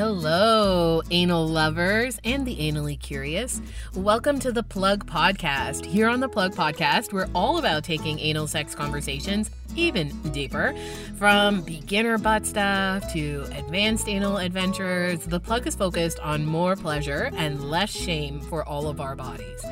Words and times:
Hello, 0.00 1.02
anal 1.10 1.46
lovers 1.46 2.18
and 2.24 2.46
the 2.46 2.56
anally 2.56 2.98
curious. 2.98 3.60
Welcome 3.94 4.38
to 4.38 4.50
the 4.50 4.62
Plug 4.62 5.04
Podcast. 5.04 5.84
Here 5.84 6.08
on 6.08 6.20
the 6.20 6.28
Plug 6.28 6.54
Podcast, 6.54 7.12
we're 7.12 7.28
all 7.34 7.58
about 7.58 7.84
taking 7.84 8.18
anal 8.18 8.46
sex 8.46 8.74
conversations 8.74 9.50
even 9.76 10.08
deeper. 10.32 10.74
From 11.18 11.60
beginner 11.60 12.16
butt 12.16 12.46
stuff 12.46 13.12
to 13.12 13.44
advanced 13.54 14.08
anal 14.08 14.38
adventures, 14.38 15.20
the 15.26 15.38
Plug 15.38 15.66
is 15.66 15.74
focused 15.74 16.18
on 16.20 16.46
more 16.46 16.76
pleasure 16.76 17.30
and 17.36 17.68
less 17.68 17.90
shame 17.90 18.40
for 18.40 18.66
all 18.66 18.88
of 18.88 19.02
our 19.02 19.14
bodies. 19.14 19.62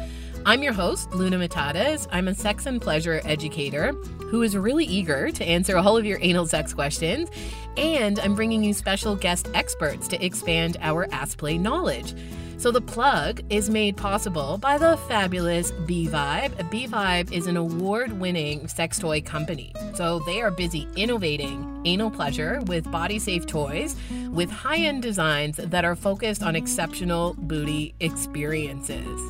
I'm 0.45 0.63
your 0.63 0.75
host, 0.75 1.11
Luna 1.15 1.39
Matatas. 1.39 2.07
I'm 2.13 2.29
a 2.29 2.35
sex 2.35 2.67
and 2.67 2.83
pleasure 2.83 3.23
educator 3.25 3.93
who 4.31 4.43
is 4.43 4.57
really 4.57 4.85
eager 4.85 5.31
to 5.31 5.45
answer 5.45 5.79
all 5.79 5.97
of 5.97 6.05
your 6.05 6.19
anal 6.21 6.47
sex 6.47 6.75
questions, 6.75 7.31
and 7.79 8.19
I'm 8.19 8.35
bringing 8.35 8.65
you 8.65 8.75
special 8.75 9.15
guest 9.15 9.49
experts 9.55 10.09
to 10.09 10.25
expand 10.25 10.77
our 10.81 11.07
Ask 11.13 11.39
Play 11.39 11.59
knowledge. 11.59 12.13
So 12.57 12.73
the 12.73 12.81
plug 12.81 13.41
is 13.51 13.71
made 13.71 13.97
possible 13.97 14.59
by 14.59 14.79
the 14.79 14.97
fabulous 15.07 15.71
B 15.87 16.09
Vibe. 16.09 16.69
B 16.71 16.89
Vibe 16.89 17.31
is 17.31 17.47
an 17.47 17.57
award-winning 17.57 18.67
sex 18.67 18.99
toy 18.99 19.21
company. 19.21 19.73
So 19.95 20.19
they 20.27 20.41
are 20.41 20.51
busy 20.51 20.89
innovating 20.97 21.81
anal 21.85 22.11
pleasure 22.11 22.61
with 22.67 22.91
body-safe 22.91 23.47
toys 23.47 23.95
with 24.31 24.51
high-end 24.51 25.03
designs 25.03 25.59
that 25.59 25.85
are 25.85 25.95
focused 25.95 26.43
on 26.43 26.57
exceptional 26.57 27.35
booty 27.39 27.95
experiences. 28.01 29.21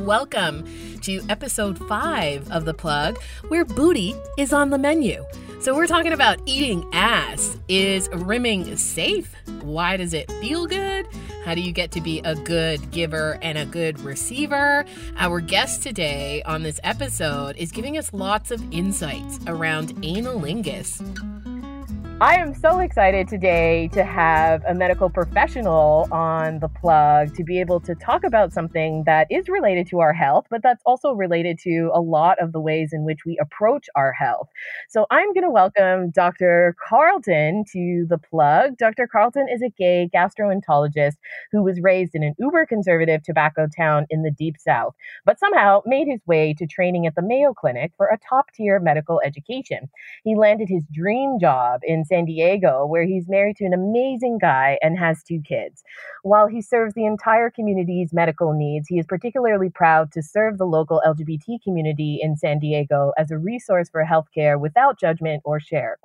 Welcome 0.00 0.64
to 1.02 1.20
episode 1.28 1.78
5 1.78 2.50
of 2.52 2.64
The 2.64 2.72
Plug, 2.72 3.18
where 3.48 3.66
booty 3.66 4.14
is 4.38 4.54
on 4.54 4.70
the 4.70 4.78
menu. 4.78 5.22
So, 5.60 5.74
we're 5.74 5.86
talking 5.86 6.14
about 6.14 6.40
eating 6.46 6.88
ass. 6.94 7.58
Is 7.68 8.08
rimming 8.14 8.78
safe? 8.78 9.34
Why 9.60 9.98
does 9.98 10.14
it 10.14 10.32
feel 10.40 10.66
good? 10.66 11.06
How 11.44 11.54
do 11.54 11.60
you 11.60 11.70
get 11.70 11.92
to 11.92 12.00
be 12.00 12.20
a 12.20 12.34
good 12.34 12.90
giver 12.90 13.38
and 13.42 13.58
a 13.58 13.66
good 13.66 14.00
receiver? 14.00 14.86
Our 15.18 15.40
guest 15.40 15.82
today 15.82 16.42
on 16.44 16.62
this 16.62 16.80
episode 16.82 17.58
is 17.58 17.72
giving 17.72 17.98
us 17.98 18.14
lots 18.14 18.50
of 18.50 18.62
insights 18.72 19.38
around 19.46 19.96
anilingus. 19.96 21.02
I 22.22 22.34
am 22.34 22.52
so 22.52 22.80
excited 22.80 23.28
today 23.28 23.88
to 23.94 24.04
have 24.04 24.62
a 24.68 24.74
medical 24.74 25.08
professional 25.08 26.06
on 26.12 26.58
the 26.58 26.68
plug 26.68 27.34
to 27.34 27.42
be 27.42 27.60
able 27.60 27.80
to 27.80 27.94
talk 27.94 28.24
about 28.24 28.52
something 28.52 29.04
that 29.06 29.26
is 29.30 29.48
related 29.48 29.86
to 29.86 30.00
our 30.00 30.12
health, 30.12 30.44
but 30.50 30.62
that's 30.62 30.82
also 30.84 31.12
related 31.12 31.58
to 31.60 31.90
a 31.94 32.00
lot 32.02 32.38
of 32.38 32.52
the 32.52 32.60
ways 32.60 32.90
in 32.92 33.04
which 33.04 33.20
we 33.24 33.38
approach 33.40 33.86
our 33.96 34.12
health. 34.12 34.48
So 34.90 35.06
I'm 35.10 35.32
going 35.32 35.44
to 35.44 35.50
welcome 35.50 36.10
Dr. 36.10 36.76
Carlton 36.86 37.64
to 37.72 38.04
the 38.06 38.18
plug. 38.18 38.76
Dr. 38.76 39.08
Carlton 39.10 39.46
is 39.50 39.62
a 39.62 39.70
gay 39.70 40.10
gastroenterologist 40.14 41.16
who 41.52 41.62
was 41.62 41.80
raised 41.80 42.14
in 42.14 42.22
an 42.22 42.34
uber 42.38 42.66
conservative 42.66 43.22
tobacco 43.22 43.66
town 43.74 44.04
in 44.10 44.24
the 44.24 44.30
deep 44.30 44.56
south, 44.58 44.92
but 45.24 45.40
somehow 45.40 45.80
made 45.86 46.06
his 46.06 46.20
way 46.26 46.52
to 46.58 46.66
training 46.66 47.06
at 47.06 47.14
the 47.14 47.22
Mayo 47.22 47.54
Clinic 47.54 47.92
for 47.96 48.08
a 48.08 48.18
top 48.18 48.52
tier 48.54 48.78
medical 48.78 49.22
education. 49.24 49.88
He 50.22 50.36
landed 50.36 50.68
his 50.68 50.84
dream 50.92 51.38
job 51.40 51.80
in 51.82 52.04
San 52.10 52.24
Diego, 52.24 52.84
where 52.84 53.04
he's 53.04 53.28
married 53.28 53.56
to 53.56 53.64
an 53.64 53.72
amazing 53.72 54.38
guy 54.38 54.78
and 54.82 54.98
has 54.98 55.22
two 55.22 55.40
kids. 55.40 55.82
While 56.22 56.48
he 56.48 56.60
serves 56.60 56.94
the 56.94 57.06
entire 57.06 57.50
community's 57.50 58.12
medical 58.12 58.52
needs, 58.52 58.88
he 58.88 58.98
is 58.98 59.06
particularly 59.06 59.70
proud 59.70 60.12
to 60.12 60.22
serve 60.22 60.58
the 60.58 60.66
local 60.66 61.00
LGBT 61.06 61.62
community 61.62 62.18
in 62.20 62.36
San 62.36 62.58
Diego 62.58 63.12
as 63.16 63.30
a 63.30 63.38
resource 63.38 63.88
for 63.88 64.04
healthcare 64.04 64.60
without 64.60 64.98
judgment 64.98 65.40
or 65.44 65.60
share. 65.60 65.98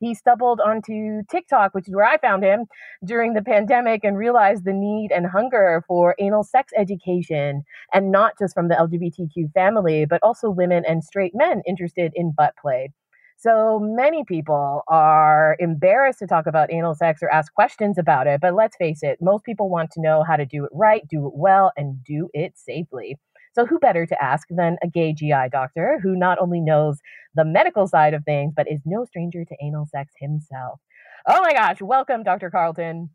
He 0.00 0.14
stumbled 0.14 0.60
onto 0.60 1.22
TikTok, 1.30 1.74
which 1.74 1.86
is 1.86 1.94
where 1.94 2.06
I 2.06 2.16
found 2.16 2.42
him 2.42 2.66
during 3.04 3.34
the 3.34 3.42
pandemic, 3.42 4.02
and 4.02 4.16
realized 4.16 4.64
the 4.64 4.72
need 4.72 5.12
and 5.12 5.26
hunger 5.26 5.84
for 5.86 6.14
anal 6.18 6.42
sex 6.42 6.72
education, 6.76 7.64
and 7.92 8.10
not 8.10 8.32
just 8.38 8.54
from 8.54 8.68
the 8.68 8.76
LGBTQ 8.76 9.52
family, 9.52 10.06
but 10.06 10.22
also 10.22 10.48
women 10.48 10.84
and 10.88 11.04
straight 11.04 11.34
men 11.34 11.62
interested 11.66 12.12
in 12.14 12.32
butt 12.32 12.54
play. 12.60 12.92
So 13.42 13.78
many 13.80 14.22
people 14.22 14.82
are 14.86 15.56
embarrassed 15.60 16.18
to 16.18 16.26
talk 16.26 16.46
about 16.46 16.70
anal 16.70 16.94
sex 16.94 17.22
or 17.22 17.32
ask 17.32 17.50
questions 17.54 17.96
about 17.96 18.26
it. 18.26 18.38
But 18.42 18.54
let's 18.54 18.76
face 18.76 19.02
it, 19.02 19.16
most 19.22 19.44
people 19.44 19.70
want 19.70 19.90
to 19.92 20.00
know 20.02 20.22
how 20.22 20.36
to 20.36 20.44
do 20.44 20.66
it 20.66 20.70
right, 20.74 21.08
do 21.08 21.26
it 21.26 21.32
well, 21.34 21.72
and 21.74 22.04
do 22.04 22.28
it 22.34 22.52
safely. 22.58 23.18
So, 23.54 23.64
who 23.64 23.78
better 23.78 24.04
to 24.04 24.22
ask 24.22 24.46
than 24.50 24.76
a 24.82 24.88
gay 24.88 25.14
GI 25.14 25.48
doctor 25.50 25.98
who 26.02 26.16
not 26.16 26.38
only 26.38 26.60
knows 26.60 26.98
the 27.34 27.46
medical 27.46 27.88
side 27.88 28.12
of 28.12 28.24
things, 28.24 28.52
but 28.54 28.70
is 28.70 28.82
no 28.84 29.06
stranger 29.06 29.42
to 29.46 29.56
anal 29.62 29.86
sex 29.86 30.12
himself? 30.20 30.78
Oh 31.26 31.40
my 31.40 31.54
gosh, 31.54 31.80
welcome, 31.80 32.22
Dr. 32.22 32.50
Carlton. 32.50 33.08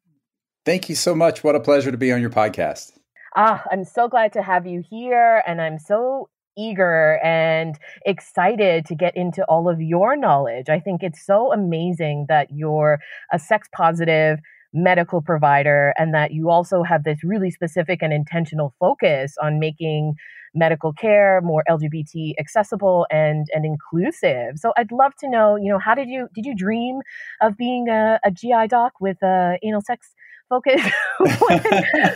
Thank 0.66 0.90
you 0.90 0.96
so 0.96 1.14
much. 1.14 1.44
What 1.44 1.56
a 1.56 1.60
pleasure 1.60 1.92
to 1.92 1.98
be 1.98 2.12
on 2.12 2.20
your 2.20 2.32
podcast. 2.32 2.94
Ah, 3.36 3.64
I'm 3.72 3.84
so 3.84 4.08
glad 4.08 4.34
to 4.34 4.42
have 4.42 4.66
you 4.66 4.82
here, 4.90 5.44
and 5.46 5.62
I'm 5.62 5.78
so 5.78 6.30
eager 6.58 7.20
and 7.24 7.78
excited 8.06 8.86
to 8.86 8.96
get 8.96 9.16
into 9.16 9.44
all 9.46 9.70
of 9.70 9.82
your 9.82 10.16
knowledge. 10.16 10.70
I 10.70 10.80
think 10.80 11.04
it's 11.04 11.26
so 11.26 11.52
amazing 11.54 12.26
that 12.30 12.48
you're 12.52 13.00
a 13.32 13.40
sex 13.40 13.68
positive 13.74 14.40
medical 14.76 15.22
provider 15.22 15.94
and 15.98 16.14
that 16.14 16.34
you 16.34 16.50
also 16.50 16.84
have 16.84 17.06
this 17.06 17.24
really 17.24 17.50
specific 17.50 18.02
and 18.02 18.12
intentional 18.12 18.74
focus 18.80 19.36
on 19.42 19.58
making 19.58 20.16
medical 20.54 20.92
care 20.94 21.42
more 21.42 21.64
lgbt 21.70 22.34
accessible 22.40 23.06
and 23.10 23.48
and 23.54 23.66
inclusive 23.66 24.58
so 24.58 24.74
i'd 24.78 24.92
love 24.92 25.14
to 25.18 25.30
know 25.30 25.56
you 25.56 25.70
know 25.70 25.80
how 25.80 25.94
did 25.96 26.08
you 26.10 26.28
did 26.34 26.46
you 26.46 26.56
dream 26.56 27.00
of 27.42 27.58
being 27.58 27.88
a, 27.90 28.20
a 28.26 28.32
gi 28.32 28.68
doc 28.68 28.94
with 29.00 29.18
a 29.24 29.58
anal 29.64 29.82
sex 29.82 30.14
focus 30.50 30.82
when, 31.20 31.60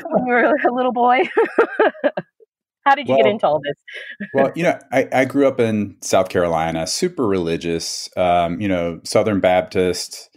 when 0.09 0.25
you 0.25 0.33
were 0.33 0.53
a 0.67 0.73
little 0.73 0.94
boy 0.94 1.21
How 2.85 2.95
did 2.95 3.07
you 3.07 3.16
well, 3.16 3.23
get 3.23 3.31
into 3.31 3.47
all 3.47 3.62
this? 3.63 4.29
well, 4.34 4.51
you 4.56 4.63
know, 4.63 4.79
I, 4.91 5.07
I, 5.12 5.25
grew 5.25 5.47
up 5.47 5.59
in 5.59 5.97
South 6.01 6.29
Carolina, 6.29 6.88
super 6.88 7.28
religious, 7.28 8.09
um, 8.17 8.59
you 8.62 8.67
know, 8.67 9.00
Southern 9.03 9.40
Baptist, 9.40 10.29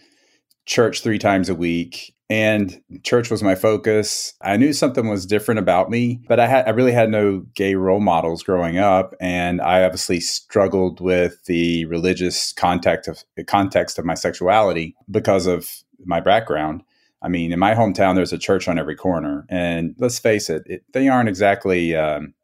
church 0.66 1.02
three 1.02 1.18
times 1.18 1.48
a 1.48 1.54
week. 1.54 2.14
And 2.30 2.80
church 3.02 3.30
was 3.30 3.42
my 3.42 3.54
focus. 3.54 4.32
I 4.40 4.56
knew 4.56 4.72
something 4.72 5.06
was 5.06 5.26
different 5.26 5.58
about 5.58 5.90
me, 5.90 6.20
but 6.28 6.40
I 6.40 6.46
had 6.46 6.66
I 6.66 6.70
really 6.70 6.92
had 6.92 7.10
no 7.10 7.44
gay 7.54 7.74
role 7.74 8.00
models 8.00 8.42
growing 8.42 8.78
up, 8.78 9.14
and 9.20 9.60
I 9.60 9.84
obviously 9.84 10.18
struggled 10.20 10.98
with 10.98 11.44
the 11.44 11.84
religious 11.86 12.54
context 12.54 13.06
of 13.06 13.22
context 13.46 13.98
of 13.98 14.06
my 14.06 14.14
sexuality 14.14 14.96
because 15.10 15.46
of 15.46 15.68
my 16.06 16.20
background. 16.20 16.84
I 17.22 17.28
mean, 17.28 17.52
in 17.52 17.58
my 17.58 17.74
hometown, 17.74 18.14
there's 18.14 18.32
a 18.32 18.38
church 18.38 18.68
on 18.68 18.78
every 18.78 18.96
corner, 18.96 19.46
and 19.48 19.94
let's 19.98 20.18
face 20.18 20.50
it, 20.50 20.62
it 20.66 20.84
they 20.92 21.08
aren't 21.08 21.28
exactly 21.28 21.94
um, 21.94 22.34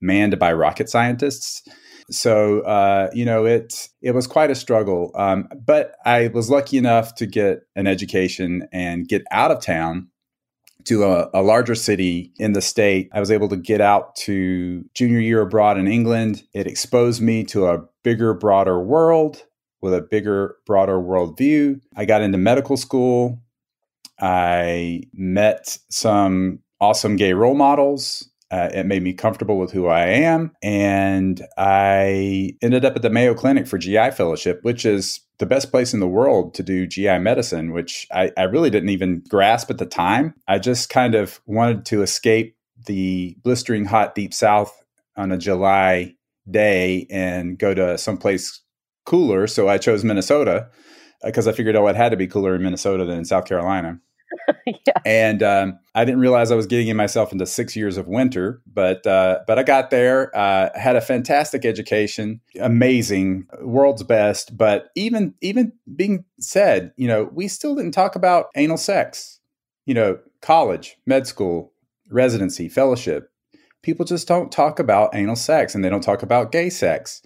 manned 0.00 0.38
by 0.38 0.52
rocket 0.52 0.88
scientists. 0.88 1.62
So 2.10 2.60
uh, 2.60 3.10
you 3.12 3.24
know, 3.24 3.44
it 3.44 3.88
it 4.00 4.12
was 4.12 4.26
quite 4.26 4.50
a 4.50 4.54
struggle. 4.54 5.12
Um, 5.14 5.48
but 5.64 5.94
I 6.04 6.28
was 6.28 6.50
lucky 6.50 6.78
enough 6.78 7.14
to 7.16 7.26
get 7.26 7.60
an 7.76 7.86
education 7.86 8.68
and 8.72 9.08
get 9.08 9.22
out 9.30 9.50
of 9.50 9.60
town 9.60 10.08
to 10.84 11.04
a, 11.04 11.30
a, 11.34 11.42
larger 11.42 11.74
city 11.74 12.32
in 12.38 12.52
the 12.52 12.60
state. 12.60 13.08
I 13.12 13.20
was 13.20 13.30
able 13.30 13.48
to 13.50 13.56
get 13.56 13.80
out 13.80 14.16
to 14.16 14.84
junior 14.94 15.20
year 15.20 15.42
abroad 15.42 15.78
in 15.78 15.86
England. 15.86 16.42
It 16.52 16.66
exposed 16.66 17.22
me 17.22 17.44
to 17.44 17.68
a 17.68 17.84
bigger, 18.02 18.34
broader 18.34 18.80
world 18.80 19.44
with 19.80 19.94
a 19.94 20.00
bigger, 20.00 20.56
broader 20.66 20.98
worldview. 20.98 21.80
I 21.96 22.04
got 22.04 22.22
into 22.22 22.38
medical 22.38 22.76
school. 22.76 23.40
I 24.20 25.02
met 25.12 25.78
some 25.90 26.60
awesome 26.80 27.16
gay 27.16 27.32
role 27.32 27.54
models 27.54 28.28
uh, 28.52 28.68
it 28.74 28.84
made 28.84 29.02
me 29.02 29.14
comfortable 29.14 29.58
with 29.58 29.72
who 29.72 29.86
I 29.86 30.04
am. 30.04 30.52
And 30.62 31.40
I 31.56 32.54
ended 32.60 32.84
up 32.84 32.94
at 32.94 33.00
the 33.00 33.08
Mayo 33.08 33.32
Clinic 33.32 33.66
for 33.66 33.78
GI 33.78 34.10
fellowship, 34.10 34.62
which 34.62 34.84
is 34.84 35.20
the 35.38 35.46
best 35.46 35.70
place 35.70 35.94
in 35.94 36.00
the 36.00 36.08
world 36.08 36.52
to 36.54 36.62
do 36.62 36.86
GI 36.86 37.18
medicine, 37.18 37.72
which 37.72 38.06
I, 38.12 38.30
I 38.36 38.42
really 38.42 38.68
didn't 38.68 38.90
even 38.90 39.24
grasp 39.26 39.70
at 39.70 39.78
the 39.78 39.86
time. 39.86 40.34
I 40.46 40.58
just 40.58 40.90
kind 40.90 41.14
of 41.14 41.40
wanted 41.46 41.86
to 41.86 42.02
escape 42.02 42.54
the 42.84 43.38
blistering 43.42 43.86
hot 43.86 44.14
deep 44.14 44.34
south 44.34 44.84
on 45.16 45.32
a 45.32 45.38
July 45.38 46.14
day 46.50 47.06
and 47.10 47.58
go 47.58 47.72
to 47.72 47.96
someplace 47.96 48.60
cooler. 49.06 49.46
So 49.46 49.66
I 49.66 49.78
chose 49.78 50.04
Minnesota 50.04 50.68
because 51.24 51.46
I 51.46 51.52
figured, 51.52 51.76
oh, 51.76 51.86
it 51.88 51.96
had 51.96 52.10
to 52.10 52.16
be 52.16 52.26
cooler 52.26 52.54
in 52.54 52.62
Minnesota 52.62 53.04
than 53.04 53.18
in 53.18 53.24
South 53.24 53.44
Carolina. 53.44 53.98
yeah. 54.66 54.92
And 55.04 55.42
um, 55.42 55.78
I 55.94 56.04
didn't 56.04 56.20
realize 56.20 56.50
I 56.50 56.56
was 56.56 56.66
getting 56.66 56.94
myself 56.96 57.32
into 57.32 57.46
six 57.46 57.76
years 57.76 57.96
of 57.96 58.06
winter, 58.06 58.60
but 58.66 59.06
uh, 59.06 59.40
but 59.46 59.58
I 59.58 59.62
got 59.62 59.90
there. 59.90 60.36
Uh, 60.36 60.70
had 60.78 60.96
a 60.96 61.00
fantastic 61.00 61.64
education, 61.64 62.40
amazing, 62.60 63.46
world's 63.60 64.02
best. 64.02 64.56
But 64.56 64.90
even 64.94 65.34
even 65.40 65.72
being 65.94 66.24
said, 66.40 66.92
you 66.96 67.08
know, 67.08 67.28
we 67.32 67.48
still 67.48 67.74
didn't 67.74 67.92
talk 67.92 68.16
about 68.16 68.46
anal 68.56 68.76
sex. 68.76 69.40
You 69.86 69.94
know, 69.94 70.18
college, 70.40 70.96
med 71.06 71.26
school, 71.26 71.72
residency, 72.10 72.68
fellowship. 72.68 73.30
People 73.82 74.04
just 74.04 74.28
don't 74.28 74.52
talk 74.52 74.78
about 74.78 75.14
anal 75.14 75.36
sex, 75.36 75.74
and 75.74 75.84
they 75.84 75.88
don't 75.88 76.02
talk 76.02 76.22
about 76.22 76.52
gay 76.52 76.70
sex. 76.70 77.20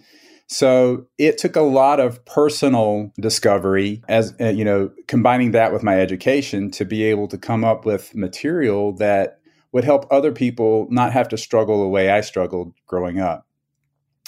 So 0.47 1.05
it 1.17 1.37
took 1.37 1.55
a 1.57 1.61
lot 1.61 1.99
of 1.99 2.23
personal 2.25 3.11
discovery 3.19 4.01
as 4.07 4.33
uh, 4.39 4.47
you 4.47 4.63
know, 4.63 4.91
combining 5.07 5.51
that 5.51 5.73
with 5.73 5.83
my 5.83 5.99
education 5.99 6.71
to 6.71 6.85
be 6.85 7.03
able 7.03 7.27
to 7.27 7.37
come 7.37 7.65
up 7.65 7.85
with 7.85 8.15
material 8.15 8.93
that 8.93 9.39
would 9.73 9.83
help 9.83 10.07
other 10.09 10.31
people 10.31 10.87
not 10.89 11.11
have 11.11 11.27
to 11.29 11.37
struggle 11.37 11.81
the 11.81 11.89
way 11.89 12.09
I 12.09 12.21
struggled 12.21 12.73
growing 12.85 13.19
up. 13.19 13.45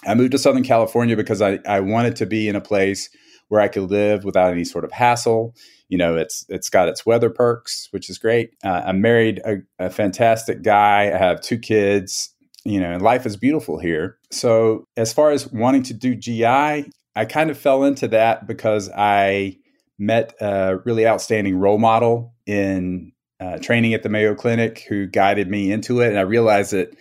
I 0.06 0.14
moved 0.14 0.34
to 0.34 0.38
Southern 0.38 0.64
California 0.64 1.16
because 1.16 1.42
I, 1.42 1.60
I 1.66 1.80
wanted 1.80 2.18
to 2.18 2.26
be 2.26 2.50
in 2.50 2.56
a 2.56 2.62
place 2.62 3.10
where 3.48 3.62
I 3.62 3.68
could 3.70 3.90
live 3.90 4.26
without 4.26 4.52
any 4.52 4.66
sort 4.66 4.84
of 4.84 4.92
hassle. 4.92 5.56
You 5.88 5.98
know, 5.98 6.18
it's 6.18 6.46
it's 6.50 6.70
got 6.70 6.90
its 6.90 7.06
weather 7.06 7.30
perks, 7.30 7.88
which 7.92 8.10
is 8.10 8.18
great. 8.18 8.52
Uh, 8.64 8.84
I'm 8.86 9.02
married 9.02 9.42
a, 9.46 9.58
a 9.80 9.90
fantastic 9.90 10.62
guy. 10.62 11.12
I 11.14 11.18
have 11.18 11.42
two 11.42 11.58
kids 11.58 12.34
you 12.66 12.80
know, 12.80 12.98
life 12.98 13.26
is 13.26 13.38
beautiful 13.38 13.80
here. 13.80 14.18
So, 14.32 14.86
as 14.98 15.14
far 15.14 15.32
as 15.32 15.52
wanting 15.52 15.84
to 15.84 15.94
do 15.94 16.16
GI, 16.16 16.92
I 17.16 17.26
kind 17.26 17.50
of 17.50 17.58
fell 17.58 17.84
into 17.84 18.08
that 18.10 18.48
because 18.48 18.90
I 18.96 19.58
met 19.98 20.34
a 20.40 20.78
really 20.86 21.06
outstanding 21.08 21.58
role 21.58 21.78
model 21.78 22.34
in 22.46 23.12
uh, 23.40 23.58
training 23.58 23.94
at 23.94 24.04
the 24.04 24.10
Mayo 24.10 24.36
Clinic 24.36 24.86
who 24.88 25.08
guided 25.08 25.50
me 25.50 25.72
into 25.72 26.02
it. 26.02 26.10
And 26.10 26.18
I 26.18 26.22
realized 26.22 26.72
that 26.72 26.96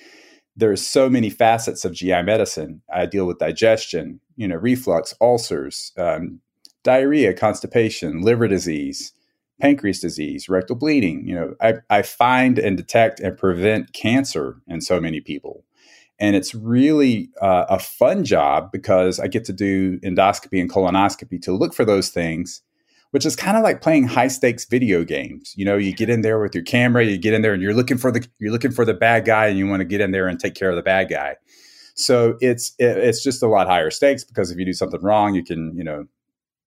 there's 0.56 0.84
so 0.84 1.08
many 1.08 1.30
facets 1.30 1.84
of 1.84 1.92
GI 1.92 2.22
medicine. 2.22 2.82
I 2.92 3.06
deal 3.06 3.26
with 3.26 3.38
digestion, 3.38 4.20
you 4.36 4.48
know, 4.48 4.56
reflux, 4.56 5.14
ulcers, 5.20 5.92
um, 5.96 6.40
diarrhea, 6.82 7.32
constipation, 7.32 8.22
liver 8.22 8.48
disease, 8.48 9.12
pancreas 9.60 10.00
disease, 10.00 10.48
rectal 10.48 10.76
bleeding. 10.76 11.26
You 11.26 11.34
know, 11.34 11.54
I, 11.60 11.74
I 11.90 12.02
find 12.02 12.58
and 12.58 12.76
detect 12.76 13.20
and 13.20 13.36
prevent 13.36 13.92
cancer 13.92 14.60
in 14.66 14.80
so 14.80 15.00
many 15.00 15.20
people. 15.20 15.64
And 16.20 16.34
it's 16.34 16.54
really 16.54 17.30
uh, 17.40 17.66
a 17.68 17.78
fun 17.78 18.24
job 18.24 18.72
because 18.72 19.20
I 19.20 19.28
get 19.28 19.44
to 19.46 19.52
do 19.52 20.00
endoscopy 20.00 20.60
and 20.60 20.70
colonoscopy 20.70 21.40
to 21.42 21.52
look 21.52 21.74
for 21.74 21.84
those 21.84 22.08
things, 22.08 22.60
which 23.12 23.24
is 23.24 23.36
kind 23.36 23.56
of 23.56 23.62
like 23.62 23.80
playing 23.80 24.08
high 24.08 24.26
stakes 24.26 24.64
video 24.64 25.04
games. 25.04 25.54
You 25.56 25.64
know, 25.64 25.76
you 25.76 25.94
get 25.94 26.10
in 26.10 26.22
there 26.22 26.40
with 26.40 26.54
your 26.54 26.64
camera, 26.64 27.04
you 27.04 27.18
get 27.18 27.34
in 27.34 27.42
there 27.42 27.52
and 27.52 27.62
you're 27.62 27.74
looking 27.74 27.98
for 27.98 28.10
the 28.10 28.26
you're 28.40 28.50
looking 28.50 28.72
for 28.72 28.84
the 28.84 28.94
bad 28.94 29.26
guy, 29.26 29.46
and 29.46 29.56
you 29.56 29.68
want 29.68 29.80
to 29.80 29.84
get 29.84 30.00
in 30.00 30.10
there 30.10 30.26
and 30.26 30.40
take 30.40 30.56
care 30.56 30.70
of 30.70 30.76
the 30.76 30.82
bad 30.82 31.08
guy. 31.08 31.36
So 31.94 32.36
it's 32.40 32.74
it, 32.80 32.96
it's 32.98 33.22
just 33.22 33.42
a 33.42 33.46
lot 33.46 33.68
higher 33.68 33.90
stakes 33.90 34.24
because 34.24 34.50
if 34.50 34.58
you 34.58 34.64
do 34.64 34.72
something 34.72 35.00
wrong, 35.00 35.34
you 35.34 35.44
can 35.44 35.76
you 35.76 35.84
know 35.84 36.06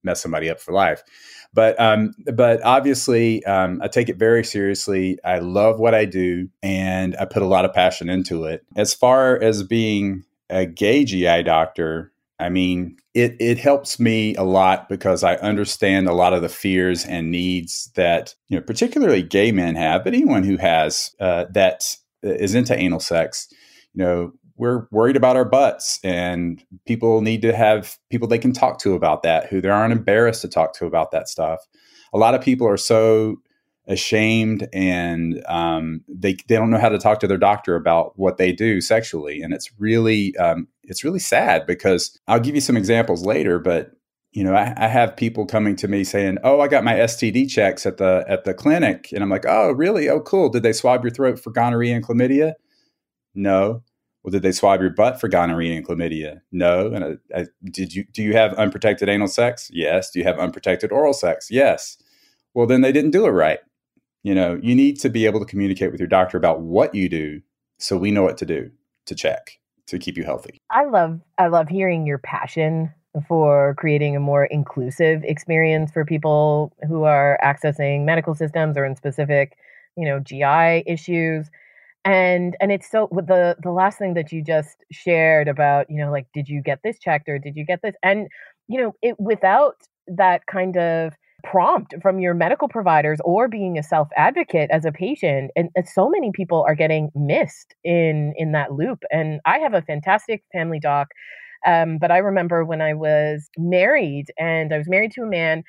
mess 0.04 0.22
somebody 0.22 0.50
up 0.50 0.60
for 0.60 0.72
life. 0.72 1.04
But 1.54 1.80
um, 1.80 2.14
but 2.34 2.64
obviously, 2.64 3.44
um, 3.46 3.82
I 3.84 3.88
take 3.88 4.10
it 4.10 4.18
very 4.18 4.44
seriously. 4.44 5.18
I 5.24 5.40
love 5.40 5.80
what 5.80 5.94
I 5.94 6.06
do, 6.06 6.50
and 6.64 7.16
I 7.18 7.26
put 7.26 7.42
a 7.42 7.48
lot 7.48 7.66
of 7.66 7.74
passion 7.74 8.10
into 8.10 8.46
it. 8.46 8.64
As 8.76 8.94
far 8.94 9.42
as 9.42 9.64
being 9.64 10.24
a 10.50 10.66
gay 10.66 11.04
GI 11.04 11.44
doctor, 11.44 12.14
I 12.40 12.50
mean, 12.50 12.98
it 13.14 13.36
it 13.40 13.58
helps 13.58 14.00
me 14.00 14.34
a 14.36 14.44
lot 14.44 14.88
because 14.88 15.24
I 15.24 15.36
understand 15.36 16.08
a 16.08 16.14
lot 16.14 16.34
of 16.34 16.42
the 16.42 16.50
fears 16.50 17.06
and 17.06 17.32
needs 17.32 17.92
that 17.96 18.34
you 18.48 18.58
know, 18.58 18.64
particularly 18.64 19.22
gay 19.22 19.52
men 19.52 19.76
have, 19.76 20.04
but 20.04 20.14
anyone 20.14 20.44
who 20.44 20.58
has 20.58 21.14
uh, 21.20 21.46
that 21.52 21.96
is 22.24 22.56
into 22.56 22.78
anal 22.78 23.00
sex, 23.00 23.48
you 23.94 24.04
know, 24.04 24.32
we're 24.62 24.88
worried 24.92 25.16
about 25.16 25.36
our 25.36 25.44
butts 25.44 26.00
and 26.04 26.64
people 26.86 27.22
need 27.22 27.42
to 27.42 27.52
have 27.52 27.98
people 28.12 28.28
they 28.28 28.38
can 28.38 28.54
talk 28.54 28.78
to 28.78 28.94
about 28.94 29.24
that 29.24 29.48
who 29.48 29.60
they 29.60 29.68
aren't 29.68 29.92
embarrassed 29.92 30.44
to 30.44 30.48
talk 30.48 30.76
to 30.76 30.86
about 30.86 31.10
that 31.10 31.28
stuff. 31.28 31.62
A 32.14 32.20
lot 32.20 32.36
of 32.36 32.44
people 32.44 32.68
are 32.68 32.78
so 32.78 33.38
ashamed 33.88 34.70
and 34.72 35.44
um, 35.48 36.02
they, 36.08 36.34
they 36.48 36.56
don't 36.58 36.70
know 36.70 36.78
how 36.78 36.90
to 36.90 37.00
talk 37.00 37.20
to 37.22 37.28
their 37.28 37.40
doctor 37.40 37.76
about 37.76 38.14
what 38.20 38.38
they 38.38 38.52
do 38.52 38.82
sexually 38.82 39.42
and 39.42 39.52
it's 39.52 39.72
really 39.80 40.38
um, 40.38 40.68
it's 40.84 41.04
really 41.04 41.20
sad 41.20 41.66
because 41.66 42.20
i'll 42.28 42.40
give 42.40 42.54
you 42.54 42.62
some 42.62 42.78
examples 42.78 43.26
later 43.26 43.58
but 43.58 43.90
you 44.32 44.44
know 44.44 44.54
I, 44.54 44.74
I, 44.78 44.88
have 44.88 45.18
people 45.18 45.48
coming 45.48 45.76
to 45.78 45.88
me 45.88 46.04
saying 46.04 46.38
oh 46.44 46.62
i 46.62 46.68
got 46.68 46.84
my 46.84 46.94
std 46.94 47.50
checks 47.50 47.88
at 47.88 47.98
the 47.98 48.24
at 48.28 48.44
the 48.44 48.54
clinic 48.54 49.10
and 49.12 49.24
i'm 49.24 49.30
like 49.30 49.46
oh 49.48 49.72
really? 49.72 50.08
Oh 50.10 50.20
cool. 50.22 50.50
Did 50.50 50.62
they 50.62 50.74
swab 50.74 51.04
your 51.04 51.12
throat 51.12 51.40
for 51.40 51.50
gonorrhea 51.50 51.96
and 51.96 52.06
chlamydia? 52.06 52.54
No 53.34 53.82
well, 54.24 54.32
did 54.32 54.44
they 54.44 54.52
swab 54.52 54.82
your 54.82 54.92
butt 54.92 55.20
for 55.20 55.28
gonorrhea 55.28 55.76
and 55.76 55.86
chlamydia? 55.86 56.42
No. 56.52 56.88
And 56.94 57.20
I, 57.34 57.40
I, 57.40 57.46
did 57.66 57.94
you 57.94 58.04
do 58.04 58.22
you 58.22 58.34
have 58.34 58.54
unprotected 58.54 59.10
anal 59.10 59.28
sex? 59.28 59.70
Yes. 59.74 60.12
Do 60.12 60.20
you 60.20 60.26
have 60.26 60.40
unprotected 60.40 60.92
oral 60.92 61.14
sex? 61.14 61.50
Yes. 61.50 61.98
Well, 62.54 62.68
then 62.68 62.82
they 62.82 62.92
didn't 62.92 63.12
do 63.12 63.26
it 63.26 63.32
right. 63.32 63.60
You 64.24 64.36
know, 64.36 64.60
you 64.62 64.76
need 64.76 65.00
to 65.00 65.10
be 65.10 65.26
able 65.26 65.40
to 65.40 65.46
communicate 65.46 65.92
with 65.92 66.00
your 66.00 66.08
doctor 66.08 66.38
about 66.38 66.62
what 66.62 66.94
you 66.94 67.10
do, 67.10 67.42
so 67.80 67.98
we 67.98 68.12
know 68.12 68.22
what 68.22 68.38
to 68.38 68.46
do 68.46 68.70
to 69.08 69.16
check 69.16 69.60
to 69.88 69.98
keep 69.98 70.16
you 70.16 70.24
healthy. 70.24 70.60
I 70.70 70.86
love 70.86 71.20
I 71.40 71.48
love 71.48 71.68
hearing 71.68 72.06
your 72.06 72.20
passion 72.20 72.94
for 73.28 73.74
creating 73.78 74.16
a 74.16 74.20
more 74.20 74.46
inclusive 74.46 75.24
experience 75.24 75.92
for 75.92 76.06
people 76.06 76.72
who 76.88 77.04
are 77.04 77.38
accessing 77.44 78.06
medical 78.06 78.36
systems 78.36 78.78
or 78.78 78.86
in 78.86 78.96
specific, 78.96 79.58
you 79.98 80.06
know, 80.06 80.20
GI 80.20 80.84
issues 80.86 81.50
and 82.06 82.56
and 82.60 82.72
it's 82.72 82.90
so 82.90 83.08
the 83.12 83.56
the 83.62 83.72
last 83.72 83.98
thing 83.98 84.14
that 84.16 84.32
you 84.32 84.44
just 84.44 84.78
shared 84.92 85.48
about 85.48 85.90
you 85.90 85.98
know 86.04 86.12
like 86.12 86.28
did 86.34 86.48
you 86.48 86.62
get 86.62 86.80
this 86.84 86.98
checked 87.00 87.30
or 87.30 87.38
did 87.38 87.56
you 87.56 87.66
get 87.66 87.82
this? 87.84 87.96
And 88.04 88.28
you 88.68 88.82
know 88.82 88.96
it 89.02 89.20
without 89.20 89.76
that 90.08 90.46
kind 90.48 90.78
of 90.78 91.14
prompt 91.44 91.96
from 92.02 92.20
your 92.20 92.34
medical 92.34 92.68
providers 92.68 93.20
or 93.24 93.48
being 93.48 93.78
a 93.78 93.84
self 93.84 94.08
advocate 94.16 94.70
as 94.72 94.86
a 94.86 94.92
patient 94.92 95.52
and, 95.56 95.70
and, 95.76 95.88
so 95.88 96.08
many 96.10 96.32
people 96.34 96.64
are 96.68 96.76
getting 96.76 97.10
missed 97.16 97.74
in 97.84 98.34
in 98.38 98.52
that 98.52 98.74
loop. 98.74 99.04
And 99.12 99.40
i 99.46 99.60
have 99.60 99.74
a 99.74 99.82
fantastic 99.82 100.44
family 100.52 100.80
doc 100.80 101.10
um, 101.66 101.98
but 102.00 102.12
i 102.12 102.18
remember 102.18 102.64
when 102.66 102.82
i 102.82 102.94
was 102.94 103.50
married 103.58 104.28
and 104.38 104.74
i 104.74 104.78
was 104.78 104.90
married 104.90 105.12
to 105.14 105.22
a 105.22 105.28
man 105.28 105.64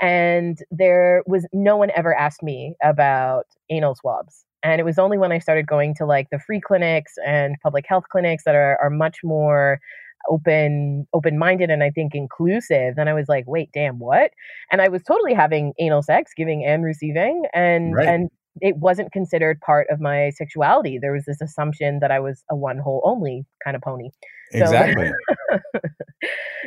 and 0.00 0.58
there 0.70 1.22
was 1.26 1.46
no 1.52 1.76
one 1.76 1.90
ever 1.96 2.14
asked 2.14 2.42
me 2.42 2.74
about 2.82 3.46
anal 3.70 3.94
swabs 3.94 4.44
and 4.62 4.80
it 4.80 4.84
was 4.84 4.98
only 4.98 5.18
when 5.18 5.32
I 5.32 5.38
started 5.38 5.66
going 5.66 5.94
to 5.96 6.06
like 6.06 6.28
the 6.30 6.38
free 6.38 6.60
clinics 6.60 7.14
and 7.24 7.56
public 7.62 7.84
health 7.88 8.04
clinics 8.10 8.44
that 8.44 8.54
are, 8.54 8.78
are 8.82 8.90
much 8.90 9.18
more 9.22 9.80
open 10.28 11.06
open 11.12 11.38
minded 11.38 11.70
and 11.70 11.82
I 11.82 11.90
think 11.90 12.14
inclusive. 12.14 12.96
Then 12.96 13.08
I 13.08 13.14
was 13.14 13.28
like, 13.28 13.44
wait, 13.46 13.70
damn, 13.72 13.98
what? 13.98 14.32
And 14.70 14.80
I 14.82 14.88
was 14.88 15.02
totally 15.02 15.34
having 15.34 15.72
anal 15.78 16.02
sex, 16.02 16.32
giving 16.36 16.64
and 16.64 16.84
receiving, 16.84 17.44
and 17.54 17.94
right. 17.94 18.08
and 18.08 18.30
it 18.60 18.76
wasn't 18.76 19.12
considered 19.12 19.60
part 19.60 19.86
of 19.90 20.00
my 20.00 20.30
sexuality. 20.30 20.98
There 20.98 21.12
was 21.12 21.24
this 21.24 21.40
assumption 21.40 22.00
that 22.00 22.10
I 22.10 22.20
was 22.20 22.44
a 22.50 22.56
one 22.56 22.78
hole 22.78 23.00
only 23.04 23.46
kind 23.64 23.76
of 23.76 23.82
pony. 23.82 24.10
Exactly. 24.52 25.10
So, 25.50 25.80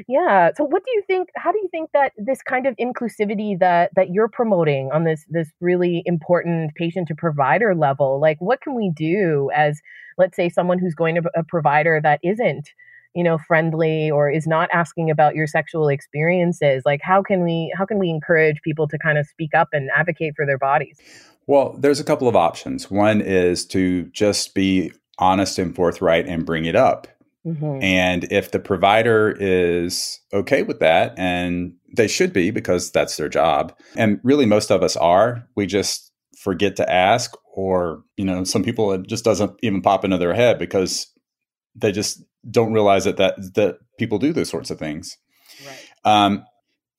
yeah. 0.07 0.51
So 0.56 0.63
what 0.63 0.83
do 0.86 0.92
you 0.92 1.04
think 1.07 1.29
how 1.36 1.51
do 1.51 1.58
you 1.58 1.67
think 1.72 1.89
that 1.94 2.13
this 2.17 2.41
kind 2.41 2.65
of 2.67 2.75
inclusivity 2.77 3.60
that 3.60 3.91
that 3.96 4.10
you're 4.12 4.29
promoting 4.29 4.89
on 4.94 5.03
this 5.03 5.25
this 5.29 5.51
really 5.60 6.03
important 6.06 6.74
patient 6.75 7.08
to 7.10 7.15
provider 7.15 7.75
level, 7.75 8.20
like 8.20 8.38
what 8.39 8.62
can 8.62 8.75
we 8.75 8.91
do 8.96 9.50
as 9.53 9.82
let's 10.17 10.36
say 10.36 10.50
someone 10.50 10.79
who's 10.79 10.96
going 10.96 11.15
to 11.15 11.24
a 11.36 11.44
provider 11.44 12.00
that 12.01 12.20
isn't 12.24 12.70
you 13.13 13.24
know 13.24 13.38
friendly 13.38 14.10
or 14.10 14.29
is 14.29 14.48
not 14.48 14.70
asking 14.72 15.10
about 15.10 15.36
your 15.36 15.48
sexual 15.48 15.89
experiences 15.89 16.84
like 16.86 17.01
how 17.03 17.22
can 17.22 17.44
we 17.44 17.74
how 17.77 17.86
can 17.86 18.00
we 18.00 18.10
encourage 18.10 18.62
people 18.62 18.88
to 18.88 18.98
kind 18.98 19.17
of 19.17 19.25
speak 19.27 19.53
up 19.53 19.70
and 19.74 19.89
advocate 19.96 20.34
for 20.36 20.46
their 20.46 20.58
bodies 20.58 21.00
well 21.48 21.75
there's 21.77 22.00
a 22.00 22.03
couple 22.03 22.27
of 22.27 22.36
options 22.36 22.89
one 22.89 23.20
is 23.22 23.65
to 23.65 24.03
just 24.06 24.53
be 24.53 24.91
honest 25.17 25.60
and 25.60 25.75
forthright 25.75 26.25
and 26.27 26.46
bring 26.46 26.65
it 26.65 26.75
up 26.75 27.08
Mm-hmm. 27.45 27.79
And 27.81 28.31
if 28.31 28.51
the 28.51 28.60
provider 28.60 29.36
is 29.39 30.19
okay 30.31 30.62
with 30.63 30.79
that, 30.79 31.13
and 31.17 31.74
they 31.95 32.07
should 32.07 32.33
be 32.33 32.51
because 32.51 32.91
that's 32.91 33.17
their 33.17 33.29
job, 33.29 33.75
and 33.95 34.19
really 34.24 34.45
most 34.45 34.69
of 34.69 34.83
us 34.83 34.95
are, 34.95 35.48
we 35.55 35.65
just 35.65 36.12
forget 36.38 36.75
to 36.75 36.91
ask, 36.91 37.36
or, 37.53 38.03
you 38.15 38.25
know, 38.25 38.43
some 38.43 38.63
people 38.63 38.91
it 38.91 39.07
just 39.07 39.25
doesn't 39.25 39.53
even 39.63 39.81
pop 39.81 40.05
into 40.05 40.17
their 40.17 40.33
head 40.33 40.60
because 40.60 41.07
they 41.75 41.91
just 41.91 42.24
don't 42.50 42.74
realize 42.74 43.05
that 43.05 43.17
that, 43.17 43.36
that 43.55 43.77
people 43.98 44.19
do 44.19 44.33
those 44.33 44.50
sorts 44.50 44.69
of 44.69 44.77
things. 44.77 45.17
Right. 45.65 45.89
Um, 46.03 46.45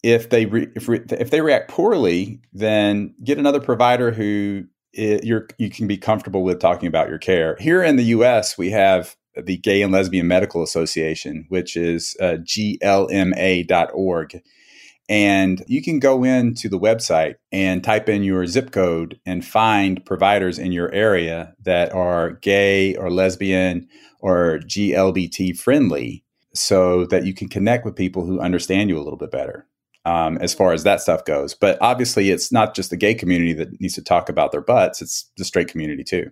if 0.03 0.31
they 0.31 0.47
re, 0.47 0.67
if, 0.75 0.89
re, 0.89 1.01
if 1.11 1.31
they 1.31 1.41
react 1.41 1.71
poorly, 1.71 2.41
then 2.53 3.15
get 3.23 3.39
another 3.39 3.61
provider 3.61 4.11
who 4.11 4.65
it, 4.93 5.25
you're 5.25 5.49
you 5.59 5.71
can 5.71 5.87
be 5.87 5.97
comfortable 5.97 6.43
with 6.43 6.61
talking 6.61 6.89
about 6.89 7.09
your 7.09 7.19
care. 7.19 7.57
Here 7.61 7.83
in 7.83 7.97
the 7.97 8.05
U.S., 8.05 8.59
we 8.59 8.71
have 8.71 9.17
the 9.37 9.57
Gay 9.59 9.83
and 9.83 9.93
Lesbian 9.93 10.29
Medical 10.29 10.63
Association, 10.63 11.47
which 11.49 11.77
is 11.77 12.17
uh, 12.21 12.37
glma.org. 12.43 14.43
And 15.09 15.65
you 15.67 15.83
can 15.83 15.99
go 15.99 16.25
into 16.25 16.69
the 16.69 16.79
website 16.79 17.35
and 17.51 17.83
type 17.83 18.09
in 18.09 18.23
your 18.23 18.47
zip 18.47 18.71
code 18.71 19.21
and 19.27 19.45
find 19.45 20.05
providers 20.07 20.59
in 20.59 20.73
your 20.73 20.91
area 20.93 21.55
that 21.63 21.93
are 21.93 22.31
gay 22.31 22.95
or 22.97 23.11
lesbian 23.11 23.89
or 24.21 24.61
GLBT 24.61 25.59
friendly 25.59 26.25
so 26.55 27.05
that 27.07 27.27
you 27.27 27.35
can 27.35 27.49
connect 27.49 27.85
with 27.85 27.97
people 27.97 28.25
who 28.25 28.41
understand 28.41 28.89
you 28.89 28.97
a 28.97 29.03
little 29.03 29.19
bit 29.19 29.31
better 29.31 29.67
um, 30.05 30.39
as 30.39 30.55
far 30.55 30.73
as 30.73 30.83
that 30.85 31.01
stuff 31.01 31.25
goes. 31.25 31.55
But 31.55 31.79
obviously, 31.81 32.31
it's 32.31 32.53
not 32.53 32.75
just 32.75 32.91
the 32.91 32.97
gay 32.97 33.15
community 33.15 33.53
that 33.55 33.81
needs 33.81 33.95
to 33.95 34.03
talk 34.03 34.29
about 34.29 34.53
their 34.53 34.61
butts, 34.61 35.03
it's 35.03 35.31
the 35.37 35.45
straight 35.45 35.69
community 35.69 36.05
too. 36.05 36.31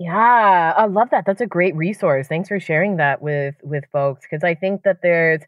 Yeah, 0.00 0.72
I 0.78 0.86
love 0.86 1.10
that. 1.10 1.26
That's 1.26 1.42
a 1.42 1.46
great 1.46 1.76
resource. 1.76 2.26
Thanks 2.26 2.48
for 2.48 2.58
sharing 2.58 2.96
that 2.96 3.20
with 3.20 3.54
with 3.62 3.84
folks 3.92 4.22
because 4.22 4.42
I 4.42 4.54
think 4.54 4.82
that 4.84 5.00
there's 5.02 5.42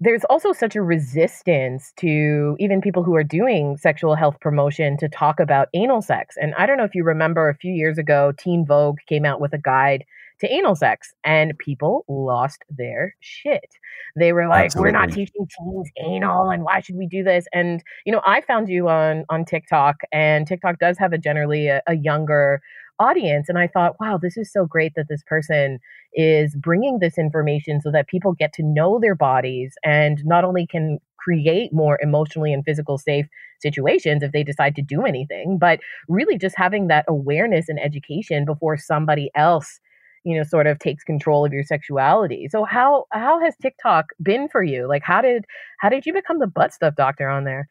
there's 0.00 0.24
also 0.24 0.52
such 0.52 0.74
a 0.74 0.82
resistance 0.82 1.92
to 1.98 2.56
even 2.58 2.80
people 2.80 3.04
who 3.04 3.14
are 3.14 3.22
doing 3.22 3.76
sexual 3.76 4.16
health 4.16 4.36
promotion 4.40 4.96
to 4.98 5.08
talk 5.08 5.38
about 5.38 5.68
anal 5.74 6.02
sex. 6.02 6.34
And 6.40 6.54
I 6.56 6.66
don't 6.66 6.76
know 6.76 6.84
if 6.84 6.94
you 6.96 7.04
remember 7.04 7.48
a 7.48 7.54
few 7.54 7.72
years 7.72 7.98
ago, 7.98 8.32
Teen 8.36 8.66
Vogue 8.66 8.98
came 9.08 9.24
out 9.24 9.40
with 9.40 9.52
a 9.52 9.58
guide 9.58 10.04
to 10.40 10.52
anal 10.52 10.74
sex 10.74 11.14
and 11.24 11.56
people 11.58 12.04
lost 12.08 12.64
their 12.68 13.14
shit. 13.20 13.74
They 14.16 14.32
were 14.32 14.48
like, 14.48 14.66
Absolutely. 14.66 14.92
we're 14.92 14.98
not 14.98 15.12
teaching 15.12 15.46
teens 15.58 15.90
anal 16.04 16.50
and 16.50 16.64
why 16.64 16.80
should 16.80 16.96
we 16.96 17.06
do 17.06 17.22
this? 17.24 17.46
And, 17.52 17.82
you 18.04 18.12
know, 18.12 18.22
I 18.26 18.40
found 18.40 18.68
you 18.68 18.88
on, 18.88 19.24
on 19.30 19.44
TikTok 19.44 19.96
and 20.12 20.46
TikTok 20.46 20.78
does 20.78 20.98
have 20.98 21.12
a 21.12 21.18
generally 21.18 21.68
a, 21.68 21.82
a 21.88 21.94
younger 21.94 22.60
audience. 22.98 23.48
And 23.48 23.58
I 23.58 23.66
thought, 23.66 23.96
wow, 24.00 24.18
this 24.20 24.36
is 24.36 24.52
so 24.52 24.66
great 24.66 24.92
that 24.96 25.08
this 25.08 25.22
person 25.26 25.78
is 26.14 26.54
bringing 26.56 26.98
this 26.98 27.18
information 27.18 27.80
so 27.80 27.90
that 27.90 28.08
people 28.08 28.32
get 28.32 28.52
to 28.54 28.62
know 28.62 28.98
their 29.00 29.14
bodies 29.14 29.74
and 29.84 30.24
not 30.24 30.44
only 30.44 30.66
can 30.66 30.98
create 31.18 31.72
more 31.72 31.98
emotionally 32.00 32.52
and 32.52 32.64
physical 32.64 32.96
safe 32.96 33.26
situations 33.60 34.22
if 34.22 34.32
they 34.32 34.42
decide 34.42 34.74
to 34.76 34.82
do 34.82 35.04
anything, 35.04 35.58
but 35.58 35.80
really 36.08 36.38
just 36.38 36.56
having 36.56 36.86
that 36.86 37.04
awareness 37.08 37.68
and 37.68 37.78
education 37.80 38.44
before 38.44 38.76
somebody 38.76 39.30
else 39.34 39.80
you 40.24 40.36
know 40.36 40.42
sort 40.42 40.66
of 40.66 40.78
takes 40.78 41.04
control 41.04 41.46
of 41.46 41.52
your 41.52 41.64
sexuality. 41.64 42.48
So 42.50 42.64
how 42.64 43.06
how 43.12 43.40
has 43.40 43.54
tiktok 43.60 44.06
been 44.22 44.48
for 44.48 44.62
you? 44.62 44.88
Like 44.88 45.02
how 45.02 45.22
did 45.22 45.44
how 45.78 45.88
did 45.88 46.06
you 46.06 46.12
become 46.12 46.38
the 46.38 46.46
butt 46.46 46.72
stuff 46.72 46.94
doctor 46.96 47.28
on 47.28 47.44
there? 47.44 47.68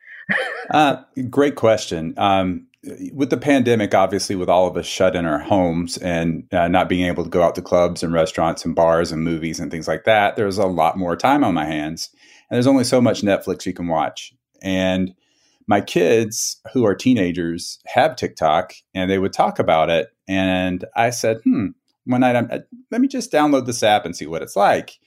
Uh, 0.70 1.02
great 1.30 1.56
question. 1.56 2.14
Um, 2.18 2.67
with 2.84 3.30
the 3.30 3.38
pandemic, 3.38 3.94
obviously, 3.94 4.36
with 4.36 4.50
all 4.50 4.68
of 4.68 4.78
us 4.78 4.86
shut 4.86 5.16
in 5.16 5.26
our 5.26 5.40
homes 5.40 5.98
and 5.98 6.48
uh, 6.54 6.68
not 6.68 6.90
being 6.90 7.06
able 7.06 7.24
to 7.24 7.30
go 7.30 7.42
out 7.42 7.56
to 7.56 7.62
clubs 7.62 8.04
and 8.04 8.14
restaurants 8.14 8.66
and 8.66 8.76
bars 8.76 9.12
and 9.12 9.24
movies 9.24 9.60
and 9.60 9.72
things 9.72 9.88
like 9.88 10.04
that, 10.04 10.36
there's 10.36 10.58
a 10.58 10.68
lot 10.68 10.98
more 10.98 11.16
time 11.16 11.44
on 11.44 11.54
my 11.54 11.66
hands. 11.66 12.10
And 12.50 12.56
there's 12.56 12.68
only 12.68 12.84
so 12.84 13.02
much 13.02 13.22
Netflix 13.22 13.66
you 13.66 13.74
can 13.74 13.88
watch. 13.88 14.34
And 14.62 15.14
my 15.68 15.82
kids, 15.82 16.62
who 16.72 16.86
are 16.86 16.96
teenagers, 16.96 17.80
have 17.88 18.16
TikTok 18.16 18.74
and 18.94 19.12
they 19.12 19.20
would 19.20 19.34
talk 19.34 19.60
about 19.60 19.90
it. 19.90 20.10
And 20.28 20.86
I 20.96 21.10
said, 21.10 21.42
hmm, 21.44 21.68
one 22.06 22.22
night, 22.22 22.36
I'm, 22.36 22.50
let 22.90 23.02
me 23.02 23.08
just 23.08 23.32
download 23.32 23.66
this 23.66 23.84
app 23.84 24.06
and 24.06 24.16
see 24.16 24.28
what 24.28 24.42
it's 24.42 24.56
like. 24.56 24.98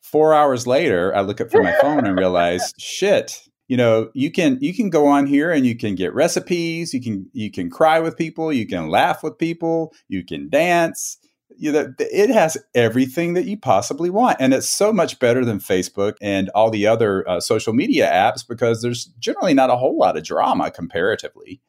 Four 0.00 0.34
hours 0.34 0.66
later, 0.66 1.14
I 1.14 1.22
look 1.22 1.40
up 1.40 1.50
for 1.50 1.62
my 1.62 1.74
phone 1.80 2.06
and 2.06 2.16
realize, 2.16 2.72
shit, 2.78 3.47
you 3.68 3.76
know 3.76 4.10
you 4.14 4.32
can 4.32 4.58
you 4.60 4.74
can 4.74 4.90
go 4.90 5.06
on 5.06 5.26
here 5.26 5.52
and 5.52 5.64
you 5.64 5.76
can 5.76 5.94
get 5.94 6.12
recipes 6.12 6.92
you 6.92 7.00
can 7.00 7.28
you 7.32 7.50
can 7.50 7.70
cry 7.70 8.00
with 8.00 8.16
people 8.16 8.52
you 8.52 8.66
can 8.66 8.88
laugh 8.88 9.22
with 9.22 9.38
people 9.38 9.94
you 10.08 10.24
can 10.24 10.48
dance 10.48 11.18
you 11.60 11.72
know, 11.72 11.92
it 11.98 12.30
has 12.30 12.56
everything 12.74 13.34
that 13.34 13.44
you 13.44 13.56
possibly 13.56 14.10
want 14.10 14.36
and 14.38 14.54
it's 14.54 14.68
so 14.68 14.92
much 14.92 15.18
better 15.18 15.44
than 15.44 15.58
facebook 15.58 16.14
and 16.20 16.48
all 16.50 16.70
the 16.70 16.86
other 16.86 17.28
uh, 17.28 17.40
social 17.40 17.72
media 17.72 18.10
apps 18.10 18.46
because 18.46 18.82
there's 18.82 19.06
generally 19.18 19.54
not 19.54 19.70
a 19.70 19.76
whole 19.76 19.98
lot 19.98 20.16
of 20.16 20.24
drama 20.24 20.70
comparatively. 20.70 21.60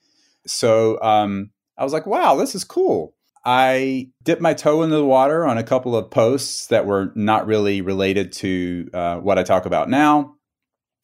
So 0.47 0.99
um, 1.01 1.51
i 1.77 1.83
was 1.83 1.93
like 1.93 2.05
wow 2.05 2.35
this 2.35 2.55
is 2.55 2.63
cool. 2.63 3.13
I 3.45 4.09
dipped 4.21 4.41
my 4.41 4.53
toe 4.53 4.83
into 4.83 4.97
the 4.97 5.05
water 5.05 5.45
on 5.45 5.57
a 5.57 5.63
couple 5.63 5.95
of 5.95 6.11
posts 6.11 6.67
that 6.67 6.85
were 6.85 7.13
not 7.15 7.47
really 7.47 7.81
related 7.81 8.33
to 8.33 8.89
uh, 8.93 9.17
what 9.17 9.39
i 9.39 9.43
talk 9.43 9.65
about 9.65 9.89
now 9.89 10.35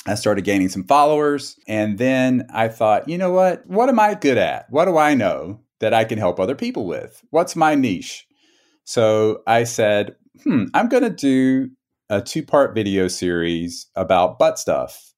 I 0.05 0.15
started 0.15 0.43
gaining 0.43 0.69
some 0.69 0.83
followers. 0.83 1.57
And 1.67 1.97
then 1.97 2.47
I 2.53 2.67
thought, 2.67 3.09
you 3.09 3.17
know 3.17 3.31
what? 3.31 3.65
What 3.67 3.89
am 3.89 4.00
I 4.00 4.13
good 4.13 4.38
at? 4.38 4.69
What 4.69 4.85
do 4.85 4.97
I 4.97 5.15
know 5.15 5.62
that 5.79 5.93
I 5.93 6.03
can 6.03 6.17
help 6.17 6.39
other 6.39 6.55
people 6.55 6.85
with? 6.85 7.24
What's 7.31 7.55
my 7.55 7.75
niche? 7.75 8.27
So 8.83 9.41
I 9.47 9.63
said, 9.63 10.15
hmm, 10.43 10.65
I'm 10.74 10.89
going 10.89 11.03
to 11.03 11.09
do 11.09 11.71
a 12.09 12.21
two 12.21 12.43
part 12.43 12.75
video 12.75 13.07
series 13.07 13.88
about 13.95 14.38
butt 14.38 14.59
stuff. 14.59 15.13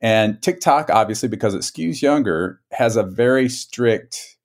And 0.00 0.40
TikTok, 0.42 0.90
obviously, 0.90 1.28
because 1.28 1.54
it 1.54 1.62
skews 1.62 2.02
younger, 2.02 2.60
has 2.72 2.96
a 2.96 3.02
very 3.02 3.48
strict 3.48 4.36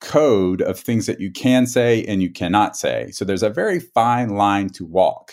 code 0.00 0.60
of 0.60 0.78
things 0.78 1.06
that 1.06 1.20
you 1.20 1.32
can 1.32 1.66
say 1.66 2.04
and 2.04 2.22
you 2.22 2.30
cannot 2.30 2.76
say. 2.76 3.10
So 3.10 3.24
there's 3.24 3.42
a 3.42 3.50
very 3.50 3.80
fine 3.80 4.30
line 4.30 4.68
to 4.70 4.84
walk 4.84 5.32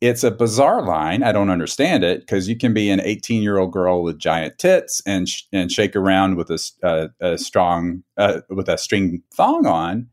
it's 0.00 0.22
a 0.22 0.30
bizarre 0.30 0.82
line. 0.82 1.22
I 1.22 1.32
don't 1.32 1.50
understand 1.50 2.04
it 2.04 2.20
because 2.20 2.48
you 2.48 2.56
can 2.56 2.72
be 2.72 2.88
an 2.90 3.00
18 3.00 3.42
year 3.42 3.58
old 3.58 3.72
girl 3.72 4.02
with 4.02 4.18
giant 4.18 4.58
tits 4.58 5.02
and 5.06 5.28
sh- 5.28 5.42
and 5.52 5.72
shake 5.72 5.96
around 5.96 6.36
with 6.36 6.50
a, 6.50 6.58
uh, 6.82 7.08
a 7.20 7.38
strong 7.38 8.04
uh, 8.16 8.40
with 8.48 8.68
a 8.68 8.78
string 8.78 9.22
thong 9.34 9.66
on, 9.66 10.08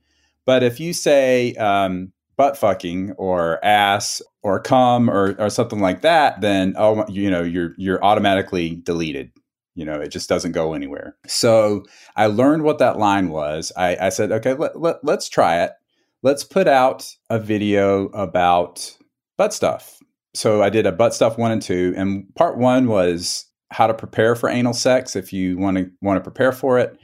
but 0.46 0.64
if 0.64 0.80
you 0.80 0.94
say 0.94 1.54
um, 1.56 2.12
butt 2.38 2.58
fucking 2.58 3.12
or 3.14 3.64
ass 3.64 4.22
or 4.44 4.60
cum 4.60 5.10
or, 5.10 5.36
or 5.40 5.50
something 5.50 5.80
like 5.80 6.02
that, 6.02 6.42
then 6.42 6.74
oh 6.78 7.06
you 7.08 7.30
know 7.30 7.44
you're 7.44 7.74
you're 7.78 8.04
automatically 8.04 8.76
deleted. 8.84 9.32
You 9.76 9.84
know, 9.84 10.00
it 10.00 10.08
just 10.08 10.30
doesn't 10.30 10.54
go 10.54 10.74
anywhere. 10.74 11.18
So 11.28 11.84
I 12.16 12.28
learned 12.28 12.64
what 12.64 12.80
that 12.80 12.98
line 12.98 13.28
was. 13.28 13.74
I, 13.76 13.98
I 14.00 14.08
said, 14.10 14.32
okay, 14.32 14.54
let, 14.54 14.80
let, 14.80 15.04
let's 15.04 15.28
try 15.28 15.64
it. 15.64 15.74
Let's 16.24 16.46
put 16.46 16.66
out 16.70 17.14
a 17.30 17.38
video 17.40 18.06
about 18.08 18.96
butt 19.38 19.54
stuff. 19.54 20.00
So 20.34 20.62
I 20.62 20.70
did 20.70 20.86
a 20.86 20.92
butt 20.92 21.14
stuff 21.14 21.38
one 21.38 21.52
and 21.52 21.62
two, 21.62 21.94
and 21.96 22.26
part 22.36 22.58
one 22.58 22.88
was 22.88 23.46
how 23.72 23.88
to 23.88 23.94
prepare 23.94 24.36
for 24.36 24.50
anal 24.50 24.74
sex 24.74 25.16
if 25.16 25.34
you 25.34 25.58
want 25.58 25.78
to 25.78 25.90
want 26.02 26.18
to 26.18 26.22
prepare 26.22 26.52
for 26.52 26.78
it, 26.78 26.98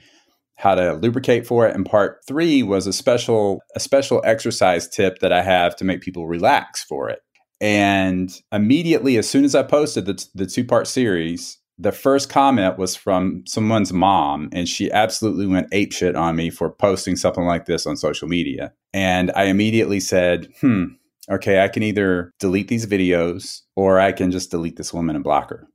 how 0.57 0.75
to 0.75 0.93
lubricate 0.93 1.47
for 1.47 1.67
it, 1.67 1.75
and 1.75 1.85
part 1.85 2.19
three 2.27 2.61
was 2.63 2.87
a 2.87 2.93
special 2.93 3.61
a 3.75 3.79
special 3.79 4.21
exercise 4.25 4.87
tip 4.89 5.19
that 5.19 5.31
I 5.31 5.41
have 5.41 5.75
to 5.77 5.85
make 5.85 6.01
people 6.01 6.27
relax 6.27 6.83
for 6.83 7.09
it. 7.09 7.19
And 7.61 8.33
immediately, 8.51 9.17
as 9.17 9.29
soon 9.29 9.45
as 9.45 9.53
I 9.53 9.63
posted 9.63 10.05
the, 10.07 10.25
the 10.33 10.47
two 10.47 10.65
part 10.65 10.87
series, 10.87 11.59
the 11.77 11.91
first 11.91 12.29
comment 12.29 12.77
was 12.77 12.95
from 12.95 13.43
someone's 13.47 13.93
mom, 13.93 14.49
and 14.51 14.67
she 14.67 14.91
absolutely 14.91 15.47
went 15.47 15.71
apeshit 15.71 16.15
on 16.15 16.35
me 16.35 16.49
for 16.49 16.71
posting 16.71 17.15
something 17.15 17.45
like 17.45 17.65
this 17.65 17.85
on 17.87 17.97
social 17.97 18.27
media. 18.27 18.71
And 18.93 19.31
I 19.35 19.43
immediately 19.45 19.99
said, 19.99 20.47
hmm, 20.59 20.85
okay, 21.31 21.63
I 21.63 21.67
can 21.67 21.83
either 21.83 22.33
delete 22.39 22.67
these 22.67 22.85
videos 22.85 23.61
or 23.75 23.99
I 23.99 24.11
can 24.11 24.31
just 24.31 24.51
delete 24.51 24.75
this 24.75 24.93
woman 24.93 25.15
and 25.15 25.23
block 25.23 25.49
her. 25.49 25.67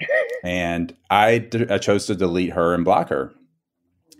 and 0.44 0.94
I, 1.08 1.38
d- 1.38 1.66
I 1.70 1.78
chose 1.78 2.06
to 2.06 2.14
delete 2.14 2.52
her 2.52 2.74
and 2.74 2.84
block 2.84 3.08
her. 3.10 3.32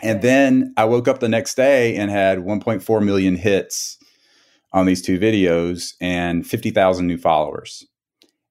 And 0.00 0.22
then 0.22 0.72
I 0.76 0.84
woke 0.84 1.08
up 1.08 1.20
the 1.20 1.28
next 1.28 1.56
day 1.56 1.96
and 1.96 2.10
had 2.10 2.38
1.4 2.38 3.04
million 3.04 3.36
hits 3.36 3.98
on 4.72 4.86
these 4.86 5.02
two 5.02 5.18
videos 5.18 5.94
and 6.00 6.46
50,000 6.46 7.06
new 7.06 7.16
followers. 7.16 7.86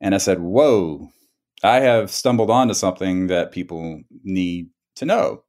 And 0.01 0.13
I 0.15 0.17
said, 0.17 0.39
Whoa, 0.39 1.09
I 1.63 1.79
have 1.79 2.11
stumbled 2.11 2.49
onto 2.49 2.73
something 2.73 3.27
that 3.27 3.51
people 3.51 4.01
need 4.23 4.69
to 4.95 5.05
know. 5.05 5.43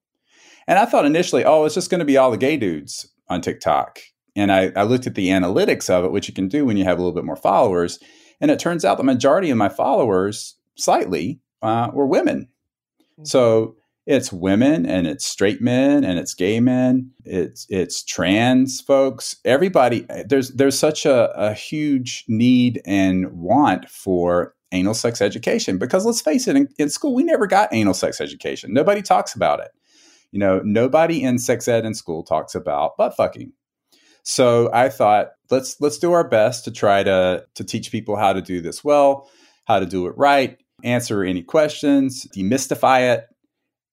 And 0.66 0.78
I 0.78 0.84
thought 0.84 1.06
initially, 1.06 1.44
oh, 1.44 1.64
it's 1.64 1.74
just 1.74 1.90
going 1.90 1.98
to 2.00 2.04
be 2.04 2.16
all 2.16 2.30
the 2.30 2.36
gay 2.36 2.56
dudes 2.56 3.08
on 3.28 3.40
TikTok. 3.40 4.00
And 4.36 4.52
I, 4.52 4.72
I 4.76 4.82
looked 4.82 5.06
at 5.06 5.14
the 5.14 5.28
analytics 5.28 5.88
of 5.88 6.04
it, 6.04 6.12
which 6.12 6.28
you 6.28 6.34
can 6.34 6.48
do 6.48 6.64
when 6.64 6.76
you 6.76 6.84
have 6.84 6.98
a 6.98 7.00
little 7.00 7.14
bit 7.14 7.24
more 7.24 7.36
followers. 7.36 7.98
And 8.40 8.50
it 8.50 8.58
turns 8.58 8.84
out 8.84 8.98
the 8.98 9.04
majority 9.04 9.50
of 9.50 9.56
my 9.56 9.68
followers, 9.68 10.56
slightly, 10.76 11.40
uh, 11.62 11.90
were 11.92 12.06
women. 12.06 12.48
Mm-hmm. 13.12 13.24
So 13.24 13.76
it's 14.06 14.32
women 14.32 14.84
and 14.84 15.06
it's 15.06 15.26
straight 15.26 15.62
men 15.62 16.04
and 16.04 16.18
it's 16.18 16.34
gay 16.34 16.60
men 16.60 17.10
it's 17.24 17.66
it's 17.70 18.02
trans 18.02 18.80
folks 18.80 19.36
everybody 19.44 20.06
there's 20.26 20.50
there's 20.50 20.78
such 20.78 21.06
a, 21.06 21.30
a 21.36 21.54
huge 21.54 22.24
need 22.28 22.82
and 22.84 23.30
want 23.32 23.88
for 23.88 24.54
anal 24.72 24.94
sex 24.94 25.22
education 25.22 25.78
because 25.78 26.04
let's 26.04 26.20
face 26.20 26.46
it 26.46 26.56
in, 26.56 26.68
in, 26.78 26.90
school 26.90 27.14
we 27.14 27.22
never 27.22 27.46
got 27.46 27.72
anal 27.72 27.94
sex 27.94 28.20
education 28.20 28.72
nobody 28.72 29.00
talks 29.00 29.34
about 29.34 29.60
it 29.60 29.70
you 30.32 30.38
know 30.38 30.60
nobody 30.64 31.22
in 31.22 31.38
sex 31.38 31.66
ed 31.66 31.86
in 31.86 31.94
school 31.94 32.22
talks 32.22 32.54
about 32.54 32.96
butt 32.98 33.16
fucking 33.16 33.52
so 34.25 34.71
I 34.73 34.88
thought 34.88 35.33
let's 35.50 35.81
let's 35.81 35.99
do 35.99 36.12
our 36.12 36.26
best 36.26 36.64
to 36.64 36.73
try 36.73 37.02
to 37.02 37.45
to 37.54 37.64
teach 37.64 37.93
people 37.93 38.16
how 38.16 38.33
to 38.33 38.43
do 38.43 38.61
this 38.61 38.83
well, 38.83 39.31
how 39.66 39.78
to 39.78 39.87
do 39.87 40.07
it 40.07 40.14
right, 40.16 40.59
answer 40.83 41.23
any 41.23 41.43
questions, 41.43 42.26
demystify 42.35 43.14
it. 43.14 43.26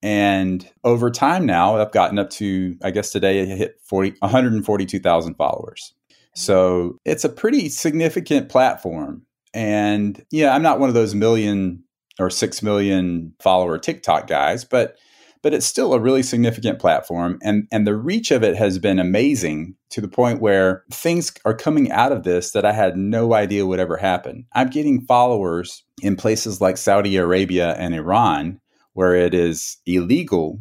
And 0.01 0.67
over 0.83 1.11
time 1.11 1.45
now, 1.45 1.77
I've 1.77 1.91
gotten 1.91 2.17
up 2.17 2.29
to 2.31 2.77
I 2.81 2.91
guess 2.91 3.11
today 3.11 3.41
I 3.41 3.45
hit 3.45 3.79
40 3.83 4.15
142,000 4.19 5.35
followers. 5.35 5.93
Mm-hmm. 5.93 6.15
So 6.33 6.97
it's 7.05 7.25
a 7.25 7.29
pretty 7.29 7.67
significant 7.67 8.47
platform. 8.47 9.25
And 9.53 10.25
yeah, 10.31 10.55
I'm 10.55 10.63
not 10.63 10.79
one 10.79 10.87
of 10.87 10.95
those 10.95 11.13
million 11.13 11.83
or 12.19 12.29
6 12.29 12.63
million 12.63 13.33
follower 13.41 13.77
TikTok 13.77 14.27
guys, 14.27 14.63
but 14.63 14.95
but 15.41 15.53
it's 15.53 15.65
still 15.65 15.93
a 15.93 15.99
really 15.99 16.23
significant 16.23 16.79
platform 16.79 17.39
and 17.41 17.67
and 17.71 17.87
the 17.87 17.95
reach 17.95 18.31
of 18.31 18.43
it 18.43 18.55
has 18.55 18.79
been 18.79 18.99
amazing 18.99 19.75
to 19.89 20.01
the 20.01 20.07
point 20.07 20.41
where 20.41 20.83
things 20.91 21.31
are 21.45 21.53
coming 21.53 21.91
out 21.91 22.11
of 22.11 22.23
this 22.23 22.51
that 22.51 22.65
I 22.65 22.71
had 22.71 22.97
no 22.97 23.33
idea 23.33 23.65
would 23.65 23.79
ever 23.79 23.97
happen. 23.97 24.45
I'm 24.53 24.69
getting 24.69 25.01
followers 25.01 25.83
in 26.01 26.15
places 26.15 26.61
like 26.61 26.77
Saudi 26.77 27.17
Arabia 27.17 27.73
and 27.73 27.93
Iran 27.93 28.59
where 28.93 29.15
it 29.15 29.33
is 29.33 29.77
illegal 29.85 30.59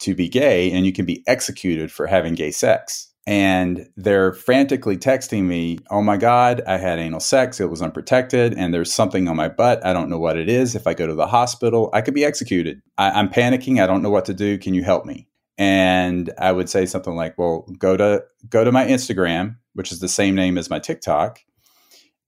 to 0.00 0.14
be 0.14 0.28
gay 0.28 0.72
and 0.72 0.86
you 0.86 0.92
can 0.92 1.04
be 1.04 1.22
executed 1.26 1.92
for 1.92 2.06
having 2.06 2.34
gay 2.34 2.50
sex. 2.50 3.09
And 3.26 3.88
they're 3.96 4.32
frantically 4.32 4.96
texting 4.96 5.44
me, 5.44 5.78
Oh 5.90 6.02
my 6.02 6.16
God, 6.16 6.62
I 6.66 6.78
had 6.78 6.98
anal 6.98 7.20
sex. 7.20 7.60
It 7.60 7.70
was 7.70 7.82
unprotected, 7.82 8.54
and 8.54 8.72
there's 8.72 8.92
something 8.92 9.28
on 9.28 9.36
my 9.36 9.48
butt. 9.48 9.84
I 9.84 9.92
don't 9.92 10.08
know 10.08 10.18
what 10.18 10.36
it 10.36 10.48
is. 10.48 10.74
If 10.74 10.86
I 10.86 10.94
go 10.94 11.06
to 11.06 11.14
the 11.14 11.26
hospital, 11.26 11.90
I 11.92 12.00
could 12.00 12.14
be 12.14 12.24
executed. 12.24 12.80
I, 12.98 13.10
I'm 13.10 13.28
panicking. 13.28 13.82
I 13.82 13.86
don't 13.86 14.02
know 14.02 14.10
what 14.10 14.24
to 14.26 14.34
do. 14.34 14.58
Can 14.58 14.74
you 14.74 14.82
help 14.82 15.04
me? 15.04 15.28
And 15.58 16.32
I 16.38 16.52
would 16.52 16.70
say 16.70 16.86
something 16.86 17.14
like, 17.14 17.36
Well, 17.36 17.66
go 17.78 17.96
to 17.96 18.24
go 18.48 18.64
to 18.64 18.72
my 18.72 18.86
Instagram, 18.86 19.56
which 19.74 19.92
is 19.92 20.00
the 20.00 20.08
same 20.08 20.34
name 20.34 20.56
as 20.56 20.70
my 20.70 20.78
TikTok, 20.78 21.40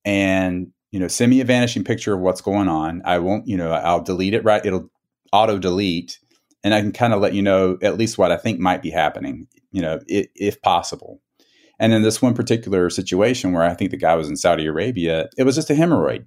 and 0.04 0.72
you 0.92 1.00
know, 1.00 1.08
send 1.08 1.30
me 1.30 1.40
a 1.40 1.44
vanishing 1.44 1.84
picture 1.84 2.12
of 2.12 2.20
what's 2.20 2.42
going 2.42 2.68
on. 2.68 3.00
I 3.06 3.18
won't, 3.18 3.48
you 3.48 3.56
know, 3.56 3.72
I'll 3.72 4.02
delete 4.02 4.34
it 4.34 4.44
right. 4.44 4.64
It'll 4.64 4.90
auto 5.32 5.58
delete 5.58 6.18
and 6.64 6.74
I 6.74 6.80
can 6.80 6.92
kind 6.92 7.12
of 7.12 7.20
let 7.20 7.34
you 7.34 7.42
know 7.42 7.78
at 7.82 7.98
least 7.98 8.18
what 8.18 8.32
I 8.32 8.36
think 8.36 8.60
might 8.60 8.82
be 8.82 8.90
happening, 8.90 9.48
you 9.70 9.82
know, 9.82 10.00
if, 10.06 10.28
if 10.34 10.62
possible. 10.62 11.20
And 11.78 11.92
in 11.92 12.02
this 12.02 12.22
one 12.22 12.34
particular 12.34 12.88
situation 12.90 13.52
where 13.52 13.64
I 13.64 13.74
think 13.74 13.90
the 13.90 13.96
guy 13.96 14.14
was 14.14 14.28
in 14.28 14.36
Saudi 14.36 14.66
Arabia, 14.66 15.28
it 15.36 15.44
was 15.44 15.56
just 15.56 15.70
a 15.70 15.74
hemorrhoid. 15.74 16.26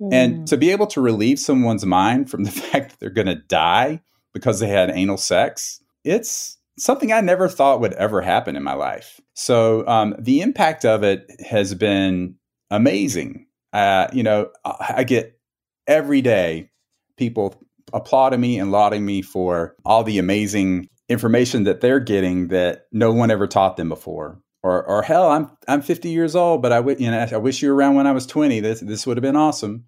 Mm. 0.00 0.12
And 0.12 0.36
hmm. 0.38 0.44
to 0.44 0.56
be 0.56 0.70
able 0.70 0.88
to 0.88 1.00
relieve 1.00 1.38
someone's 1.38 1.86
mind 1.86 2.30
from 2.30 2.42
the 2.44 2.50
fact 2.50 2.90
that 2.90 3.00
they're 3.00 3.10
going 3.10 3.26
to 3.26 3.36
die 3.36 4.00
because 4.32 4.60
they 4.60 4.68
had 4.68 4.90
anal 4.90 5.16
sex, 5.16 5.80
it's 6.04 6.58
something 6.78 7.12
I 7.12 7.20
never 7.20 7.48
thought 7.48 7.80
would 7.80 7.92
ever 7.94 8.20
happen 8.22 8.56
in 8.56 8.62
my 8.62 8.74
life. 8.74 9.20
So 9.34 9.86
um, 9.86 10.16
the 10.18 10.40
impact 10.40 10.84
of 10.84 11.04
it 11.04 11.30
has 11.48 11.74
been 11.74 12.36
amazing. 12.70 13.46
Uh, 13.72 14.08
you 14.12 14.22
know, 14.22 14.50
I 14.64 15.04
get 15.04 15.38
every 15.86 16.22
day 16.22 16.70
people 17.16 17.62
applauding 17.92 18.40
me 18.40 18.58
and 18.58 18.70
lauding 18.70 19.04
me 19.04 19.22
for 19.22 19.74
all 19.84 20.04
the 20.04 20.18
amazing 20.18 20.88
information 21.08 21.64
that 21.64 21.80
they're 21.80 22.00
getting 22.00 22.48
that 22.48 22.86
no 22.92 23.12
one 23.12 23.30
ever 23.30 23.46
taught 23.46 23.76
them 23.76 23.88
before. 23.88 24.40
Or, 24.64 24.84
or 24.84 25.02
hell, 25.02 25.28
I'm 25.28 25.50
I'm 25.66 25.82
50 25.82 26.08
years 26.08 26.36
old, 26.36 26.62
but 26.62 26.72
I 26.72 26.76
w- 26.76 26.96
you 26.98 27.10
know 27.10 27.26
I 27.32 27.36
wish 27.36 27.62
you 27.62 27.68
were 27.70 27.74
around 27.74 27.96
when 27.96 28.06
I 28.06 28.12
was 28.12 28.26
20. 28.26 28.60
This 28.60 28.80
this 28.80 29.06
would 29.06 29.16
have 29.16 29.22
been 29.22 29.36
awesome. 29.36 29.86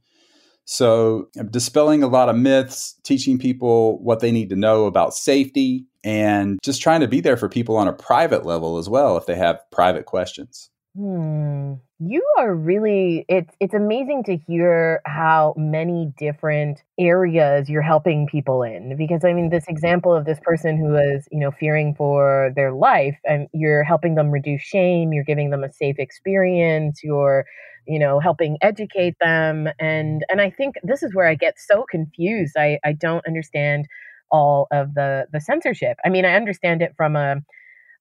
So 0.65 1.29
dispelling 1.51 2.03
a 2.03 2.09
lot 2.09 2.29
of 2.29 2.37
myths, 2.37 2.99
teaching 3.05 3.39
people 3.39 4.03
what 4.03 4.21
they 4.21 4.33
need 4.33 4.49
to 4.51 4.57
know 4.57 4.87
about 4.87 5.15
safety, 5.15 5.87
and 6.03 6.59
just 6.65 6.83
trying 6.83 7.01
to 7.01 7.09
be 7.09 7.21
there 7.21 7.37
for 7.37 7.49
people 7.49 7.77
on 7.77 7.87
a 7.87 7.93
private 7.93 8.45
level 8.45 8.79
as 8.79 8.89
well 8.89 9.17
if 9.17 9.27
they 9.27 9.37
have 9.37 9.61
private 9.71 10.07
questions. 10.07 10.71
Hmm. 10.97 11.75
You 11.99 12.25
are 12.39 12.55
really 12.55 13.25
it's 13.29 13.53
it's 13.59 13.75
amazing 13.75 14.23
to 14.25 14.37
hear 14.37 15.01
how 15.07 15.55
many 15.57 16.13
different 16.17 16.83
areas 17.01 17.69
you're 17.69 17.83
helping 17.83 18.29
people 18.29 18.63
in 18.63 18.97
because 18.97 19.25
I 19.25 19.33
mean 19.33 19.51
this 19.51 19.67
example 19.67 20.15
of 20.15 20.25
this 20.25 20.39
person 20.43 20.77
who 20.77 20.95
is, 20.97 21.27
you 21.33 21.41
know, 21.41 21.51
fearing 21.51 21.95
for 21.97 22.53
their 22.55 22.73
life 22.73 23.17
and 23.25 23.49
you're 23.53 23.83
helping 23.83 24.15
them 24.15 24.31
reduce 24.31 24.63
shame, 24.63 25.13
you're 25.13 25.25
giving 25.25 25.51
them 25.51 25.65
a 25.65 25.73
safe 25.73 25.97
experience, 25.99 27.01
you're 27.03 27.45
you 27.89 27.99
know 27.99 28.21
helping 28.21 28.57
educate 28.63 29.17
them 29.21 29.69
and 29.81 30.25
and 30.29 30.41
I 30.41 30.51
think 30.51 30.77
this 30.85 31.03
is 31.03 31.13
where 31.15 31.27
I 31.27 31.35
get 31.35 31.55
so 31.59 31.85
confused. 31.91 32.55
I 32.57 32.79
I 32.85 32.93
don't 32.93 33.27
understand 33.27 33.87
all 34.31 34.69
of 34.71 34.95
the 34.95 35.27
the 35.33 35.41
censorship. 35.41 35.97
I 36.05 36.09
mean, 36.09 36.25
I 36.25 36.35
understand 36.35 36.83
it 36.83 36.93
from 36.97 37.17
a 37.17 37.37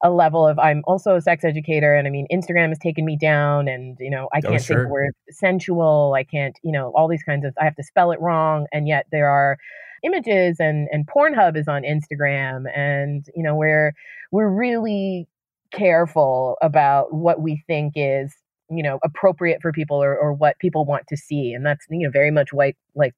a 0.03 0.11
level 0.11 0.45
of 0.45 0.59
I'm 0.59 0.83
also 0.85 1.15
a 1.15 1.21
sex 1.21 1.45
educator 1.45 1.95
and 1.95 2.07
I 2.07 2.11
mean 2.11 2.27
Instagram 2.31 2.69
has 2.69 2.77
taken 2.77 3.05
me 3.05 3.17
down 3.17 3.67
and 3.69 3.97
you 3.99 4.09
know 4.09 4.27
I 4.33 4.39
oh, 4.39 4.49
can't 4.49 4.55
oh, 4.55 4.63
sure. 4.63 4.83
the 4.83 4.89
word 4.89 5.13
sensual 5.29 6.13
I 6.15 6.23
can't 6.23 6.55
you 6.61 6.73
know 6.73 6.91
all 6.95 7.07
these 7.07 7.23
kinds 7.23 7.45
of 7.45 7.53
I 7.59 7.63
have 7.63 7.75
to 7.77 7.83
spell 7.83 8.11
it 8.11 8.19
wrong 8.19 8.67
and 8.73 8.87
yet 8.87 9.07
there 9.11 9.29
are 9.29 9.57
images 10.03 10.57
and 10.59 10.89
and 10.91 11.07
Pornhub 11.07 11.57
is 11.57 11.69
on 11.69 11.83
Instagram 11.83 12.65
and 12.75 13.25
you 13.33 13.41
know 13.41 13.55
we're 13.55 13.93
we're 14.31 14.49
really 14.49 15.27
careful 15.71 16.57
about 16.61 17.13
what 17.13 17.41
we 17.41 17.63
think 17.65 17.93
is 17.95 18.33
you 18.69 18.83
know 18.83 18.99
appropriate 19.03 19.61
for 19.61 19.71
people 19.71 20.03
or, 20.03 20.17
or 20.17 20.33
what 20.33 20.59
people 20.59 20.83
want 20.85 21.07
to 21.07 21.15
see 21.15 21.53
and 21.53 21.65
that's 21.65 21.85
you 21.89 22.05
know 22.05 22.11
very 22.11 22.31
much 22.31 22.51
white 22.51 22.75
like 22.95 23.13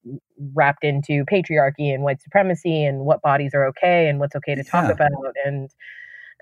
wrapped 0.54 0.84
into 0.84 1.26
patriarchy 1.26 1.94
and 1.94 2.04
white 2.04 2.22
supremacy 2.22 2.84
and 2.86 3.06
what 3.06 3.22
bodies 3.24 3.54
are 3.56 3.66
okay 3.66 4.08
and 4.08 4.20
what's 4.20 4.36
okay 4.36 4.54
to 4.54 4.64
talk 4.64 4.86
yeah. 4.86 4.92
about 4.92 5.34
and 5.46 5.72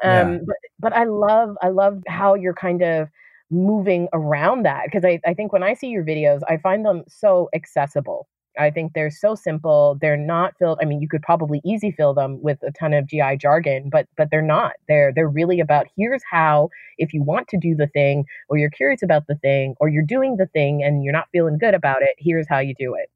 um, 0.03 0.33
yeah. 0.33 0.39
but, 0.45 0.55
but 0.79 0.93
I 0.93 1.03
love, 1.03 1.57
I 1.61 1.69
love 1.69 2.01
how 2.07 2.35
you're 2.35 2.53
kind 2.53 2.81
of 2.81 3.09
moving 3.51 4.07
around 4.13 4.63
that 4.63 4.85
because 4.85 5.05
I, 5.05 5.19
I 5.25 5.33
think 5.33 5.53
when 5.53 5.63
I 5.63 5.73
see 5.73 5.87
your 5.87 6.03
videos, 6.03 6.41
I 6.47 6.57
find 6.57 6.85
them 6.85 7.03
so 7.07 7.49
accessible. 7.53 8.27
I 8.57 8.69
think 8.69 8.93
they're 8.93 9.09
so 9.09 9.35
simple. 9.35 9.97
They're 9.99 10.17
not 10.17 10.53
filled. 10.59 10.77
I 10.81 10.85
mean, 10.85 11.01
you 11.01 11.07
could 11.07 11.23
probably 11.23 11.59
easy 11.65 11.91
fill 11.91 12.13
them 12.13 12.41
with 12.41 12.59
a 12.61 12.71
ton 12.71 12.93
of 12.93 13.07
GI 13.07 13.37
jargon, 13.37 13.89
but 13.89 14.07
but 14.15 14.29
they're 14.29 14.41
not. 14.43 14.73
They're 14.87 15.11
they're 15.13 15.29
really 15.29 15.59
about 15.59 15.87
here's 15.97 16.21
how 16.29 16.69
if 16.97 17.13
you 17.13 17.23
want 17.23 17.47
to 17.49 17.57
do 17.57 17.75
the 17.75 17.87
thing 17.87 18.25
or 18.49 18.57
you're 18.57 18.69
curious 18.69 19.01
about 19.01 19.25
the 19.27 19.35
thing 19.35 19.75
or 19.79 19.89
you're 19.89 20.03
doing 20.05 20.37
the 20.37 20.45
thing 20.47 20.83
and 20.83 21.03
you're 21.03 21.13
not 21.13 21.29
feeling 21.31 21.57
good 21.57 21.73
about 21.73 22.03
it, 22.03 22.15
here's 22.19 22.47
how 22.47 22.59
you 22.59 22.75
do 22.77 22.93
it. 22.93 23.09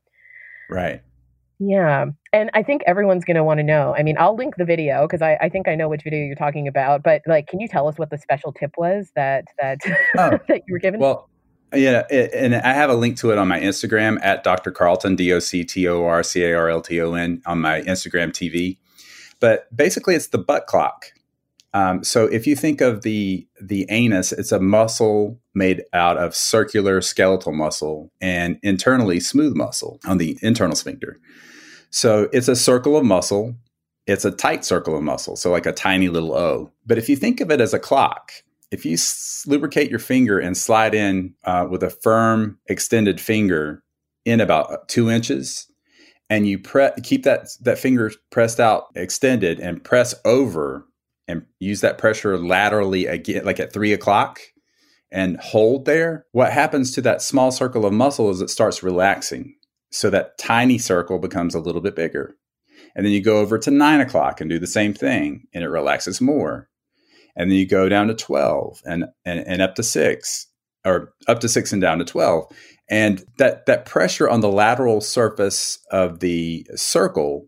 Right. 0.70 1.02
Yeah. 1.60 2.06
And 2.34 2.50
I 2.54 2.62
think 2.62 2.84
everyone's 2.86 3.26
going 3.26 3.36
to 3.36 3.43
want 3.43 3.60
to 3.60 3.63
know. 3.63 3.96
I 3.96 4.04
mean, 4.04 4.15
I'll 4.20 4.36
link 4.36 4.56
the 4.58 4.65
video 4.65 5.08
because 5.08 5.22
I, 5.22 5.38
I 5.41 5.50
think 5.50 5.67
I 5.67 5.76
know 5.76 5.89
which 5.89 6.04
video 6.04 6.26
you're 6.26 6.36
talking 6.36 6.67
about. 6.67 7.04
But 7.04 7.24
like, 7.26 7.48
can 7.48 7.60
you 7.60 7.67
tell 7.67 7.88
us 7.88 7.98
what 7.98 8.10
the 8.12 8.17
special 8.17 8.54
tip 8.54 8.72
was 8.78 9.12
that 9.15 9.46
that 9.60 9.80
oh, 10.17 10.38
that 10.48 10.62
you 10.67 10.74
were 10.74 10.80
given? 10.80 11.00
Well, 11.00 11.30
yeah, 11.74 12.04
it, 12.10 12.32
and 12.34 12.56
I 12.56 12.74
have 12.74 12.89
a 12.89 12.96
link 12.96 13.17
to 13.17 13.32
it 13.32 13.38
on 13.38 13.48
my 13.48 13.60
Instagram 13.60 14.20
at 14.22 14.43
Dr. 14.43 14.72
Carlton 14.72 15.15
D 15.15 15.34
O 15.34 15.39
C 15.39 15.63
T 15.63 15.88
O 15.88 16.06
R 16.06 16.24
C 16.24 16.43
A 16.43 16.56
R 16.56 16.70
L 16.70 16.82
T 16.82 17.02
O 17.02 17.13
N 17.13 17.41
on 17.46 17.60
my 17.60 17.82
Instagram 17.82 18.30
TV. 18.30 18.78
But 19.39 19.76
basically, 19.76 20.15
it's 20.15 20.28
the 20.28 20.38
butt 20.38 20.67
clock. 20.67 21.08
Um, 21.73 22.03
so 22.03 22.25
if 22.25 22.47
you 22.47 22.56
think 22.56 22.82
of 22.82 23.01
the 23.01 23.47
the 23.62 23.86
anus, 23.89 24.32
it's 24.32 24.51
a 24.51 24.60
muscle 24.60 25.39
made 25.53 25.84
out 25.93 26.17
of 26.17 26.36
circular 26.36 27.01
skeletal 27.01 27.51
muscle 27.51 28.12
and 28.21 28.58
internally 28.63 29.19
smooth 29.19 29.56
muscle 29.56 29.99
on 30.06 30.17
the 30.17 30.38
internal 30.41 30.75
sphincter. 30.75 31.19
So 31.89 32.30
it's 32.32 32.47
a 32.47 32.56
circle 32.56 32.97
of 32.97 33.06
muscle. 33.06 33.56
It's 34.06 34.25
a 34.25 34.32
tight 34.32 34.63
circle 34.63 34.95
of 34.95 35.03
muscle, 35.03 35.36
so 35.36 35.51
like 35.51 35.65
a 35.65 35.73
tiny 35.73 36.08
little 36.08 36.34
O. 36.34 36.71
But 36.86 36.97
if 36.97 37.10
you 37.10 37.15
think 37.15 37.41
of 37.41 37.51
it 37.51 37.60
as 37.60 37.73
a 37.73 37.80
clock, 37.80 38.32
if 38.71 38.86
you 38.86 38.97
lubricate 39.45 39.89
your 39.89 39.99
finger 39.99 40.39
and 40.39 40.56
slide 40.56 40.93
in 40.95 41.34
uh, 41.43 41.67
with 41.69 41.84
a 41.84 41.89
firm 41.89 42.58
extended 42.67 43.19
finger 43.19 43.84
in 44.25 44.39
about 44.39 44.88
two 44.88 45.10
inches, 45.10 45.67
and 46.30 46.47
you 46.47 46.60
pre- 46.60 46.91
keep 47.03 47.23
that 47.23 47.47
that 47.62 47.80
finger 47.80 48.12
pressed 48.30 48.60
out, 48.60 48.88
extended, 48.95 49.60
and 49.60 49.84
press 49.84 50.15
over, 50.25 50.86
and 51.28 51.46
use 51.60 51.82
that 51.82 51.98
pressure 51.98 52.38
laterally 52.38 53.06
again, 53.06 53.46
like 53.46 53.60
at 53.60 53.74
three 53.74 53.94
o'clock, 53.94 54.40
and 55.12 55.38
hold 55.38 55.86
there. 55.86 56.26
What 56.32 56.52
happens 56.52 56.92
to 56.94 57.02
that 57.02 57.22
small 57.22 57.52
circle 57.52 57.86
of 57.86 57.94
muscle 57.94 58.30
is 58.30 58.42
it 58.42 58.50
starts 58.50 58.84
relaxing. 58.84 59.56
So 59.92 60.10
that 60.10 60.38
tiny 60.38 60.78
circle 60.78 61.20
becomes 61.20 61.56
a 61.56 61.60
little 61.60 61.82
bit 61.82 61.96
bigger. 61.96 62.36
And 62.96 63.06
then 63.06 63.13
you 63.13 63.22
go 63.22 63.38
over 63.38 63.58
to 63.60 63.72
nine 63.72 64.02
o'clock 64.02 64.42
and 64.42 64.50
do 64.50 64.60
the 64.60 64.68
same 64.68 64.94
thing, 64.94 65.44
and 65.54 65.63
it 65.63 65.70
relaxes 65.70 66.20
more. 66.20 66.70
And 67.36 67.52
then 67.52 67.58
you 67.58 67.68
go 67.68 67.88
down 67.88 68.08
to 68.08 68.16
12 68.16 68.82
and, 68.86 69.06
and, 69.24 69.40
and 69.48 69.62
up 69.62 69.76
to 69.76 69.84
six, 69.84 70.48
or 70.84 71.13
up 71.28 71.40
to 71.42 71.50
six 71.50 71.72
and 71.72 71.82
down 71.82 72.00
to 72.00 72.06
12. 72.06 72.52
And 72.90 73.24
that, 73.38 73.66
that 73.68 73.86
pressure 73.86 74.28
on 74.30 74.42
the 74.42 74.52
lateral 74.52 75.02
surface 75.02 75.78
of 75.92 76.20
the 76.20 76.66
circle 76.76 77.48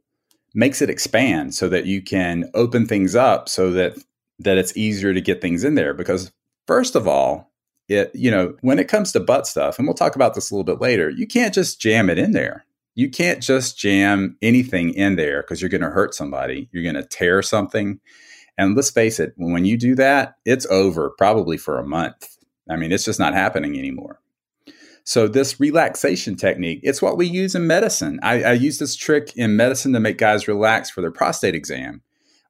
makes 0.54 0.82
it 0.82 0.90
expand 0.90 1.54
so 1.54 1.70
that 1.70 1.86
you 1.86 2.02
can 2.02 2.50
open 2.54 2.86
things 2.86 3.16
up 3.16 3.50
so 3.50 3.72
that 3.72 3.98
that 4.40 4.58
it's 4.58 4.76
easier 4.78 5.14
to 5.14 5.22
get 5.22 5.42
things 5.42 5.64
in 5.64 5.76
there. 5.76 5.94
Because 5.94 6.32
first 6.68 6.96
of 6.96 7.08
all 7.08 7.52
it 7.88 8.12
you 8.14 8.30
know 8.30 8.56
when 8.62 8.80
it 8.80 8.88
comes 8.88 9.12
to 9.12 9.20
butt 9.20 9.48
stuff 9.48 9.78
and 9.78 9.88
we'll 9.88 9.96
talk 9.96 10.16
about 10.16 10.36
this 10.36 10.52
a 10.52 10.54
little 10.54 10.64
bit 10.64 10.80
later 10.82 11.10
you 11.10 11.26
can't 11.26 11.54
just 11.54 11.82
jam 11.82 12.10
it 12.10 12.18
in 12.18 12.32
there. 12.32 12.66
You 12.96 13.10
can't 13.10 13.42
just 13.42 13.78
jam 13.78 14.38
anything 14.42 14.94
in 14.94 15.16
there 15.16 15.42
because 15.42 15.62
you're 15.62 15.70
going 15.70 15.82
to 15.82 15.90
hurt 15.90 16.14
somebody. 16.14 16.68
You're 16.72 16.84
going 16.84 16.96
to 16.96 17.06
tear 17.06 17.42
something. 17.42 18.00
And 18.58 18.76
let's 18.76 18.90
face 18.90 19.22
it 19.22 19.34
when 19.38 19.66
you 19.66 19.78
do 19.78 19.96
that 19.96 20.36
it's 20.46 20.66
over 20.68 21.12
probably 21.18 21.58
for 21.58 21.80
a 21.80 21.88
month. 21.88 22.38
I 22.70 22.76
mean 22.76 22.92
it's 22.92 23.06
just 23.06 23.20
not 23.20 23.34
happening 23.34 23.78
anymore 23.78 24.20
so 25.04 25.28
this 25.28 25.60
relaxation 25.60 26.36
technique 26.36 26.80
it's 26.84 27.02
what 27.02 27.18
we 27.18 27.26
use 27.26 27.56
in 27.56 27.68
medicine 27.68 28.20
I, 28.24 28.44
I 28.44 28.54
use 28.54 28.80
this 28.80 28.96
trick 28.96 29.36
in 29.36 29.56
medicine 29.56 29.94
to 29.94 30.00
make 30.00 30.18
guys 30.18 30.48
relax 30.48 30.90
for 30.90 31.02
their 31.02 31.12
prostate 31.12 31.56
exam 31.56 32.02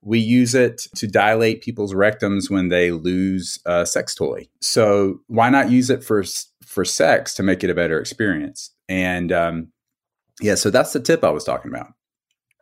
we 0.01 0.19
use 0.19 0.55
it 0.55 0.87
to 0.95 1.07
dilate 1.07 1.61
people's 1.61 1.93
rectums 1.93 2.49
when 2.49 2.69
they 2.69 2.91
lose 2.91 3.59
a 3.65 3.85
sex 3.85 4.15
toy. 4.15 4.47
So 4.61 5.21
why 5.27 5.49
not 5.49 5.69
use 5.69 5.89
it 5.89 6.03
for 6.03 6.23
for 6.65 6.85
sex 6.85 7.33
to 7.35 7.43
make 7.43 7.63
it 7.63 7.69
a 7.69 7.75
better 7.75 7.99
experience? 7.99 8.71
And 8.87 9.31
um, 9.31 9.67
yeah, 10.39 10.55
so 10.55 10.69
that's 10.69 10.93
the 10.93 10.99
tip 10.99 11.23
I 11.23 11.29
was 11.29 11.43
talking 11.43 11.71
about. 11.71 11.93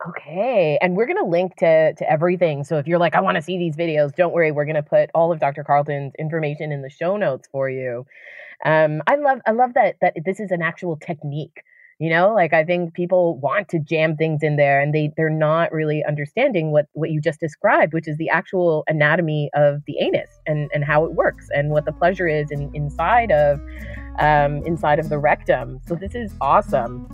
Okay, 0.08 0.78
and 0.80 0.96
we're 0.96 1.06
to 1.18 1.28
link 1.28 1.56
to 1.56 1.94
to 1.94 2.10
everything. 2.10 2.64
So 2.64 2.78
if 2.78 2.86
you're 2.86 2.98
like, 2.98 3.14
I 3.14 3.20
want 3.20 3.36
to 3.36 3.42
see 3.42 3.58
these 3.58 3.76
videos, 3.76 4.14
don't 4.14 4.32
worry, 4.32 4.50
we're 4.50 4.64
to 4.76 4.82
put 4.82 5.10
all 5.14 5.32
of 5.32 5.40
Dr. 5.40 5.64
Carlton's 5.64 6.14
information 6.18 6.72
in 6.72 6.82
the 6.82 6.90
show 6.90 7.16
notes 7.16 7.48
for 7.50 7.68
you. 7.70 8.04
Um, 8.64 9.02
I 9.06 9.16
love 9.16 9.38
I 9.46 9.52
love 9.52 9.74
that 9.74 9.96
that 10.00 10.14
this 10.24 10.40
is 10.40 10.50
an 10.50 10.62
actual 10.62 10.96
technique 10.96 11.62
You 12.00 12.10
know, 12.10 12.32
like 12.32 12.52
I 12.52 12.64
think 12.64 12.94
people 12.94 13.38
want 13.40 13.68
to 13.70 13.80
jam 13.80 14.16
things 14.16 14.44
in 14.44 14.54
there 14.54 14.80
and 14.80 14.94
they 14.94 15.12
they're 15.16 15.28
not 15.28 15.72
really 15.72 16.04
understanding 16.06 16.70
what 16.70 16.86
what 16.92 17.10
you 17.10 17.20
just 17.20 17.40
described, 17.40 17.92
which 17.92 18.06
is 18.06 18.16
the 18.18 18.28
actual 18.28 18.84
anatomy 18.86 19.50
of 19.54 19.82
the 19.86 19.98
anus 19.98 20.30
and 20.46 20.70
and 20.72 20.84
how 20.84 21.04
it 21.04 21.14
works 21.14 21.48
and 21.52 21.70
what 21.70 21.86
the 21.86 21.92
pleasure 21.92 22.28
is 22.28 22.52
in, 22.52 22.70
inside 22.72 23.32
of 23.32 23.58
um, 24.20 24.64
inside 24.64 25.00
of 25.00 25.08
the 25.08 25.18
rectum. 25.18 25.80
So 25.88 25.96
this 25.96 26.14
is 26.14 26.32
awesome. 26.40 27.08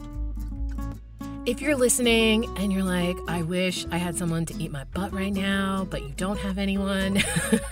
If 1.47 1.61
you're 1.61 1.77
listening 1.77 2.47
and 2.57 2.73
you're 2.73 2.83
like, 2.83 3.19
I 3.29 3.43
wish 3.43 3.85
I 3.91 3.99
had 3.99 4.17
someone 4.17 4.47
to 4.47 4.55
eat 4.55 4.73
my 4.73 4.85
butt 4.95 5.13
right 5.13 5.33
now, 5.33 5.87
but 5.91 6.03
you 6.03 6.15
don't 6.17 6.39
have 6.39 6.57
anyone, 6.57 7.23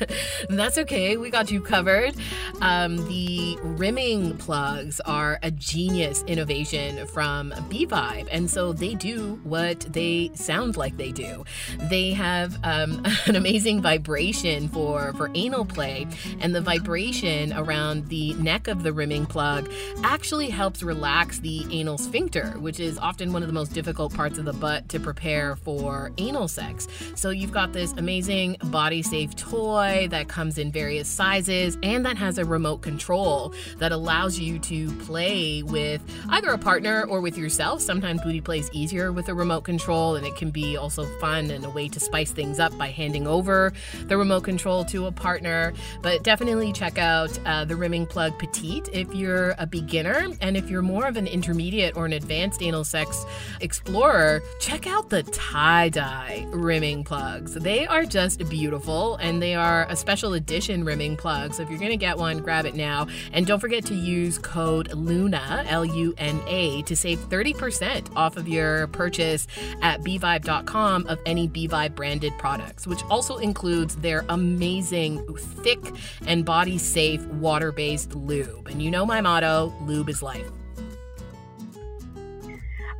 that's 0.51 0.77
okay. 0.77 1.17
We 1.17 1.31
got 1.31 1.51
you 1.51 1.63
covered. 1.63 2.15
Um, 2.61 2.99
the 3.09 3.57
rimming 3.63 4.37
plugs 4.37 5.01
are 5.01 5.39
a 5.43 5.51
genius 5.51 6.23
innovation 6.27 7.07
from 7.07 7.55
B 7.71 7.87
Vibe. 7.87 8.29
And 8.31 8.51
so 8.51 8.75
they 8.75 8.95
do 8.95 9.41
what 9.43 9.81
they 9.81 10.31
sound 10.35 10.77
like 10.77 10.99
they 10.99 11.11
do. 11.11 11.43
They 11.89 12.11
have 12.11 12.59
um, 12.65 13.03
an 13.27 13.37
amazing 13.37 13.81
vibration 13.81 14.69
for, 14.69 15.15
for 15.15 15.31
anal 15.35 15.65
play, 15.65 16.07
and 16.41 16.55
the 16.55 16.61
vibration 16.61 17.55
around 17.55 18.09
the 18.09 18.35
neck 18.35 18.69
of 18.69 18.83
the 18.83 18.93
rimming 18.93 19.25
plug 19.25 19.73
actually 20.05 20.51
helps 20.51 20.83
relax 20.83 21.39
the 21.39 21.65
anal 21.71 21.97
sphincter, 21.97 22.49
which 22.59 22.79
is 22.79 22.99
often 22.99 23.33
one 23.33 23.43
of 23.43 23.49
the 23.49 23.55
most 23.55 23.62
most 23.63 23.75
difficult 23.75 24.13
parts 24.13 24.39
of 24.39 24.45
the 24.45 24.53
butt 24.53 24.89
to 24.89 24.99
prepare 24.99 25.55
for 25.55 26.11
anal 26.19 26.49
sex. 26.49 26.89
So 27.15 27.31
you've 27.31 27.53
got 27.53 27.73
this 27.73 27.93
amazing 27.93 28.57
body 28.65 29.03
safe 29.03 29.37
toy 29.37 30.09
that 30.11 30.27
comes 30.27 30.59
in 30.59 30.73
various 30.73 31.07
sizes 31.07 31.79
and 31.85 32.05
that 32.05 32.17
has 32.17 32.39
a 32.39 32.45
remote 32.45 32.79
control 32.79 33.55
that 33.79 33.93
allows 33.93 34.37
you 34.37 34.59
to 34.59 34.91
play 35.05 35.63
with 35.63 36.03
either 36.31 36.51
a 36.51 36.59
partner 36.59 37.05
or 37.05 37.21
with 37.21 37.39
yourself. 37.39 37.81
Sometimes 37.81 38.21
booty 38.23 38.41
play 38.41 38.59
is 38.59 38.69
easier 38.73 39.13
with 39.13 39.29
a 39.29 39.35
remote 39.35 39.61
control 39.61 40.17
and 40.17 40.27
it 40.27 40.35
can 40.35 40.51
be 40.51 40.77
also 40.77 41.05
fun 41.21 41.49
and 41.53 41.65
a 41.65 41.71
way 41.71 41.87
to 41.87 42.01
spice 42.01 42.33
things 42.33 42.59
up 42.59 42.77
by 42.77 42.89
handing 42.89 43.29
over 43.29 43.73
the 44.07 44.17
remote 44.17 44.43
control 44.43 44.85
to 44.87 45.07
a 45.07 45.13
partner. 45.13 45.73
But 46.01 46.25
definitely 46.25 46.73
check 46.73 46.99
out 46.99 47.39
uh, 47.47 47.65
the 47.65 47.77
Rimming 47.77 48.07
Plug 48.07 48.37
Petite 48.41 48.89
if 48.93 49.15
you're 49.15 49.55
a 49.59 49.69
beginner 49.69 50.27
and 50.41 50.57
if 50.57 50.69
you're 50.69 50.83
more 50.83 51.07
of 51.07 51.17
an 51.17 51.29
intermediate 51.29 51.97
or 51.97 52.07
an 52.07 52.13
advanced 52.13 52.61
anal 52.61 52.83
sex 52.83 53.25
explorer, 53.61 54.43
check 54.61 54.87
out 54.87 55.11
the 55.11 55.23
tie 55.25 55.89
dye 55.89 56.47
rimming 56.51 57.05
plugs. 57.05 57.55
They 57.55 57.87
are 57.87 58.05
just 58.05 58.49
beautiful 58.49 59.17
and 59.17 59.43
they 59.43 59.55
are 59.55 59.87
a 59.89 59.97
special 59.97 60.35
edition 60.35 60.85
rimming 60.85 61.17
plug. 61.17 61.55
So 61.55 61.63
if 61.63 61.71
you're 61.71 61.79
going 61.79 61.91
to 61.91 61.97
get 61.97 62.19
one, 62.19 62.39
grab 62.39 62.67
it 62.67 62.75
now. 62.75 63.07
And 63.33 63.47
don't 63.47 63.61
forget 63.61 63.85
to 63.87 63.95
use 63.95 64.39
code 64.39 64.93
LUNA, 64.93 65.65
L 65.69 65.85
U 65.85 66.15
N 66.19 66.41
A, 66.47 66.83
to 66.83 66.97
save 66.97 67.19
30% 67.19 68.15
off 68.17 68.37
of 68.37 68.49
your 68.49 68.87
purchase 68.89 69.47
at 69.83 70.01
bvibe.com 70.03 71.07
of 71.07 71.19
any 71.27 71.49
bvibe 71.49 71.95
branded 71.95 72.33
products, 72.39 72.87
which 72.87 73.03
also 73.05 73.39
includes 73.39 73.97
their 73.97 74.25
amazing, 74.29 75.25
thick, 75.37 75.81
and 76.27 76.45
body 76.45 76.79
safe 76.79 77.25
water 77.27 77.73
based 77.73 78.15
lube. 78.15 78.69
And 78.69 78.83
you 78.83 78.91
know 78.91 79.07
my 79.07 79.21
motto 79.21 79.73
lube 79.83 80.09
is 80.09 80.23
life. 80.23 80.51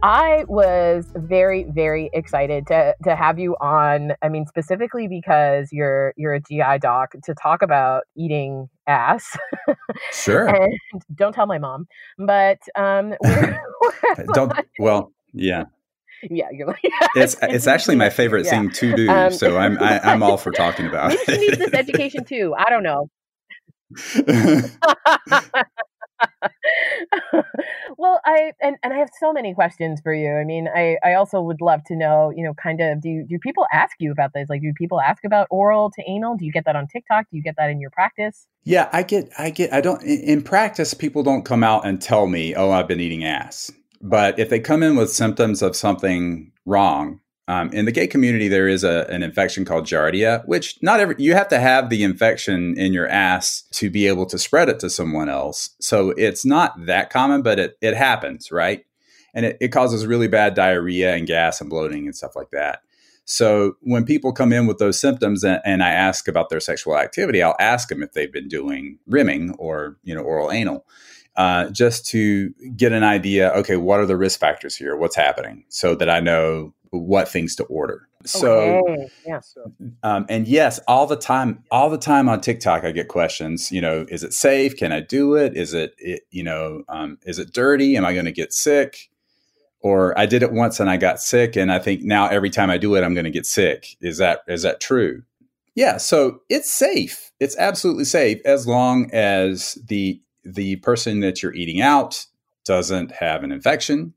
I 0.03 0.45
was 0.49 1.07
very, 1.15 1.65
very 1.65 2.11
excited 2.13 2.67
to 2.67 2.95
to 3.05 3.15
have 3.15 3.39
you 3.39 3.55
on. 3.61 4.13
I 4.21 4.29
mean, 4.29 4.47
specifically 4.47 5.07
because 5.07 5.69
you're 5.71 6.13
you're 6.17 6.35
a 6.35 6.41
GI 6.41 6.79
doc 6.81 7.15
to 7.25 7.35
talk 7.35 7.63
about 7.63 8.03
eating 8.17 8.69
ass. 8.87 9.37
Sure. 10.13 10.47
and 10.55 10.73
don't 11.15 11.33
tell 11.33 11.47
my 11.47 11.59
mom, 11.59 11.87
but 12.19 12.59
um, 12.75 13.15
we're, 13.23 13.61
we're 13.81 14.25
don't. 14.35 14.53
Well, 14.79 15.13
yeah. 15.33 15.65
Yeah, 16.31 16.47
you're 16.53 16.69
like 16.69 16.79
it's 17.17 17.35
it's 17.43 17.67
actually 17.67 17.97
my 17.97 18.09
favorite 18.09 18.45
yeah. 18.45 18.51
thing 18.51 18.71
to 18.71 18.95
do. 18.95 19.09
Um, 19.09 19.33
so 19.33 19.57
I'm 19.57 19.77
I, 19.79 19.95
am 19.95 20.01
i 20.05 20.13
am 20.13 20.23
all 20.23 20.37
for 20.37 20.53
talking 20.53 20.87
about. 20.87 21.09
Maybe 21.09 21.19
she 21.27 21.39
needs 21.39 21.59
this 21.59 21.75
education 21.75 22.25
too. 22.25 22.55
I 22.57 22.71
don't 22.71 22.85
know. 22.85 23.09
well, 27.99 28.21
I 28.25 28.53
and, 28.61 28.77
and 28.83 28.93
I 28.93 28.99
have 28.99 29.11
so 29.19 29.33
many 29.33 29.55
questions 29.55 30.01
for 30.03 30.13
you. 30.15 30.33
I 30.35 30.45
mean, 30.45 30.69
I, 30.75 30.97
I 31.05 31.15
also 31.15 31.41
would 31.41 31.61
love 31.61 31.83
to 31.87 31.97
know, 31.97 32.33
you 32.35 32.45
know, 32.45 32.55
kind 32.55 32.81
of 32.81 33.01
do 33.01 33.25
do 33.29 33.39
people 33.39 33.67
ask 33.73 33.97
you 33.99 34.13
about 34.13 34.33
this? 34.35 34.49
Like 34.49 34.63
do 34.63 34.73
people 34.77 35.01
ask 35.01 35.25
about 35.25 35.47
oral 35.51 35.91
to 35.91 36.03
anal? 36.09 36.37
Do 36.37 36.45
you 36.45 36.53
get 36.53 36.65
that 36.65 36.77
on 36.77 36.87
TikTok? 36.87 37.27
Do 37.31 37.37
you 37.37 37.43
get 37.43 37.57
that 37.59 37.71
in 37.71 37.81
your 37.81 37.91
practice? 37.91 38.47
Yeah, 38.65 38.89
I 38.93 39.03
get 39.03 39.31
I 39.39 39.51
get 39.51 39.73
I 39.73 39.81
don't 39.81 40.03
in 40.03 40.43
practice 40.43 40.95
people 40.95 41.23
don't 41.23 41.45
come 41.45 41.65
out 41.65 41.87
and 41.87 42.01
tell 42.01 42.27
me, 42.27 42.55
"Oh, 42.55 42.71
I've 42.71 42.89
been 42.89 43.01
eating 43.01 43.25
ass." 43.25 43.71
But 44.01 44.39
if 44.39 44.49
they 44.49 44.59
come 44.59 44.83
in 44.83 44.97
with 44.97 45.11
symptoms 45.11 45.63
of 45.63 45.77
something 45.77 46.51
wrong, 46.67 47.21
um, 47.49 47.71
in 47.73 47.87
the 47.87 47.93
gay 47.93 48.07
community, 48.07 48.47
there 48.47 48.69
is 48.69 48.85
a, 48.85 49.07
an 49.11 49.23
infection 49.23 49.65
called 49.65 49.85
Giardia, 49.85 50.47
which 50.47 50.79
not 50.81 51.01
every 51.01 51.17
you 51.19 51.35
have 51.35 51.49
to 51.49 51.59
have 51.59 51.91
the 51.91 52.05
infection 52.05 52.79
in 52.79 52.93
your 52.93 53.09
ass 53.09 53.65
to 53.73 53.91
be 53.91 54.07
able 54.07 54.27
to 54.27 54.39
spread 54.39 54.69
it 54.69 54.79
to 54.81 54.91
someone 54.91 55.29
else. 55.29 55.71
So 55.81 56.11
it's 56.11 56.45
not 56.45 56.87
that 56.87 57.11
common, 57.11 57.43
but 57.43 57.59
it 57.59 57.77
it 57.81 57.97
happens, 57.97 58.53
right? 58.53 58.85
And 59.35 59.45
it, 59.47 59.57
it 59.61 59.69
causes 59.69 60.07
really 60.07 60.29
bad 60.29 60.55
diarrhea 60.55 61.15
and 61.15 61.27
gas 61.27 61.61
and 61.61 61.69
bloating 61.69 62.07
and 62.07 62.15
stuff 62.15 62.37
like 62.37 62.51
that. 62.53 62.81
So 63.25 63.77
when 63.81 64.05
people 64.05 64.33
come 64.33 64.53
in 64.53 64.67
with 64.67 64.79
those 64.79 65.01
symptoms 65.01 65.43
and, 65.43 65.61
and, 65.65 65.83
I 65.83 65.91
ask 65.91 66.27
about 66.29 66.49
their 66.49 66.61
sexual 66.61 66.99
activity, 66.99 67.41
I'll 67.41 67.57
ask 67.61 67.89
them 67.89 68.03
if 68.03 68.13
they've 68.13 68.33
been 68.33 68.49
doing 68.49 68.99
rimming 69.07 69.55
or 69.59 69.97
you 70.05 70.15
know 70.15 70.23
oral 70.23 70.53
anal, 70.53 70.85
uh, 71.37 71.71
just 71.71 72.07
to 72.09 72.51
get 72.77 72.93
an 72.93 73.03
idea. 73.03 73.51
Okay, 73.51 73.77
what 73.77 74.01
are 74.01 74.07
the 74.07 74.17
risk 74.17 74.39
factors 74.39 74.77
here? 74.77 74.97
What's 74.97 75.17
happening, 75.17 75.65
so 75.69 75.95
that 75.97 76.09
I 76.09 76.21
know 76.21 76.75
what 76.99 77.29
things 77.29 77.57
to 77.57 77.65
order. 77.65 78.09
So, 78.25 78.83
okay. 78.85 79.09
yeah. 79.27 79.41
Um, 80.03 80.27
and 80.29 80.47
yes, 80.47 80.79
all 80.87 81.07
the 81.07 81.17
time, 81.17 81.65
all 81.71 81.91
the 81.91 81.99
time 81.99 82.29
on 82.29 82.41
TikTok, 82.41 82.85
I 82.85 82.93
get 82.93 83.09
questions. 83.09 83.73
You 83.73 83.81
know, 83.81 84.07
is 84.09 84.23
it 84.23 84.33
safe? 84.33 84.77
Can 84.77 84.93
I 84.93 85.01
do 85.01 85.35
it? 85.35 85.57
Is 85.57 85.75
it, 85.75 85.95
it 85.99 86.23
you 86.31 86.45
know, 86.45 86.85
um, 86.89 87.19
is 87.25 87.39
it 87.39 87.53
dirty? 87.53 87.97
Am 87.97 88.05
I 88.05 88.13
going 88.13 88.27
to 88.27 88.33
get 88.33 88.53
sick? 88.53 89.11
Or 89.81 90.17
I 90.17 90.27
did 90.27 90.45
it 90.45 90.53
once 90.53 90.79
and 90.79 90.89
I 90.89 90.97
got 90.97 91.21
sick, 91.21 91.57
and 91.57 91.73
I 91.73 91.81
think 91.81 92.03
now 92.03 92.29
every 92.29 92.51
time 92.51 92.71
I 92.71 92.79
do 92.79 92.95
it, 92.95 93.03
I'm 93.03 93.15
going 93.15 93.25
to 93.25 93.33
get 93.33 93.47
sick. 93.47 93.97
Is 94.01 94.19
that 94.19 94.43
is 94.47 94.63
that 94.63 94.81
true? 94.81 95.25
Yeah. 95.75 95.97
So 95.97 96.43
it's 96.49 96.71
safe. 96.71 97.33
It's 97.41 97.57
absolutely 97.59 98.05
safe 98.05 98.41
as 98.45 98.69
long 98.69 99.11
as 99.13 99.77
the 99.85 100.21
the 100.45 100.77
person 100.77 101.19
that 101.21 101.43
you're 101.43 101.55
eating 101.55 101.81
out 101.81 102.27
doesn't 102.65 103.11
have 103.11 103.43
an 103.43 103.51
infection, 103.51 104.15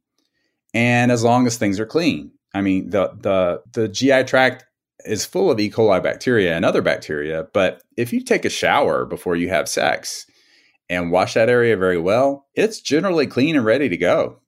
and 0.75 1.11
as 1.11 1.23
long 1.23 1.47
as 1.47 1.57
things 1.57 1.79
are 1.79 1.85
clean 1.87 2.31
I 2.55 2.61
mean, 2.61 2.89
the 2.89 3.09
the 3.19 3.61
the 3.73 3.87
GI 3.89 4.23
tract 4.23 4.65
is 5.03 5.25
full 5.25 5.51
of 5.51 5.59
E. 5.59 5.69
coli 5.69 6.01
bacteria 6.01 6.55
and 6.55 6.63
other 6.63 6.81
bacteria, 6.81 7.47
but 7.53 7.81
if 7.97 8.13
you 8.13 8.23
take 8.23 8.45
a 8.45 8.49
shower 8.49 9.05
before 9.05 9.35
you 9.35 9.49
have 9.49 9.69
sex 9.69 10.25
and 10.89 11.11
wash 11.11 11.33
that 11.33 11.49
area 11.49 11.75
very 11.75 11.99
well, 11.99 12.47
it's 12.55 12.79
generally 12.79 13.27
clean 13.27 13.55
and 13.55 13.65
ready 13.65 13.89
to 13.89 13.97
go. 13.97 14.39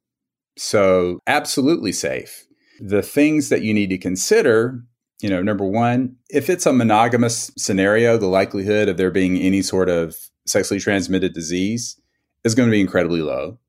So, 0.57 1.19
absolutely 1.27 1.91
safe. 1.91 2.45
The 2.79 3.03
things 3.03 3.49
that 3.49 3.61
you 3.61 3.73
need 3.73 3.89
to 3.89 3.97
consider, 3.97 4.83
you 5.21 5.29
know, 5.29 5.43
number 5.43 5.65
1, 5.65 6.15
if 6.29 6.49
it's 6.49 6.65
a 6.65 6.73
monogamous 6.73 7.51
scenario, 7.57 8.17
the 8.17 8.27
likelihood 8.27 8.87
of 8.87 8.97
there 8.97 9.11
being 9.11 9.37
any 9.37 9.61
sort 9.61 9.89
of 9.89 10.15
sexually 10.45 10.79
transmitted 10.79 11.33
disease 11.33 11.99
is 12.43 12.55
going 12.55 12.69
to 12.69 12.71
be 12.71 12.81
incredibly 12.81 13.21
low. 13.21 13.59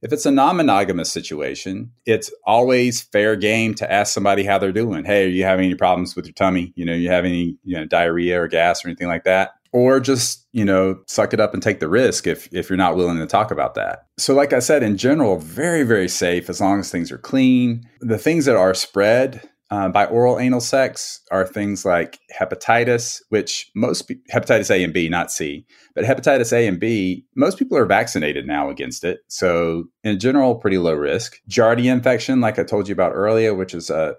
If 0.00 0.12
it's 0.12 0.26
a 0.26 0.30
non 0.30 0.56
monogamous 0.56 1.10
situation, 1.10 1.90
it's 2.06 2.30
always 2.44 3.02
fair 3.02 3.34
game 3.36 3.74
to 3.74 3.92
ask 3.92 4.12
somebody 4.12 4.44
how 4.44 4.58
they're 4.58 4.72
doing. 4.72 5.04
Hey, 5.04 5.24
are 5.24 5.28
you 5.28 5.44
having 5.44 5.66
any 5.66 5.74
problems 5.74 6.14
with 6.14 6.26
your 6.26 6.34
tummy? 6.34 6.72
You 6.76 6.84
know, 6.84 6.94
you 6.94 7.10
have 7.10 7.24
any, 7.24 7.56
you 7.64 7.76
know, 7.76 7.84
diarrhea 7.84 8.40
or 8.40 8.48
gas 8.48 8.84
or 8.84 8.88
anything 8.88 9.08
like 9.08 9.24
that? 9.24 9.52
Or 9.72 10.00
just, 10.00 10.46
you 10.52 10.64
know, 10.64 11.00
suck 11.06 11.34
it 11.34 11.40
up 11.40 11.52
and 11.52 11.62
take 11.62 11.80
the 11.80 11.88
risk 11.88 12.26
if, 12.26 12.48
if 12.52 12.70
you're 12.70 12.76
not 12.78 12.96
willing 12.96 13.18
to 13.18 13.26
talk 13.26 13.50
about 13.50 13.74
that. 13.74 14.06
So, 14.16 14.34
like 14.34 14.52
I 14.52 14.60
said, 14.60 14.82
in 14.82 14.96
general, 14.96 15.38
very, 15.38 15.82
very 15.82 16.08
safe 16.08 16.48
as 16.48 16.60
long 16.60 16.80
as 16.80 16.90
things 16.90 17.12
are 17.12 17.18
clean. 17.18 17.86
The 18.00 18.18
things 18.18 18.46
that 18.46 18.56
are 18.56 18.72
spread, 18.74 19.42
uh, 19.70 19.88
by 19.88 20.06
oral 20.06 20.38
anal 20.38 20.60
sex 20.60 21.20
are 21.30 21.46
things 21.46 21.84
like 21.84 22.18
hepatitis, 22.34 23.20
which 23.28 23.70
most 23.74 24.08
hepatitis 24.32 24.70
A 24.70 24.82
and 24.82 24.94
B, 24.94 25.08
not 25.08 25.30
C, 25.30 25.66
but 25.94 26.04
hepatitis 26.04 26.52
A 26.52 26.66
and 26.66 26.80
B, 26.80 27.26
most 27.34 27.58
people 27.58 27.76
are 27.76 27.84
vaccinated 27.84 28.46
now 28.46 28.70
against 28.70 29.04
it. 29.04 29.20
So, 29.28 29.84
in 30.04 30.18
general, 30.18 30.54
pretty 30.54 30.78
low 30.78 30.94
risk. 30.94 31.38
Giardia 31.48 31.92
infection, 31.92 32.40
like 32.40 32.58
I 32.58 32.64
told 32.64 32.88
you 32.88 32.92
about 32.92 33.12
earlier, 33.12 33.54
which 33.54 33.74
is 33.74 33.90
a, 33.90 34.14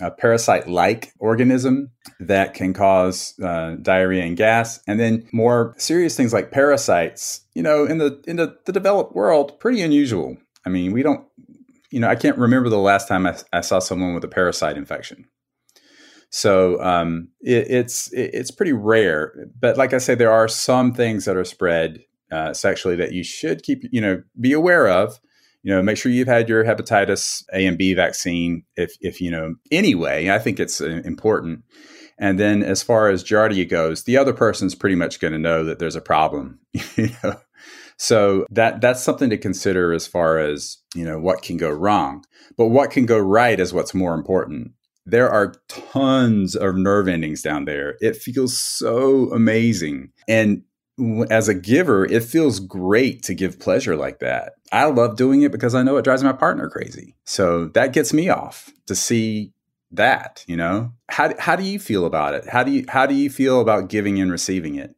a, 0.00 0.06
a 0.06 0.10
parasite 0.10 0.66
like 0.66 1.12
organism 1.18 1.90
that 2.20 2.54
can 2.54 2.72
cause 2.72 3.38
uh, 3.40 3.76
diarrhea 3.82 4.24
and 4.24 4.36
gas. 4.36 4.80
And 4.86 4.98
then 4.98 5.28
more 5.30 5.74
serious 5.76 6.16
things 6.16 6.32
like 6.32 6.50
parasites, 6.50 7.42
you 7.54 7.62
know, 7.62 7.84
in 7.84 7.98
the 7.98 8.22
in 8.26 8.36
the, 8.36 8.56
the 8.64 8.72
developed 8.72 9.14
world, 9.14 9.60
pretty 9.60 9.82
unusual. 9.82 10.38
I 10.66 10.70
mean, 10.70 10.92
we 10.92 11.02
don't 11.02 11.26
you 11.94 12.00
know, 12.00 12.08
I 12.08 12.16
can't 12.16 12.36
remember 12.36 12.68
the 12.68 12.76
last 12.78 13.06
time 13.06 13.24
I, 13.24 13.38
I 13.52 13.60
saw 13.60 13.78
someone 13.78 14.14
with 14.14 14.24
a 14.24 14.28
parasite 14.28 14.76
infection. 14.76 15.26
So 16.28 16.82
um, 16.82 17.28
it, 17.40 17.70
it's 17.70 18.12
it, 18.12 18.30
it's 18.34 18.50
pretty 18.50 18.72
rare. 18.72 19.32
But 19.60 19.76
like 19.76 19.92
I 19.92 19.98
say, 19.98 20.16
there 20.16 20.32
are 20.32 20.48
some 20.48 20.92
things 20.92 21.24
that 21.24 21.36
are 21.36 21.44
spread 21.44 22.00
uh, 22.32 22.52
sexually 22.52 22.96
that 22.96 23.12
you 23.12 23.22
should 23.22 23.62
keep 23.62 23.84
you 23.92 24.00
know 24.00 24.24
be 24.40 24.52
aware 24.52 24.88
of. 24.88 25.20
you 25.62 25.72
know, 25.72 25.82
make 25.82 25.96
sure 25.96 26.10
you've 26.10 26.26
had 26.28 26.48
your 26.48 26.64
hepatitis 26.64 27.44
A 27.52 27.64
and 27.64 27.78
B 27.78 27.94
vaccine. 27.94 28.64
If 28.76 28.96
if 29.00 29.20
you 29.20 29.30
know 29.30 29.54
anyway, 29.70 30.30
I 30.30 30.40
think 30.40 30.58
it's 30.58 30.80
uh, 30.80 31.00
important. 31.04 31.62
And 32.18 32.38
then 32.40 32.62
as 32.62 32.82
far 32.82 33.08
as 33.08 33.24
Giardia 33.24 33.68
goes, 33.68 34.02
the 34.02 34.16
other 34.16 34.32
person's 34.32 34.74
pretty 34.74 34.96
much 34.96 35.20
going 35.20 35.32
to 35.32 35.38
know 35.38 35.64
that 35.64 35.78
there's 35.78 35.96
a 35.96 36.00
problem. 36.00 36.58
you 36.96 37.10
know, 37.22 37.36
so 37.96 38.46
that 38.50 38.80
that's 38.80 39.02
something 39.02 39.30
to 39.30 39.38
consider 39.38 39.92
as 39.92 40.06
far 40.06 40.38
as 40.38 40.78
you 40.94 41.04
know 41.04 41.18
what 41.18 41.42
can 41.42 41.56
go 41.56 41.70
wrong. 41.70 42.24
But 42.56 42.68
what 42.68 42.90
can 42.90 43.06
go 43.06 43.18
right 43.18 43.58
is 43.58 43.72
what's 43.72 43.94
more 43.94 44.14
important. 44.14 44.72
There 45.06 45.30
are 45.30 45.54
tons 45.68 46.56
of 46.56 46.76
nerve 46.76 47.08
endings 47.08 47.42
down 47.42 47.66
there. 47.66 47.96
It 48.00 48.16
feels 48.16 48.58
so 48.58 49.30
amazing. 49.32 50.12
And 50.26 50.62
as 51.30 51.48
a 51.48 51.54
giver, 51.54 52.04
it 52.06 52.22
feels 52.22 52.60
great 52.60 53.22
to 53.24 53.34
give 53.34 53.58
pleasure 53.58 53.96
like 53.96 54.20
that. 54.20 54.52
I 54.72 54.84
love 54.84 55.16
doing 55.16 55.42
it 55.42 55.52
because 55.52 55.74
I 55.74 55.82
know 55.82 55.96
it 55.96 56.04
drives 56.04 56.24
my 56.24 56.32
partner 56.32 56.68
crazy. 56.70 57.16
So 57.24 57.68
that 57.68 57.92
gets 57.92 58.12
me 58.12 58.28
off 58.28 58.72
to 58.86 58.94
see 58.94 59.52
that, 59.90 60.44
you 60.46 60.56
know. 60.56 60.92
How 61.10 61.34
how 61.38 61.56
do 61.56 61.64
you 61.64 61.78
feel 61.78 62.06
about 62.06 62.34
it? 62.34 62.48
How 62.48 62.62
do 62.62 62.70
you 62.70 62.84
how 62.88 63.06
do 63.06 63.14
you 63.14 63.30
feel 63.30 63.60
about 63.60 63.88
giving 63.88 64.20
and 64.20 64.30
receiving 64.30 64.76
it? 64.76 64.94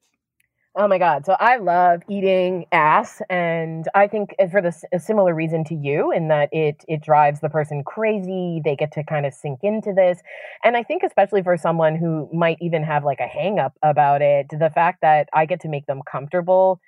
Oh 0.78 0.86
my 0.86 0.98
God. 0.98 1.24
So 1.24 1.36
I 1.40 1.56
love 1.56 2.02
eating 2.06 2.66
ass. 2.70 3.22
And 3.30 3.88
I 3.94 4.06
think 4.06 4.34
for 4.50 4.60
the, 4.60 4.74
a 4.92 5.00
similar 5.00 5.34
reason 5.34 5.64
to 5.64 5.74
you, 5.74 6.12
in 6.12 6.28
that 6.28 6.50
it, 6.52 6.84
it 6.86 7.02
drives 7.02 7.40
the 7.40 7.48
person 7.48 7.82
crazy. 7.82 8.60
They 8.62 8.76
get 8.76 8.92
to 8.92 9.02
kind 9.02 9.24
of 9.24 9.32
sink 9.32 9.60
into 9.62 9.94
this. 9.94 10.20
And 10.64 10.76
I 10.76 10.82
think, 10.82 11.02
especially 11.02 11.42
for 11.42 11.56
someone 11.56 11.96
who 11.96 12.28
might 12.30 12.58
even 12.60 12.82
have 12.82 13.04
like 13.04 13.20
a 13.20 13.26
hang 13.26 13.58
up 13.58 13.72
about 13.82 14.20
it, 14.20 14.48
the 14.50 14.70
fact 14.74 15.00
that 15.00 15.30
I 15.32 15.46
get 15.46 15.60
to 15.60 15.68
make 15.68 15.86
them 15.86 16.02
comfortable 16.10 16.78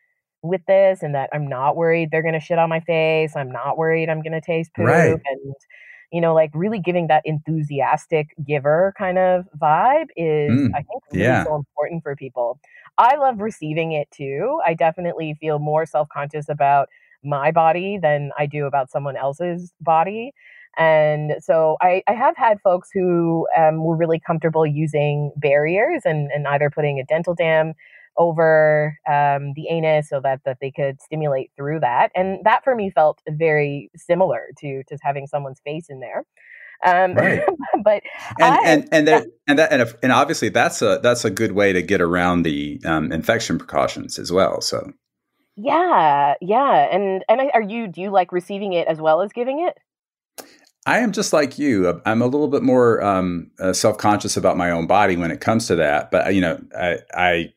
with 0.42 0.60
this 0.68 1.02
and 1.02 1.14
that 1.14 1.30
I'm 1.32 1.48
not 1.48 1.74
worried 1.74 2.10
they're 2.12 2.22
going 2.22 2.34
to 2.34 2.40
shit 2.40 2.58
on 2.58 2.68
my 2.68 2.80
face. 2.80 3.34
I'm 3.34 3.50
not 3.50 3.78
worried 3.78 4.10
I'm 4.10 4.22
going 4.22 4.32
to 4.32 4.40
taste 4.42 4.70
poop. 4.74 4.86
Right. 4.86 5.10
And, 5.12 5.54
you 6.12 6.20
know, 6.20 6.34
like 6.34 6.50
really 6.54 6.80
giving 6.80 7.06
that 7.08 7.22
enthusiastic 7.24 8.28
giver 8.46 8.94
kind 8.96 9.18
of 9.18 9.44
vibe 9.58 10.06
is, 10.16 10.50
mm, 10.50 10.70
I 10.74 10.82
think, 10.82 11.02
really 11.12 11.24
yeah. 11.24 11.44
so 11.44 11.56
important 11.56 12.02
for 12.02 12.16
people. 12.16 12.58
I 12.96 13.16
love 13.16 13.40
receiving 13.40 13.92
it 13.92 14.10
too. 14.10 14.60
I 14.66 14.74
definitely 14.74 15.36
feel 15.40 15.58
more 15.58 15.86
self 15.86 16.08
conscious 16.08 16.48
about 16.48 16.88
my 17.22 17.50
body 17.50 17.98
than 18.00 18.30
I 18.38 18.46
do 18.46 18.66
about 18.66 18.90
someone 18.90 19.16
else's 19.16 19.72
body. 19.80 20.32
And 20.76 21.34
so 21.40 21.76
I, 21.82 22.02
I 22.06 22.12
have 22.12 22.36
had 22.36 22.60
folks 22.62 22.88
who 22.92 23.48
um, 23.56 23.82
were 23.82 23.96
really 23.96 24.20
comfortable 24.20 24.64
using 24.66 25.32
barriers 25.36 26.02
and, 26.04 26.30
and 26.32 26.46
either 26.46 26.70
putting 26.70 27.00
a 27.00 27.04
dental 27.04 27.34
dam 27.34 27.74
over 28.18 28.98
um, 29.08 29.52
the 29.54 29.68
anus 29.70 30.08
so 30.08 30.20
that, 30.20 30.40
that 30.44 30.58
they 30.60 30.70
could 30.70 31.00
stimulate 31.00 31.50
through 31.56 31.80
that. 31.80 32.10
And 32.14 32.40
that 32.44 32.64
for 32.64 32.74
me 32.74 32.90
felt 32.90 33.20
very 33.28 33.90
similar 33.96 34.48
to 34.58 34.82
just 34.88 35.02
having 35.02 35.26
someone's 35.26 35.60
face 35.64 35.86
in 35.88 36.00
there. 36.00 36.24
Um, 36.84 37.14
right. 37.14 37.42
but 37.84 38.02
and 38.38 38.54
I, 38.54 38.58
and 38.64 38.88
and 38.92 39.08
there, 39.08 39.26
and 39.46 39.58
that 39.58 39.72
and, 39.72 39.82
if, 39.82 39.94
and 40.02 40.12
obviously 40.12 40.48
that's 40.48 40.80
a 40.82 41.00
that's 41.02 41.24
a 41.24 41.30
good 41.30 41.52
way 41.52 41.72
to 41.72 41.82
get 41.82 42.00
around 42.00 42.42
the 42.42 42.80
um, 42.84 43.10
infection 43.10 43.58
precautions 43.58 44.18
as 44.18 44.30
well. 44.30 44.60
So 44.60 44.92
yeah, 45.56 46.34
yeah, 46.40 46.88
and 46.92 47.24
and 47.28 47.40
I, 47.40 47.50
are 47.52 47.62
you 47.62 47.88
do 47.88 48.00
you 48.00 48.10
like 48.10 48.30
receiving 48.30 48.74
it 48.74 48.86
as 48.86 49.00
well 49.00 49.22
as 49.22 49.32
giving 49.32 49.66
it? 49.66 49.76
I 50.86 51.00
am 51.00 51.12
just 51.12 51.32
like 51.32 51.58
you. 51.58 52.00
I'm 52.06 52.22
a 52.22 52.26
little 52.26 52.48
bit 52.48 52.62
more 52.62 53.02
um, 53.02 53.50
uh, 53.60 53.72
self 53.72 53.98
conscious 53.98 54.36
about 54.36 54.56
my 54.56 54.70
own 54.70 54.86
body 54.86 55.16
when 55.16 55.30
it 55.30 55.40
comes 55.40 55.66
to 55.66 55.76
that. 55.76 56.10
But 56.10 56.32
you 56.32 56.40
know, 56.40 56.60
I, 56.78 56.98
I 57.12 57.52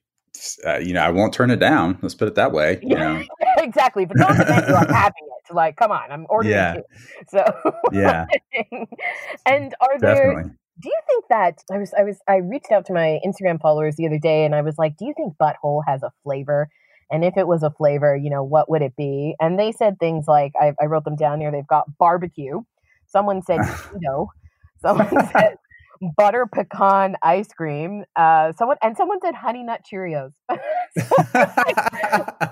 uh, 0.66 0.78
you 0.78 0.94
know, 0.94 1.02
I 1.02 1.10
won't 1.10 1.34
turn 1.34 1.52
it 1.52 1.60
down. 1.60 1.98
Let's 2.02 2.16
put 2.16 2.28
it 2.28 2.36
that 2.36 2.52
way. 2.52 2.80
You 2.82 2.96
know? 2.96 3.24
exactly. 3.58 4.06
But 4.06 4.18
don't 4.18 4.38
demand 4.38 4.66
you 4.68 4.76
having 4.94 5.14
it. 5.24 5.54
Like, 5.54 5.76
come 5.76 5.92
on, 5.92 6.12
I'm 6.12 6.26
ordering 6.30 6.54
yeah. 6.54 6.76
it. 6.76 6.86
So 7.30 7.44
yeah. 7.92 8.26
and 9.46 9.74
are 9.82 10.00
there? 10.00 10.56
Do 10.80 10.90
you 10.90 11.00
think 11.08 11.26
that 11.30 11.64
I 11.72 11.78
was 11.78 11.94
I 11.98 12.04
was 12.04 12.20
I 12.28 12.38
reached 12.38 12.72
out 12.72 12.86
to 12.88 12.94
my 12.94 13.20
Instagram 13.26 13.62
followers 13.62 13.98
the 13.98 14.08
other 14.08 14.18
day 14.18 14.46
and 14.46 14.56
I 14.56 14.62
was 14.62 14.78
like, 14.78 14.98
do 14.98 15.06
you 15.06 15.14
think 15.16 15.36
butthole 15.38 15.84
has 15.88 16.02
a 16.04 16.12
flavor? 16.24 16.70
And 17.12 17.26
if 17.26 17.36
it 17.38 17.46
was 17.46 17.62
a 17.62 17.70
flavor, 17.70 18.16
you 18.16 18.30
know, 18.30 18.44
what 18.44 18.70
would 18.70 18.82
it 18.82 18.96
be? 18.96 19.36
And 19.40 19.60
they 19.60 19.74
said 19.74 20.00
things 20.00 20.26
like 20.28 20.54
I, 20.60 20.74
I 20.82 20.86
wrote 20.86 21.04
them 21.04 21.18
down 21.18 21.42
here. 21.42 21.52
They've 21.52 21.68
got 21.68 21.98
barbecue. 21.98 22.62
Someone 23.08 23.42
said 23.42 23.60
Cheeto. 23.60 24.28
Someone 24.82 25.10
said 25.32 25.58
butter 26.18 26.48
pecan 26.52 27.16
ice 27.22 27.48
cream. 27.50 28.04
Uh, 28.16 28.52
someone 28.54 28.78
and 28.82 28.98
someone 28.98 29.20
said 29.22 29.36
honey 29.36 29.64
nut 29.64 29.82
Cheerios. 29.92 30.32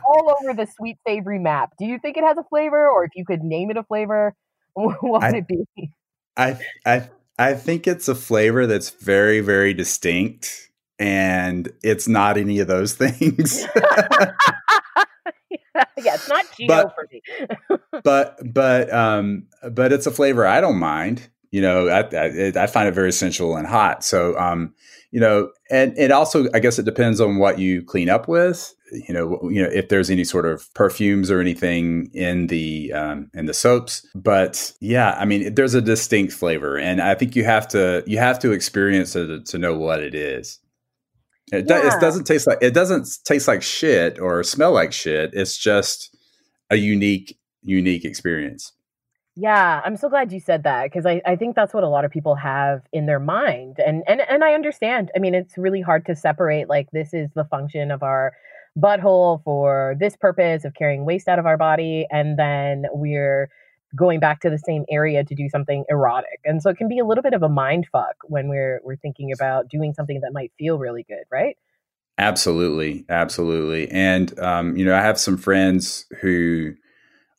all 0.05 0.35
over 0.41 0.53
the 0.53 0.67
sweet 0.77 0.97
savory 1.07 1.39
map. 1.39 1.71
Do 1.77 1.85
you 1.85 1.99
think 1.99 2.17
it 2.17 2.23
has 2.23 2.37
a 2.37 2.43
flavor, 2.43 2.87
or 2.89 3.03
if 3.03 3.11
you 3.15 3.25
could 3.25 3.41
name 3.41 3.71
it 3.71 3.77
a 3.77 3.83
flavor, 3.83 4.35
what 4.73 4.97
would 5.03 5.23
I, 5.23 5.37
it 5.37 5.47
be? 5.47 5.91
I 6.37 6.59
I 6.85 7.09
I 7.37 7.53
think 7.53 7.87
it's 7.87 8.07
a 8.07 8.15
flavor 8.15 8.67
that's 8.67 8.91
very 8.91 9.41
very 9.41 9.73
distinct, 9.73 10.69
and 10.97 11.71
it's 11.83 12.07
not 12.07 12.37
any 12.37 12.59
of 12.59 12.67
those 12.67 12.93
things. 12.93 13.65
yeah, 15.97 16.15
it's 16.15 16.29
not 16.29 16.45
Cheeto 16.45 16.67
but, 16.67 16.95
for 16.95 17.07
me. 17.11 17.21
but 18.03 18.53
but 18.53 18.93
um 18.93 19.47
but 19.71 19.91
it's 19.91 20.07
a 20.07 20.11
flavor 20.11 20.45
I 20.45 20.61
don't 20.61 20.79
mind 20.79 21.29
you 21.51 21.61
know, 21.61 21.87
I, 21.87 22.01
I, 22.15 22.63
I, 22.63 22.67
find 22.67 22.87
it 22.87 22.93
very 22.93 23.11
sensual 23.11 23.55
and 23.55 23.65
hot. 23.65 24.03
So, 24.03 24.37
um, 24.37 24.73
you 25.11 25.19
know, 25.19 25.51
and 25.71 25.97
it 25.97 26.11
also, 26.11 26.45
I 26.53 26.59
guess 26.59 26.77
it 26.77 26.85
depends 26.85 27.19
on 27.19 27.37
what 27.37 27.57
you 27.57 27.83
clean 27.83 28.09
up 28.09 28.27
with. 28.27 28.73
You 28.91 29.13
know, 29.13 29.39
you 29.49 29.61
know, 29.61 29.69
if 29.69 29.89
there's 29.89 30.09
any 30.09 30.23
sort 30.23 30.45
of 30.45 30.71
perfumes 30.73 31.31
or 31.31 31.39
anything 31.39 32.09
in 32.13 32.47
the 32.47 32.91
um, 32.93 33.29
in 33.33 33.45
the 33.45 33.53
soaps. 33.53 34.05
But 34.15 34.73
yeah, 34.79 35.15
I 35.19 35.25
mean, 35.25 35.53
there's 35.53 35.75
a 35.75 35.81
distinct 35.81 36.33
flavor, 36.33 36.77
and 36.77 37.01
I 37.01 37.15
think 37.15 37.35
you 37.35 37.43
have 37.43 37.67
to 37.69 38.03
you 38.07 38.17
have 38.17 38.39
to 38.39 38.51
experience 38.51 39.15
it 39.15 39.45
to 39.47 39.57
know 39.57 39.77
what 39.77 40.01
it 40.01 40.15
is. 40.15 40.59
It, 41.51 41.65
yeah. 41.67 41.81
do, 41.81 41.87
it 41.87 42.01
doesn't 42.01 42.25
taste 42.25 42.47
like 42.47 42.59
it 42.61 42.73
doesn't 42.73 43.07
taste 43.25 43.47
like 43.47 43.61
shit 43.61 44.19
or 44.19 44.43
smell 44.43 44.71
like 44.71 44.91
shit. 44.91 45.31
It's 45.33 45.57
just 45.57 46.15
a 46.69 46.75
unique 46.75 47.37
unique 47.61 48.05
experience. 48.05 48.73
Yeah, 49.41 49.81
I'm 49.85 49.95
so 49.95 50.09
glad 50.09 50.33
you 50.33 50.41
said 50.41 50.63
that 50.63 50.83
because 50.83 51.05
I, 51.05 51.21
I 51.25 51.37
think 51.37 51.55
that's 51.55 51.73
what 51.73 51.85
a 51.85 51.87
lot 51.87 52.03
of 52.03 52.11
people 52.11 52.35
have 52.35 52.81
in 52.91 53.05
their 53.05 53.21
mind. 53.21 53.77
And, 53.79 54.03
and 54.05 54.19
and 54.19 54.43
I 54.43 54.53
understand. 54.53 55.11
I 55.15 55.19
mean, 55.19 55.33
it's 55.33 55.57
really 55.57 55.79
hard 55.79 56.05
to 56.07 56.15
separate 56.15 56.67
like 56.67 56.89
this 56.91 57.13
is 57.13 57.29
the 57.35 57.45
function 57.45 57.89
of 57.89 58.03
our 58.03 58.33
butthole 58.77 59.41
for 59.45 59.95
this 59.97 60.17
purpose 60.17 60.65
of 60.65 60.73
carrying 60.73 61.05
waste 61.05 61.29
out 61.29 61.39
of 61.39 61.45
our 61.45 61.57
body 61.57 62.05
and 62.11 62.37
then 62.37 62.83
we're 62.91 63.49
going 63.95 64.19
back 64.19 64.41
to 64.41 64.49
the 64.49 64.59
same 64.59 64.83
area 64.91 65.23
to 65.23 65.33
do 65.33 65.47
something 65.47 65.85
erotic. 65.89 66.41
And 66.43 66.61
so 66.61 66.69
it 66.69 66.77
can 66.77 66.89
be 66.89 66.99
a 66.99 67.05
little 67.05 67.23
bit 67.23 67.33
of 67.33 67.41
a 67.41 67.49
mind 67.49 67.87
fuck 67.93 68.15
when 68.25 68.49
we're 68.49 68.81
we're 68.83 68.97
thinking 68.97 69.31
about 69.31 69.69
doing 69.69 69.93
something 69.93 70.19
that 70.19 70.33
might 70.33 70.51
feel 70.59 70.77
really 70.77 71.05
good, 71.07 71.23
right? 71.31 71.55
Absolutely, 72.17 73.05
absolutely. 73.07 73.89
And 73.89 74.37
um, 74.37 74.75
you 74.75 74.83
know, 74.83 74.95
I 74.95 75.01
have 75.01 75.17
some 75.17 75.37
friends 75.37 76.07
who 76.19 76.73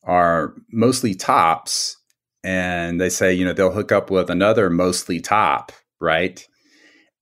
are 0.03 0.55
mostly 0.71 1.15
tops 1.15 1.97
and 2.43 3.01
they 3.01 3.11
say 3.11 3.33
you 3.33 3.45
know 3.45 3.53
they'll 3.53 3.71
hook 3.71 3.93
up 3.93 4.11
with 4.11 4.31
another 4.31 4.71
mostly 4.71 5.21
top 5.21 5.73
right? 6.01 6.47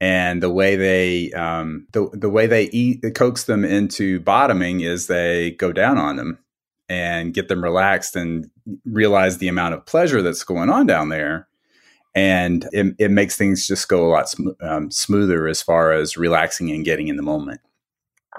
And 0.01 0.43
the 0.43 0.51
way 0.51 0.77
they 0.77 1.33
um, 1.33 1.89
the, 1.93 2.09
the 2.13 2.31
way 2.31 2.47
they 2.47 2.65
eat 2.67 3.03
coax 3.15 3.45
them 3.45 3.65
into 3.65 4.21
bottoming 4.21 4.81
is 4.81 5.07
they 5.07 5.53
go 5.53 5.73
down 5.73 5.99
on 5.99 6.17
them 6.17 6.39
and 6.89 7.35
get 7.35 7.49
them 7.49 7.63
relaxed 7.63 8.17
and 8.17 8.49
realize 8.85 9.39
the 9.39 9.49
amount 9.49 9.75
of 9.75 9.85
pleasure 9.85 10.23
that's 10.23 10.45
going 10.45 10.71
on 10.71 10.87
down 10.87 11.09
there. 11.09 11.49
And 12.15 12.67
it, 12.73 12.95
it 12.99 13.11
makes 13.11 13.37
things 13.37 13.67
just 13.67 13.89
go 13.89 14.07
a 14.07 14.11
lot 14.11 14.29
sm- 14.29 14.49
um, 14.63 14.91
smoother 14.91 15.47
as 15.47 15.61
far 15.61 15.93
as 15.93 16.17
relaxing 16.17 16.71
and 16.71 16.85
getting 16.85 17.09
in 17.09 17.17
the 17.17 17.23
moment. 17.23 17.61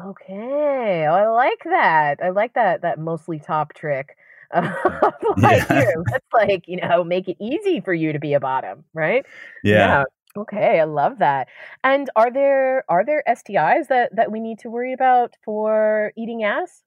Okay 0.04 1.06
i 1.06 1.28
like 1.28 1.64
that. 1.66 2.20
I 2.24 2.30
like 2.30 2.54
that 2.54 2.84
that 2.84 3.00
mostly 3.00 3.38
top 3.38 3.74
trick 3.74 4.16
like 5.38 5.70
yeah. 5.70 5.82
you. 5.82 6.04
Let's 6.12 6.26
like, 6.34 6.68
you 6.68 6.78
know, 6.78 7.04
make 7.04 7.28
it 7.28 7.38
easy 7.40 7.82
for 7.82 7.94
you 7.94 8.14
to 8.14 8.20
be 8.20 8.34
a 8.34 8.40
bottom, 8.40 8.84
right? 8.94 9.26
Yeah. 9.64 9.76
yeah. 9.76 10.04
Okay, 10.38 10.80
I 10.80 10.84
love 10.84 11.18
that. 11.20 11.48
And 11.84 12.10
are 12.16 12.32
there 12.32 12.86
are 12.88 13.04
there 13.04 13.24
STIs 13.28 13.88
that 13.88 14.16
that 14.16 14.32
we 14.32 14.40
need 14.40 14.60
to 14.60 14.70
worry 14.70 14.94
about 14.94 15.36
for 15.44 16.14
eating 16.16 16.44
ass? 16.44 16.84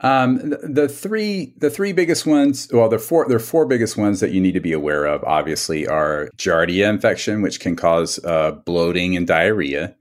Um, 0.00 0.50
the, 0.50 0.58
the 0.62 0.88
three 0.88 1.54
the 1.58 1.70
three 1.70 1.92
biggest 1.92 2.26
ones, 2.26 2.68
well, 2.72 2.88
the 2.88 2.98
four 2.98 3.28
the 3.28 3.38
four 3.38 3.64
biggest 3.64 3.96
ones 3.96 4.18
that 4.18 4.32
you 4.32 4.40
need 4.40 4.52
to 4.52 4.60
be 4.60 4.72
aware 4.72 5.04
of, 5.04 5.22
obviously, 5.22 5.86
are 5.86 6.30
Giardia 6.36 6.90
infection, 6.90 7.42
which 7.42 7.60
can 7.60 7.76
cause 7.76 8.18
uh, 8.24 8.52
bloating 8.66 9.16
and 9.16 9.26
diarrhea 9.26 9.94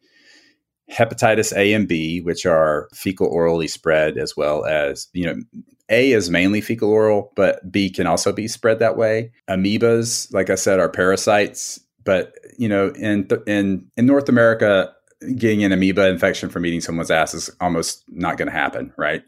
hepatitis 0.92 1.56
A 1.56 1.74
and 1.74 1.88
B, 1.88 2.22
which 2.22 2.46
are 2.46 2.90
fecal 2.94 3.28
orally 3.28 3.68
spread, 3.68 4.18
as 4.18 4.36
well 4.36 4.66
as, 4.66 5.08
you 5.14 5.26
know, 5.26 5.36
A 5.90 6.12
is 6.12 6.30
mainly 6.30 6.62
fecal 6.62 6.92
oral, 6.92 7.32
but 7.36 7.72
B 7.72 7.90
can 7.90 8.08
also 8.08 8.32
be 8.32 8.48
spread 8.48 8.80
that 8.80 8.98
way. 8.98 9.32
Amoebas, 9.50 10.32
like 10.34 10.50
I 10.50 10.56
said, 10.56 10.80
are 10.80 10.90
parasites, 10.90 11.80
but, 12.04 12.34
you 12.58 12.70
know, 12.70 12.90
in, 12.90 13.28
th- 13.28 13.42
in, 13.48 13.88
in 13.98 14.06
North 14.06 14.30
America, 14.30 14.94
getting 15.36 15.64
an 15.64 15.72
amoeba 15.72 16.08
infection 16.08 16.50
from 16.50 16.66
eating 16.66 16.82
someone's 16.82 17.12
ass 17.12 17.34
is 17.34 17.50
almost 17.60 18.04
not 18.08 18.38
going 18.38 18.48
to 18.48 18.54
happen, 18.54 18.94
right? 18.98 19.24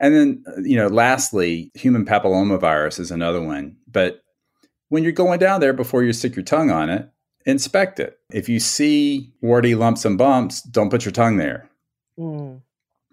And 0.00 0.14
then, 0.14 0.44
uh, 0.46 0.60
you 0.62 0.76
know, 0.76 0.88
lastly, 0.88 1.70
human 1.74 2.04
papillomavirus 2.04 3.00
is 3.00 3.10
another 3.10 3.42
one. 3.42 3.76
But 3.86 4.22
when 4.90 5.02
you're 5.02 5.12
going 5.12 5.38
down 5.38 5.60
there 5.60 5.72
before 5.72 6.04
you 6.04 6.12
stick 6.12 6.36
your 6.36 6.44
tongue 6.44 6.70
on 6.70 6.90
it, 6.90 7.08
inspect 7.46 7.98
it. 8.00 8.18
If 8.32 8.48
you 8.48 8.60
see 8.60 9.32
warty 9.40 9.74
lumps 9.74 10.04
and 10.04 10.18
bumps, 10.18 10.62
don't 10.62 10.90
put 10.90 11.04
your 11.04 11.12
tongue 11.12 11.36
there. 11.36 11.68
Mm. 12.18 12.60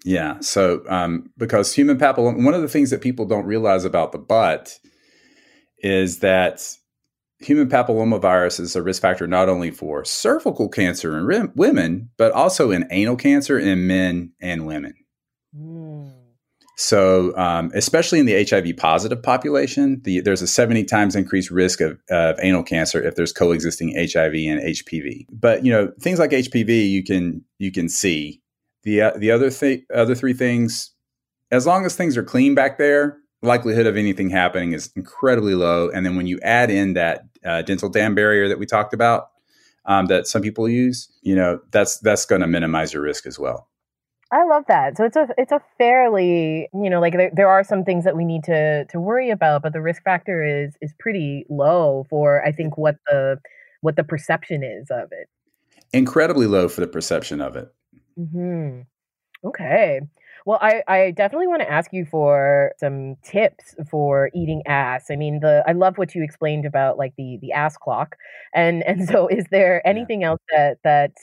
Yeah. 0.03 0.39
So, 0.39 0.83
um, 0.87 1.31
because 1.37 1.73
human 1.73 1.97
papilloma, 1.97 2.43
one 2.43 2.53
of 2.53 2.61
the 2.61 2.67
things 2.67 2.89
that 2.89 3.01
people 3.01 3.25
don't 3.25 3.45
realize 3.45 3.85
about 3.85 4.11
the 4.11 4.17
butt 4.17 4.79
is 5.79 6.19
that 6.19 6.75
human 7.39 7.69
papillomavirus 7.69 8.59
is 8.59 8.75
a 8.75 8.81
risk 8.81 9.01
factor 9.01 9.27
not 9.27 9.49
only 9.49 9.71
for 9.71 10.05
cervical 10.05 10.69
cancer 10.69 11.17
in 11.17 11.51
women, 11.55 12.09
but 12.17 12.31
also 12.31 12.71
in 12.71 12.87
anal 12.91 13.15
cancer 13.15 13.59
in 13.59 13.87
men 13.87 14.31
and 14.41 14.65
women. 14.65 14.93
Mm. 15.55 16.13
So, 16.77 17.37
um, 17.37 17.71
especially 17.75 18.19
in 18.19 18.25
the 18.25 18.43
HIV 18.43 18.77
positive 18.77 19.21
population, 19.21 20.01
the, 20.03 20.21
there's 20.21 20.41
a 20.41 20.47
70 20.47 20.85
times 20.85 21.15
increased 21.15 21.51
risk 21.51 21.79
of, 21.79 21.99
of, 22.09 22.39
anal 22.41 22.63
cancer 22.63 23.01
if 23.03 23.15
there's 23.15 23.31
coexisting 23.31 23.93
HIV 23.95 24.33
and 24.33 24.59
HPV. 24.61 25.25
But 25.31 25.63
you 25.63 25.71
know, 25.71 25.91
things 25.99 26.17
like 26.17 26.31
HPV, 26.31 26.89
you 26.89 27.03
can 27.03 27.43
you 27.59 27.71
can 27.71 27.87
see 27.87 28.40
the 28.83 29.01
uh, 29.01 29.11
the 29.17 29.31
other 29.31 29.49
th- 29.49 29.83
other 29.93 30.15
three 30.15 30.33
things. 30.33 30.91
As 31.51 31.67
long 31.67 31.85
as 31.85 31.95
things 31.95 32.15
are 32.15 32.23
clean 32.23 32.55
back 32.55 32.77
there, 32.77 33.17
likelihood 33.41 33.87
of 33.87 33.97
anything 33.97 34.29
happening 34.29 34.73
is 34.73 34.91
incredibly 34.95 35.55
low. 35.55 35.89
And 35.89 36.05
then 36.05 36.15
when 36.15 36.27
you 36.27 36.39
add 36.41 36.69
in 36.69 36.93
that 36.93 37.25
uh, 37.45 37.61
dental 37.63 37.89
dam 37.89 38.15
barrier 38.15 38.47
that 38.47 38.59
we 38.59 38.65
talked 38.65 38.93
about, 38.93 39.29
um, 39.85 40.05
that 40.07 40.27
some 40.27 40.41
people 40.41 40.69
use, 40.69 41.11
you 41.21 41.35
know, 41.35 41.59
that's 41.71 41.99
that's 41.99 42.25
going 42.25 42.41
to 42.41 42.47
minimize 42.47 42.93
your 42.93 43.03
risk 43.03 43.25
as 43.25 43.37
well. 43.39 43.67
I 44.33 44.45
love 44.45 44.63
that. 44.69 44.95
So 44.95 45.03
it's 45.03 45.17
a 45.17 45.27
it's 45.37 45.51
a 45.51 45.61
fairly 45.77 46.69
you 46.73 46.89
know 46.89 47.01
like 47.01 47.13
there, 47.13 47.31
there 47.33 47.49
are 47.49 47.63
some 47.63 47.83
things 47.83 48.05
that 48.05 48.15
we 48.15 48.23
need 48.23 48.43
to 48.45 48.85
to 48.85 48.99
worry 48.99 49.29
about, 49.29 49.61
but 49.61 49.73
the 49.73 49.81
risk 49.81 50.03
factor 50.03 50.43
is 50.43 50.75
is 50.81 50.93
pretty 50.99 51.45
low 51.49 52.05
for 52.09 52.45
I 52.45 52.51
think 52.51 52.77
what 52.77 52.95
the 53.07 53.39
what 53.81 53.95
the 53.95 54.03
perception 54.03 54.63
is 54.63 54.89
of 54.89 55.11
it. 55.11 55.27
Incredibly 55.91 56.47
low 56.47 56.69
for 56.69 56.79
the 56.79 56.87
perception 56.87 57.41
of 57.41 57.57
it. 57.57 57.73
Hmm. 58.15 58.81
Okay. 59.45 60.01
Well, 60.45 60.59
I, 60.61 60.83
I 60.87 61.11
definitely 61.11 61.47
want 61.47 61.61
to 61.61 61.71
ask 61.71 61.93
you 61.93 62.05
for 62.05 62.73
some 62.79 63.17
tips 63.23 63.75
for 63.91 64.31
eating 64.35 64.63
ass. 64.67 65.11
I 65.11 65.17
mean, 65.17 65.39
the 65.41 65.63
I 65.67 65.73
love 65.73 65.97
what 65.97 66.15
you 66.15 66.23
explained 66.23 66.65
about 66.65 66.97
like 66.97 67.13
the 67.17 67.37
the 67.41 67.53
ass 67.53 67.77
clock, 67.77 68.17
and 68.55 68.83
and 68.87 69.07
so 69.09 69.27
is 69.27 69.45
there 69.51 69.87
anything 69.87 70.23
else 70.23 70.41
that 70.51 70.79
that 70.83 71.13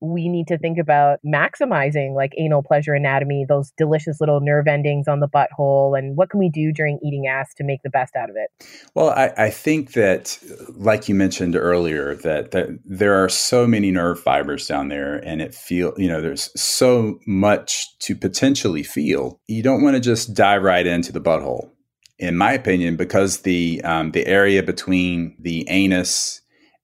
we 0.00 0.28
need 0.28 0.46
to 0.48 0.58
think 0.58 0.78
about 0.78 1.18
maximizing 1.26 2.14
like 2.14 2.32
anal 2.38 2.62
pleasure 2.62 2.94
anatomy, 2.94 3.44
those 3.48 3.72
delicious 3.76 4.20
little 4.20 4.40
nerve 4.40 4.66
endings 4.66 5.06
on 5.08 5.20
the 5.20 5.28
butthole, 5.28 5.98
and 5.98 6.16
what 6.16 6.30
can 6.30 6.40
we 6.40 6.48
do 6.48 6.72
during 6.72 6.98
eating 7.04 7.26
ass 7.26 7.52
to 7.56 7.64
make 7.64 7.82
the 7.82 7.90
best 7.90 8.16
out 8.16 8.30
of 8.30 8.36
it? 8.36 8.50
Well, 8.94 9.10
I, 9.10 9.32
I 9.36 9.50
think 9.50 9.92
that, 9.92 10.38
like 10.74 11.08
you 11.08 11.14
mentioned 11.14 11.54
earlier, 11.54 12.14
that, 12.16 12.50
that 12.52 12.68
there 12.84 13.22
are 13.22 13.28
so 13.28 13.66
many 13.66 13.90
nerve 13.90 14.18
fibers 14.20 14.66
down 14.66 14.88
there, 14.88 15.16
and 15.16 15.42
it 15.42 15.54
feel 15.54 15.92
you 15.96 16.08
know 16.08 16.20
there's 16.20 16.50
so 16.60 17.18
much 17.26 17.86
to 18.00 18.16
potentially 18.16 18.82
feel. 18.82 19.40
You 19.46 19.62
don't 19.62 19.82
want 19.82 19.96
to 19.96 20.00
just 20.00 20.34
dive 20.34 20.62
right 20.62 20.86
into 20.86 21.12
the 21.12 21.20
butthole, 21.20 21.70
in 22.18 22.36
my 22.36 22.52
opinion, 22.52 22.96
because 22.96 23.40
the 23.40 23.82
um, 23.84 24.12
the 24.12 24.26
area 24.26 24.62
between 24.62 25.36
the 25.38 25.68
anus 25.68 26.39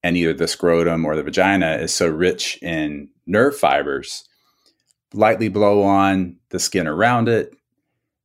and 0.06 0.16
either 0.16 0.32
the 0.32 0.46
scrotum 0.46 1.04
or 1.04 1.16
the 1.16 1.22
vagina 1.24 1.78
is 1.78 1.92
so 1.92 2.06
rich 2.06 2.62
in 2.62 3.08
nerve 3.26 3.56
fibers, 3.56 4.22
lightly 5.12 5.48
blow 5.48 5.82
on 5.82 6.36
the 6.50 6.60
skin 6.60 6.86
around 6.86 7.28
it. 7.28 7.56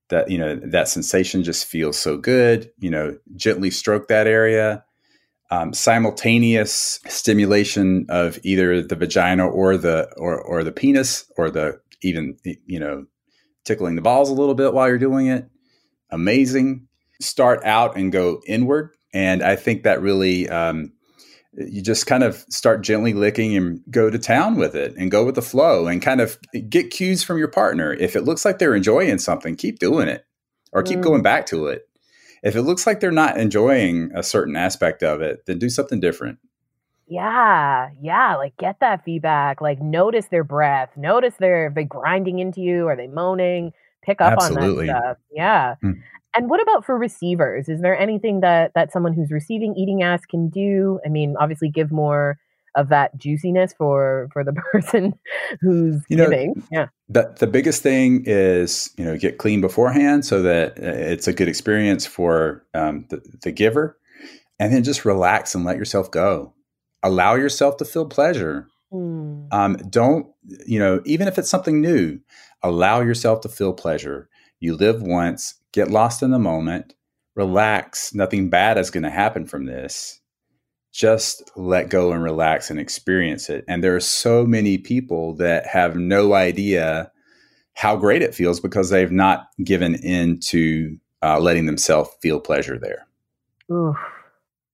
That 0.09 0.29
you 0.29 0.37
know 0.37 0.57
that 0.57 0.89
sensation 0.89 1.41
just 1.41 1.65
feels 1.65 1.97
so 1.97 2.17
good. 2.17 2.69
You 2.77 2.91
know, 2.91 3.17
gently 3.35 3.71
stroke 3.71 4.09
that 4.09 4.27
area. 4.27 4.83
Um, 5.49 5.73
simultaneous 5.73 6.99
stimulation 7.07 8.05
of 8.09 8.37
either 8.43 8.83
the 8.83 8.95
vagina 8.95 9.47
or 9.47 9.75
the 9.75 10.13
or, 10.17 10.39
or 10.39 10.63
the 10.63 10.71
penis 10.71 11.29
or 11.35 11.49
the 11.49 11.81
even 12.03 12.37
you 12.43 12.79
know 12.79 13.05
tickling 13.65 13.95
the 13.95 14.03
balls 14.03 14.29
a 14.29 14.33
little 14.33 14.55
bit 14.55 14.73
while 14.73 14.87
you're 14.87 14.99
doing 14.99 15.27
it. 15.27 15.49
Amazing. 16.11 16.87
Start 17.21 17.63
out 17.63 17.97
and 17.97 18.11
go 18.11 18.39
inward, 18.45 18.91
and 19.15 19.41
I 19.41 19.55
think 19.55 19.83
that 19.83 20.01
really 20.01 20.47
um, 20.47 20.91
you 21.53 21.81
just 21.81 22.07
kind 22.07 22.23
of 22.23 22.45
start 22.49 22.81
gently 22.81 23.13
licking 23.13 23.55
and 23.55 23.81
go 23.89 24.09
to 24.09 24.17
town 24.17 24.55
with 24.55 24.75
it 24.75 24.95
and 24.97 25.11
go 25.11 25.25
with 25.25 25.35
the 25.35 25.41
flow 25.41 25.87
and 25.87 26.01
kind 26.01 26.21
of 26.21 26.37
get 26.69 26.91
cues 26.91 27.23
from 27.23 27.37
your 27.37 27.49
partner. 27.49 27.93
If 27.93 28.15
it 28.15 28.21
looks 28.21 28.45
like 28.45 28.57
they're 28.57 28.75
enjoying 28.75 29.19
something, 29.19 29.55
keep 29.55 29.79
doing 29.79 30.07
it 30.07 30.25
or 30.71 30.83
keep 30.83 30.99
mm. 30.99 31.03
going 31.03 31.21
back 31.21 31.45
to 31.47 31.67
it. 31.67 31.87
If 32.43 32.55
it 32.55 32.61
looks 32.61 32.87
like 32.87 32.99
they're 32.99 33.11
not 33.11 33.37
enjoying 33.37 34.11
a 34.15 34.23
certain 34.23 34.55
aspect 34.55 35.03
of 35.03 35.21
it, 35.21 35.45
then 35.45 35.59
do 35.59 35.69
something 35.69 35.99
different. 35.99 36.39
Yeah, 37.07 37.89
yeah, 38.01 38.37
like 38.37 38.55
get 38.55 38.79
that 38.79 39.03
feedback. 39.03 39.59
Like 39.59 39.81
notice 39.81 40.27
their 40.27 40.45
breath, 40.45 40.95
notice 40.95 41.35
their 41.37 41.69
they 41.69 41.83
grinding 41.83 42.39
into 42.39 42.61
you, 42.61 42.87
are 42.87 42.95
they 42.95 43.07
moaning? 43.07 43.73
Pick 44.01 44.21
up 44.21 44.33
Absolutely. 44.33 44.89
on 44.89 44.95
that 44.95 45.01
stuff. 45.01 45.17
Yeah. 45.31 45.75
Mm. 45.83 46.01
And 46.35 46.49
what 46.49 46.61
about 46.61 46.85
for 46.85 46.97
receivers? 46.97 47.67
Is 47.67 47.81
there 47.81 47.97
anything 47.97 48.39
that 48.41 48.71
that 48.73 48.91
someone 48.91 49.13
who's 49.13 49.31
receiving 49.31 49.75
eating 49.75 50.01
ass 50.01 50.25
can 50.25 50.49
do? 50.49 50.99
I 51.05 51.09
mean, 51.09 51.35
obviously 51.39 51.69
give 51.69 51.91
more 51.91 52.37
of 52.75 52.89
that 52.89 53.17
juiciness 53.17 53.73
for 53.73 54.29
for 54.31 54.43
the 54.43 54.53
person 54.71 55.13
who's 55.61 56.01
you 56.07 56.17
know, 56.17 56.29
giving. 56.29 56.63
Yeah. 56.71 56.87
The 57.09 57.35
the 57.39 57.47
biggest 57.47 57.83
thing 57.83 58.23
is 58.25 58.91
you 58.97 59.05
know 59.05 59.17
get 59.17 59.37
clean 59.37 59.61
beforehand 59.61 60.25
so 60.25 60.41
that 60.41 60.79
uh, 60.79 60.85
it's 60.85 61.27
a 61.27 61.33
good 61.33 61.47
experience 61.47 62.05
for 62.05 62.65
um, 62.73 63.05
the, 63.09 63.21
the 63.41 63.51
giver, 63.51 63.97
and 64.59 64.73
then 64.73 64.83
just 64.83 65.05
relax 65.05 65.55
and 65.55 65.65
let 65.65 65.77
yourself 65.77 66.11
go. 66.11 66.53
Allow 67.03 67.35
yourself 67.35 67.77
to 67.77 67.85
feel 67.85 68.05
pleasure. 68.05 68.67
Mm. 68.93 69.47
Um, 69.53 69.75
don't 69.89 70.27
you 70.65 70.79
know 70.79 71.01
even 71.05 71.27
if 71.27 71.37
it's 71.37 71.49
something 71.49 71.81
new, 71.81 72.19
allow 72.63 73.01
yourself 73.01 73.41
to 73.41 73.49
feel 73.49 73.73
pleasure. 73.73 74.29
You 74.62 74.78
live 74.78 75.02
once 75.02 75.56
get 75.74 75.89
lost 75.89 76.21
in 76.21 76.32
the 76.32 76.39
moment, 76.39 76.93
relax. 77.36 78.13
Nothing 78.13 78.50
bad 78.50 78.78
is 78.78 78.91
going 78.91 79.04
to 79.04 79.10
happen 79.10 79.45
from 79.45 79.65
this. 79.65 80.19
Just 80.93 81.50
let 81.56 81.89
go 81.89 82.12
and 82.12 82.21
relax 82.21 82.69
and 82.69 82.80
experience 82.80 83.50
it. 83.50 83.63
And 83.67 83.84
there 83.84 83.95
are 83.95 84.02
so 84.02 84.45
many 84.45 84.78
people 84.78 85.34
that 85.36 85.65
have 85.65 85.95
no 85.95 86.34
idea 86.34 87.12
how 87.74 87.95
great 87.95 88.21
it 88.21 88.36
feels 88.36 88.60
because 88.60 88.89
they've 88.89 89.12
not 89.12 89.47
given 89.63 89.95
in 89.95 90.39
to 90.41 90.97
uh, 91.24 91.39
letting 91.39 91.65
themselves 91.65 92.10
feel 92.21 92.39
pleasure 92.39 92.78
there. 92.78 93.08
Oof. 93.71 93.95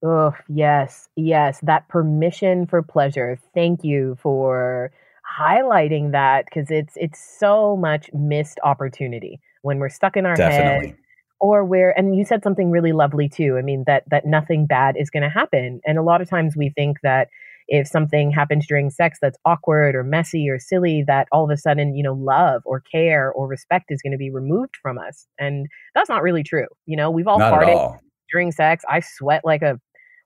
Oof. 0.06 0.34
Yes. 0.50 1.08
Yes. 1.15 1.60
That 1.62 1.88
permission 1.88 2.65
for 2.65 2.82
pleasure. 2.82 3.39
Thank 3.54 3.84
you 3.84 4.17
for 4.21 4.91
highlighting 5.39 6.12
that 6.13 6.45
because 6.45 6.71
it's 6.71 6.93
it's 6.95 7.19
so 7.39 7.78
much 7.78 8.12
missed 8.13 8.60
opportunity 8.63 9.39
when 9.67 9.77
we're 9.80 9.89
stuck 9.89 10.17
in 10.17 10.25
our 10.25 10.36
Definitely. 10.36 10.88
head 10.88 10.97
or 11.39 11.63
where 11.63 11.97
and 11.97 12.15
you 12.15 12.25
said 12.25 12.41
something 12.43 12.71
really 12.71 12.91
lovely 12.91 13.30
too 13.30 13.58
i 13.60 13.62
mean 13.62 13.84
that 13.86 14.03
that 14.10 14.25
nothing 14.25 14.65
bad 14.65 14.95
is 14.97 15.10
going 15.10 15.23
to 15.23 15.30
happen. 15.30 15.80
And 15.86 15.97
a 15.97 16.01
lot 16.01 16.21
of 16.21 16.30
times 16.30 16.56
we 16.58 16.69
think 16.69 16.97
that 17.03 17.27
if 17.67 17.86
something 17.88 18.32
happens 18.32 18.65
during 18.65 18.89
sex 18.89 19.19
that's 19.21 19.38
awkward 19.45 19.93
or 19.93 20.03
messy 20.03 20.49
or 20.49 20.58
silly 20.58 21.03
that 21.06 21.27
all 21.34 21.43
of 21.43 21.51
a 21.51 21.58
sudden 21.58 21.95
you 21.95 22.03
know 22.03 22.13
love 22.13 22.62
or 22.65 22.82
care 22.91 23.32
or 23.32 23.47
respect 23.47 23.86
is 23.89 24.01
going 24.01 24.13
to 24.13 24.17
be 24.17 24.32
removed 24.32 24.75
from 24.82 24.97
us. 24.97 25.27
And 25.38 25.67
that's 25.93 26.10
not 26.10 26.23
really 26.23 26.43
true 26.43 26.67
you 26.86 26.97
know? 26.97 27.12
We've 27.12 27.27
all 27.27 27.39
not 27.39 27.53
farted 27.53 27.75
all. 27.75 27.99
during 28.32 28.51
sex. 28.51 28.84
I 28.89 29.01
sweat 29.01 29.41
like 29.43 29.62
a 29.62 29.80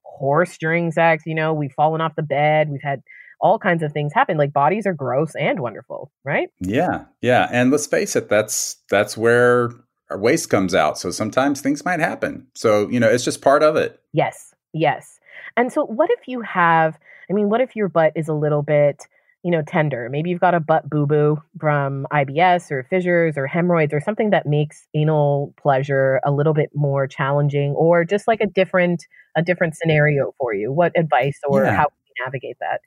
horse 0.04 0.58
during 0.58 0.92
sex 0.92 1.24
you 1.26 1.36
know? 1.36 1.54
We've 1.54 1.74
fallen 1.74 2.00
off 2.00 2.16
the 2.16 2.24
bed. 2.24 2.70
We've 2.70 2.84
had 2.84 3.02
all 3.42 3.60
kinds 3.60 3.84
of 3.84 3.92
things 3.92 4.14
happen 4.14 4.38
like 4.38 4.54
bodies 4.54 4.86
are 4.86 4.94
gross 4.94 5.34
and 5.36 5.60
wonderful 5.60 6.12
right? 6.24 6.50
Yeah 6.60 7.06
yeah 7.22 7.48
and 7.52 7.72
let's 7.72 7.88
face 7.88 8.16
it 8.16 8.30
that's 8.30 8.78
that's 8.90 9.18
where 9.18 9.72
our 10.10 10.20
waste 10.20 10.50
comes 10.50 10.76
out 10.76 10.98
so 10.98 11.12
sometimes 11.12 11.62
things 11.62 11.86
might 11.86 12.00
happen 12.00 12.48
so 12.56 12.88
you 12.90 13.00
know 13.00 13.10
it's 13.10 13.24
just 13.24 13.42
part 13.42 13.64
of 13.64 13.76
it. 13.76 14.00
Yes 14.14 14.54
yes 14.74 15.20
and 15.58 15.72
so 15.72 15.86
what 15.86 16.10
if 16.12 16.28
you 16.28 16.42
have 16.42 16.98
i 17.30 17.34
mean 17.34 17.50
what 17.50 17.62
if 17.62 17.76
your 17.76 17.90
butt 17.90 18.14
is 18.16 18.28
a 18.28 18.34
little 18.34 18.62
bit 18.62 19.08
you 19.44 19.52
know 19.52 19.62
tender? 19.66 20.08
Maybe 20.10 20.30
you've 20.30 20.40
got 20.40 20.54
a 20.54 20.60
butt 20.60 20.90
boo 20.90 21.06
boo 21.06 21.42
from 21.60 22.06
ibs 22.14 22.72
or 22.72 22.84
fissures 22.90 23.38
or 23.38 23.48
hemorrhoids 23.48 23.94
or 23.94 24.00
something 24.00 24.30
that 24.30 24.46
makes 24.46 24.88
anal 24.94 25.54
pleasure 25.62 26.20
a 26.24 26.32
little 26.32 26.54
bit 26.54 26.70
more 26.74 27.08
challenging 27.08 27.72
or 27.72 28.06
just 28.06 28.28
like 28.28 28.42
a 28.42 28.48
different 28.48 29.06
a 29.36 29.42
different 29.42 29.76
scenario 29.76 30.34
for 30.38 30.54
you. 30.54 30.72
What 30.72 30.92
advice 30.98 31.40
or 31.48 31.64
yeah. 31.64 31.76
how 31.76 31.86
can 31.86 31.98
you 32.08 32.26
navigate 32.26 32.58
that 32.60 32.82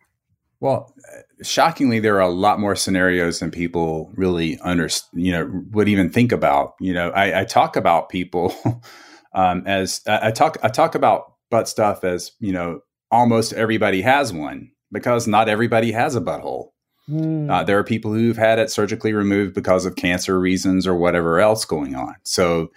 well, 0.61 0.94
shockingly, 1.42 2.00
there 2.00 2.16
are 2.16 2.20
a 2.20 2.28
lot 2.28 2.61
more 2.61 2.76
scenarios 2.76 3.40
than 3.40 3.50
people 3.50 4.11
really 4.14 4.59
under, 4.61 4.88
you 5.12 5.32
know, 5.32 5.50
would 5.72 5.88
even 5.88 6.11
think 6.11 6.32
about. 6.32 6.74
You 6.80 6.94
know, 6.94 7.11
I, 7.11 7.40
I 7.40 7.44
talk 7.44 7.76
about 7.76 8.09
people 8.09 8.55
um, 9.34 9.62
as 9.66 10.00
I 10.07 10.30
talk 10.30 10.57
I 10.62 10.68
talk 10.68 10.94
about 10.94 11.34
butt 11.50 11.68
stuff 11.68 12.05
as 12.05 12.32
you 12.40 12.52
know 12.52 12.80
almost 13.11 13.52
everybody 13.52 14.00
has 14.00 14.32
one 14.32 14.70
because 14.90 15.26
not 15.26 15.48
everybody 15.48 15.92
has 15.92 16.16
a 16.16 16.20
butthole. 16.20 16.68
Mm. 17.09 17.50
Uh, 17.50 17.62
there 17.62 17.78
are 17.78 17.84
people 17.84 18.12
who've 18.12 18.36
had 18.36 18.59
it 18.59 18.70
surgically 18.70 19.12
removed 19.12 19.55
because 19.55 19.84
of 19.84 19.96
cancer 19.96 20.40
reasons 20.40 20.86
or 20.86 20.94
whatever 20.94 21.38
else 21.38 21.64
going 21.66 21.94
on. 21.94 22.14
So, 22.22 22.70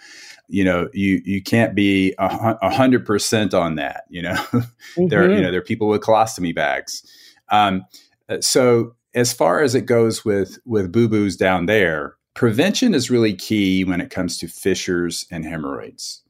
you 0.49 0.65
know, 0.65 0.89
you 0.93 1.21
you 1.23 1.41
can't 1.41 1.75
be 1.75 2.13
a 2.17 2.69
hundred 2.69 3.05
percent 3.05 3.53
on 3.53 3.75
that. 3.75 4.03
You 4.09 4.23
know, 4.23 4.33
mm-hmm. 4.33 5.07
there 5.07 5.31
you 5.31 5.41
know 5.41 5.51
there 5.51 5.61
are 5.61 5.63
people 5.63 5.87
with 5.87 6.01
colostomy 6.01 6.53
bags. 6.53 7.03
Um, 7.49 7.85
uh, 8.29 8.41
so 8.41 8.95
as 9.13 9.33
far 9.33 9.61
as 9.61 9.75
it 9.75 9.85
goes 9.85 10.23
with 10.23 10.59
with 10.65 10.91
boo 10.91 11.07
boos 11.07 11.37
down 11.37 11.65
there, 11.65 12.15
prevention 12.33 12.93
is 12.93 13.09
really 13.09 13.33
key 13.33 13.83
when 13.83 14.01
it 14.01 14.09
comes 14.09 14.37
to 14.37 14.47
fissures 14.47 15.25
and 15.31 15.45
hemorrhoids. 15.45 16.21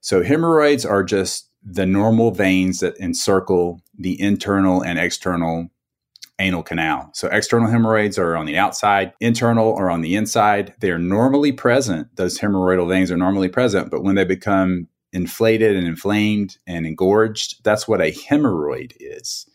So 0.00 0.22
hemorrhoids 0.22 0.86
are 0.86 1.04
just 1.04 1.50
the 1.62 1.84
normal 1.84 2.30
veins 2.30 2.80
that 2.80 2.96
encircle 2.98 3.82
the 3.98 4.18
internal 4.20 4.82
and 4.82 4.98
external 4.98 5.68
anal 6.38 6.62
canal. 6.62 7.10
So 7.12 7.28
external 7.28 7.70
hemorrhoids 7.70 8.18
are 8.18 8.34
on 8.34 8.46
the 8.46 8.56
outside, 8.56 9.12
internal 9.20 9.74
are 9.74 9.90
on 9.90 10.00
the 10.00 10.16
inside. 10.16 10.74
They 10.80 10.90
are 10.90 10.98
normally 10.98 11.52
present. 11.52 12.08
Those 12.16 12.38
hemorrhoidal 12.38 12.88
veins 12.88 13.10
are 13.10 13.16
normally 13.18 13.48
present, 13.48 13.90
but 13.90 14.02
when 14.02 14.14
they 14.14 14.24
become 14.24 14.88
inflated 15.12 15.76
and 15.76 15.86
inflamed 15.86 16.56
and 16.66 16.86
engorged, 16.86 17.62
that's 17.62 17.86
what 17.86 18.00
a 18.00 18.12
hemorrhoid 18.12 18.94
is. 18.98 19.46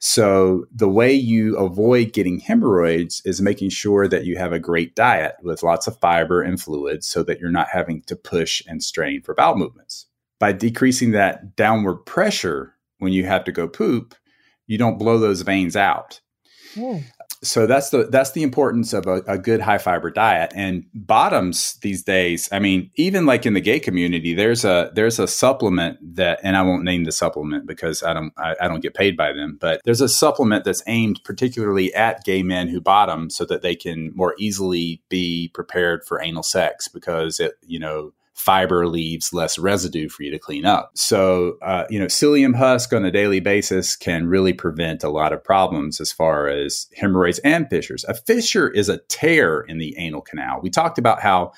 So 0.00 0.66
the 0.72 0.88
way 0.88 1.12
you 1.12 1.56
avoid 1.56 2.12
getting 2.12 2.38
hemorrhoids 2.38 3.20
is 3.24 3.40
making 3.40 3.70
sure 3.70 4.06
that 4.06 4.24
you 4.24 4.36
have 4.36 4.52
a 4.52 4.60
great 4.60 4.94
diet 4.94 5.34
with 5.42 5.62
lots 5.62 5.86
of 5.86 5.98
fiber 5.98 6.40
and 6.40 6.60
fluids 6.60 7.08
so 7.08 7.22
that 7.24 7.40
you're 7.40 7.50
not 7.50 7.68
having 7.72 8.02
to 8.02 8.14
push 8.14 8.62
and 8.66 8.82
strain 8.82 9.22
for 9.22 9.34
bowel 9.34 9.56
movements. 9.56 10.06
By 10.38 10.52
decreasing 10.52 11.10
that 11.12 11.56
downward 11.56 12.06
pressure 12.06 12.74
when 12.98 13.12
you 13.12 13.24
have 13.24 13.44
to 13.44 13.52
go 13.52 13.66
poop, 13.66 14.14
you 14.68 14.78
don't 14.78 14.98
blow 14.98 15.18
those 15.18 15.42
veins 15.42 15.74
out. 15.74 16.20
Mm 16.76 17.04
so 17.42 17.66
that's 17.66 17.90
the 17.90 18.04
that's 18.04 18.32
the 18.32 18.42
importance 18.42 18.92
of 18.92 19.06
a, 19.06 19.22
a, 19.26 19.38
good 19.38 19.60
high 19.60 19.78
fiber 19.78 20.10
diet. 20.10 20.52
And 20.54 20.84
bottoms 20.94 21.74
these 21.82 22.02
days 22.02 22.48
i 22.52 22.58
mean 22.58 22.90
even 22.96 23.26
like 23.26 23.46
in 23.46 23.54
the 23.54 23.60
gay 23.60 23.80
community 23.80 24.34
there's 24.34 24.64
a 24.64 24.90
there's 24.94 25.18
a 25.18 25.26
supplement 25.26 25.98
that 26.16 26.38
and 26.42 26.56
i 26.56 26.62
won't 26.62 26.84
name 26.84 27.04
the 27.04 27.12
supplement 27.12 27.66
because 27.66 28.02
i 28.02 28.12
don't 28.12 28.32
I, 28.36 28.54
I 28.60 28.68
don't 28.68 28.80
get 28.80 28.94
paid 28.94 29.16
by 29.16 29.32
them 29.32 29.56
but 29.60 29.80
there's 29.84 30.00
a 30.00 30.08
supplement 30.08 30.64
that's 30.64 30.82
aimed 30.86 31.20
particularly 31.24 31.94
at 31.94 32.24
gay 32.24 32.42
men 32.42 32.68
who 32.68 32.80
bottom 32.80 33.30
so 33.30 33.44
that 33.46 33.62
they 33.62 33.74
can 33.74 34.12
more 34.14 34.34
easily 34.38 35.02
be 35.08 35.50
prepared 35.54 36.04
for 36.04 36.20
anal 36.20 36.42
sex 36.42 36.88
because 36.88 37.40
it 37.40 37.54
you 37.66 37.78
know 37.78 38.12
fiber 38.38 38.86
leaves 38.86 39.32
less 39.32 39.58
residue 39.58 40.08
for 40.08 40.22
you 40.22 40.30
to 40.30 40.38
clean 40.38 40.64
up. 40.64 40.92
So, 40.94 41.58
uh, 41.60 41.84
you 41.90 41.98
know, 41.98 42.06
psyllium 42.06 42.54
husk 42.54 42.92
on 42.92 43.04
a 43.04 43.10
daily 43.10 43.40
basis 43.40 43.96
can 43.96 44.28
really 44.28 44.52
prevent 44.52 45.02
a 45.02 45.10
lot 45.10 45.32
of 45.32 45.42
problems 45.42 46.00
as 46.00 46.12
far 46.12 46.48
as 46.48 46.86
hemorrhoids 46.96 47.40
and 47.40 47.68
fissures. 47.68 48.04
A 48.04 48.14
fissure 48.14 48.68
is 48.70 48.88
a 48.88 49.00
tear 49.08 49.60
in 49.60 49.78
the 49.78 49.94
anal 49.98 50.22
canal. 50.22 50.60
We 50.62 50.70
talked 50.70 50.98
about 50.98 51.20
how 51.20 51.52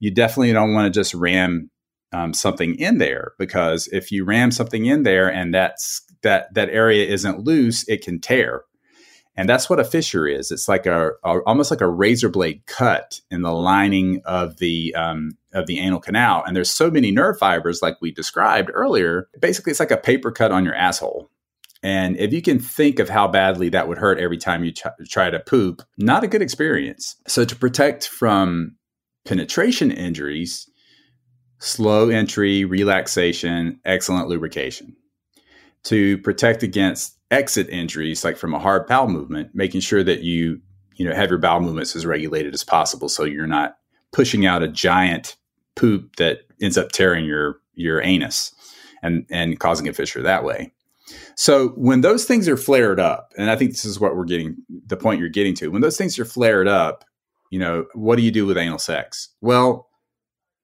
you 0.00 0.10
definitely 0.10 0.52
don't 0.52 0.74
want 0.74 0.92
to 0.92 0.98
just 0.98 1.14
ram 1.14 1.70
um, 2.12 2.34
something 2.34 2.74
in 2.76 2.98
there 2.98 3.32
because 3.38 3.88
if 3.88 4.10
you 4.10 4.24
ram 4.24 4.50
something 4.50 4.86
in 4.86 5.02
there 5.02 5.32
and 5.32 5.54
that's 5.54 6.02
that 6.22 6.52
that 6.54 6.70
area 6.70 7.06
isn't 7.06 7.40
loose, 7.40 7.86
it 7.88 8.02
can 8.02 8.20
tear 8.20 8.64
and 9.36 9.48
that's 9.48 9.70
what 9.70 9.80
a 9.80 9.84
fissure 9.84 10.26
is. 10.26 10.50
It's 10.50 10.68
like 10.68 10.86
a, 10.86 11.12
a 11.24 11.38
almost 11.46 11.70
like 11.70 11.80
a 11.80 11.88
razor 11.88 12.28
blade 12.28 12.62
cut 12.66 13.20
in 13.30 13.42
the 13.42 13.52
lining 13.52 14.20
of 14.24 14.58
the 14.58 14.94
um, 14.94 15.38
of 15.54 15.66
the 15.66 15.78
anal 15.78 16.00
canal. 16.00 16.42
And 16.46 16.54
there's 16.54 16.70
so 16.70 16.90
many 16.90 17.10
nerve 17.10 17.38
fibers, 17.38 17.80
like 17.82 17.96
we 18.00 18.10
described 18.10 18.70
earlier. 18.72 19.28
Basically, 19.40 19.70
it's 19.70 19.80
like 19.80 19.90
a 19.90 19.96
paper 19.96 20.30
cut 20.30 20.52
on 20.52 20.64
your 20.64 20.74
asshole. 20.74 21.30
And 21.82 22.16
if 22.16 22.32
you 22.32 22.42
can 22.42 22.60
think 22.60 22.98
of 22.98 23.08
how 23.08 23.26
badly 23.26 23.68
that 23.70 23.88
would 23.88 23.98
hurt 23.98 24.20
every 24.20 24.38
time 24.38 24.62
you 24.64 24.72
ch- 24.72 24.84
try 25.08 25.30
to 25.30 25.40
poop, 25.40 25.82
not 25.98 26.22
a 26.22 26.28
good 26.28 26.42
experience. 26.42 27.16
So 27.26 27.44
to 27.44 27.56
protect 27.56 28.06
from 28.06 28.76
penetration 29.24 29.90
injuries, 29.90 30.68
slow 31.58 32.08
entry, 32.08 32.64
relaxation, 32.64 33.80
excellent 33.84 34.28
lubrication. 34.28 34.96
To 35.84 36.18
protect 36.18 36.62
against 36.62 37.18
exit 37.30 37.68
injuries, 37.68 38.24
like 38.24 38.36
from 38.36 38.54
a 38.54 38.58
hard 38.58 38.86
bowel 38.86 39.08
movement, 39.08 39.50
making 39.54 39.80
sure 39.80 40.04
that 40.04 40.20
you 40.20 40.60
you 40.94 41.08
know 41.08 41.14
have 41.14 41.30
your 41.30 41.38
bowel 41.38 41.60
movements 41.60 41.96
as 41.96 42.06
regulated 42.06 42.54
as 42.54 42.62
possible, 42.62 43.08
so 43.08 43.24
you're 43.24 43.46
not 43.46 43.76
pushing 44.12 44.46
out 44.46 44.62
a 44.62 44.68
giant 44.68 45.36
poop 45.74 46.16
that 46.16 46.40
ends 46.60 46.78
up 46.78 46.92
tearing 46.92 47.24
your 47.24 47.60
your 47.74 48.00
anus 48.02 48.54
and 49.02 49.26
and 49.30 49.58
causing 49.58 49.88
a 49.88 49.92
fissure 49.92 50.22
that 50.22 50.44
way. 50.44 50.72
So 51.34 51.70
when 51.70 52.02
those 52.02 52.24
things 52.24 52.48
are 52.48 52.56
flared 52.56 53.00
up, 53.00 53.32
and 53.36 53.50
I 53.50 53.56
think 53.56 53.72
this 53.72 53.84
is 53.84 53.98
what 53.98 54.16
we're 54.16 54.24
getting 54.24 54.56
the 54.86 54.96
point 54.96 55.20
you're 55.20 55.28
getting 55.28 55.54
to. 55.56 55.68
When 55.68 55.82
those 55.82 55.98
things 55.98 56.18
are 56.18 56.24
flared 56.24 56.68
up, 56.68 57.04
you 57.50 57.58
know, 57.58 57.86
what 57.94 58.16
do 58.16 58.22
you 58.22 58.30
do 58.30 58.46
with 58.46 58.56
anal 58.56 58.78
sex? 58.78 59.30
Well, 59.40 59.88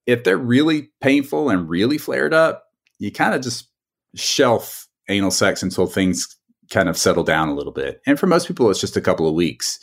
if 0.05 0.23
they're 0.23 0.37
really 0.37 0.89
painful 1.01 1.49
and 1.49 1.69
really 1.69 1.97
flared 1.97 2.33
up, 2.33 2.65
you 2.97 3.11
kind 3.11 3.35
of 3.35 3.41
just 3.41 3.67
shelf 4.15 4.87
anal 5.09 5.31
sex 5.31 5.61
until 5.63 5.87
things 5.87 6.35
kind 6.69 6.87
of 6.87 6.97
settle 6.97 7.23
down 7.23 7.49
a 7.49 7.55
little 7.55 7.73
bit. 7.73 8.01
And 8.05 8.19
for 8.19 8.27
most 8.27 8.47
people, 8.47 8.69
it's 8.69 8.81
just 8.81 8.97
a 8.97 9.01
couple 9.01 9.27
of 9.27 9.33
weeks 9.33 9.79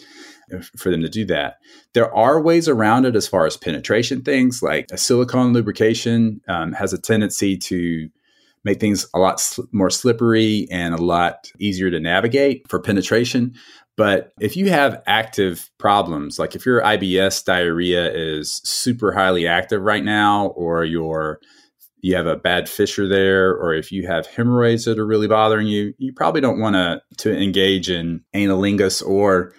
for 0.76 0.90
them 0.90 1.02
to 1.02 1.08
do 1.08 1.24
that. 1.26 1.56
There 1.92 2.14
are 2.14 2.40
ways 2.40 2.68
around 2.68 3.04
it 3.04 3.16
as 3.16 3.26
far 3.26 3.46
as 3.46 3.56
penetration 3.56 4.22
things, 4.22 4.62
like 4.62 4.86
a 4.92 4.98
silicone 4.98 5.52
lubrication 5.52 6.40
um, 6.48 6.72
has 6.72 6.92
a 6.92 7.00
tendency 7.00 7.56
to 7.58 8.08
make 8.64 8.80
things 8.80 9.06
a 9.14 9.18
lot 9.18 9.40
sl- 9.40 9.62
more 9.72 9.90
slippery 9.90 10.66
and 10.70 10.94
a 10.94 11.02
lot 11.02 11.50
easier 11.58 11.90
to 11.90 12.00
navigate 12.00 12.68
for 12.68 12.80
penetration. 12.80 13.54
But 13.96 14.32
if 14.40 14.56
you 14.56 14.68
have 14.70 15.02
active 15.06 15.70
problems, 15.78 16.38
like 16.38 16.54
if 16.54 16.66
your 16.66 16.82
IBS 16.82 17.44
diarrhea 17.44 18.12
is 18.12 18.60
super 18.62 19.12
highly 19.12 19.46
active 19.46 19.82
right 19.82 20.04
now, 20.04 20.48
or 20.48 20.84
your 20.84 21.40
you 22.07 22.14
have 22.14 22.28
a 22.28 22.36
bad 22.36 22.68
fissure 22.68 23.09
there, 23.09 23.50
or 23.50 23.74
if 23.74 23.90
you 23.90 24.07
have 24.07 24.28
hemorrhoids 24.28 24.84
that 24.84 24.96
are 24.96 25.04
really 25.04 25.26
bothering 25.26 25.66
you, 25.66 25.92
you 25.98 26.12
probably 26.12 26.40
don't 26.40 26.61
want 26.61 26.76
to 26.76 27.02
to 27.16 27.36
engage 27.36 27.90
in 27.90 28.22
anilingus 28.32 29.04
or 29.04 29.52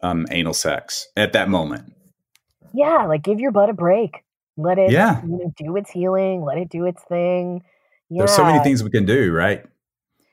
um, 0.00 0.24
anal 0.30 0.54
sex 0.54 1.08
at 1.16 1.32
that 1.32 1.48
moment. 1.48 1.92
Yeah, 2.72 3.06
like 3.06 3.24
give 3.24 3.40
your 3.40 3.50
butt 3.50 3.68
a 3.68 3.72
break. 3.72 4.24
Let 4.56 4.78
it, 4.78 4.92
yeah. 4.92 5.20
you 5.22 5.28
know, 5.28 5.52
do 5.56 5.76
its 5.76 5.90
healing. 5.90 6.44
Let 6.44 6.58
it 6.58 6.68
do 6.68 6.84
its 6.84 7.02
thing. 7.08 7.64
Yeah. 8.10 8.18
There's 8.18 8.36
so 8.36 8.44
many 8.44 8.62
things 8.62 8.84
we 8.84 8.90
can 8.90 9.04
do, 9.04 9.32
right? 9.32 9.64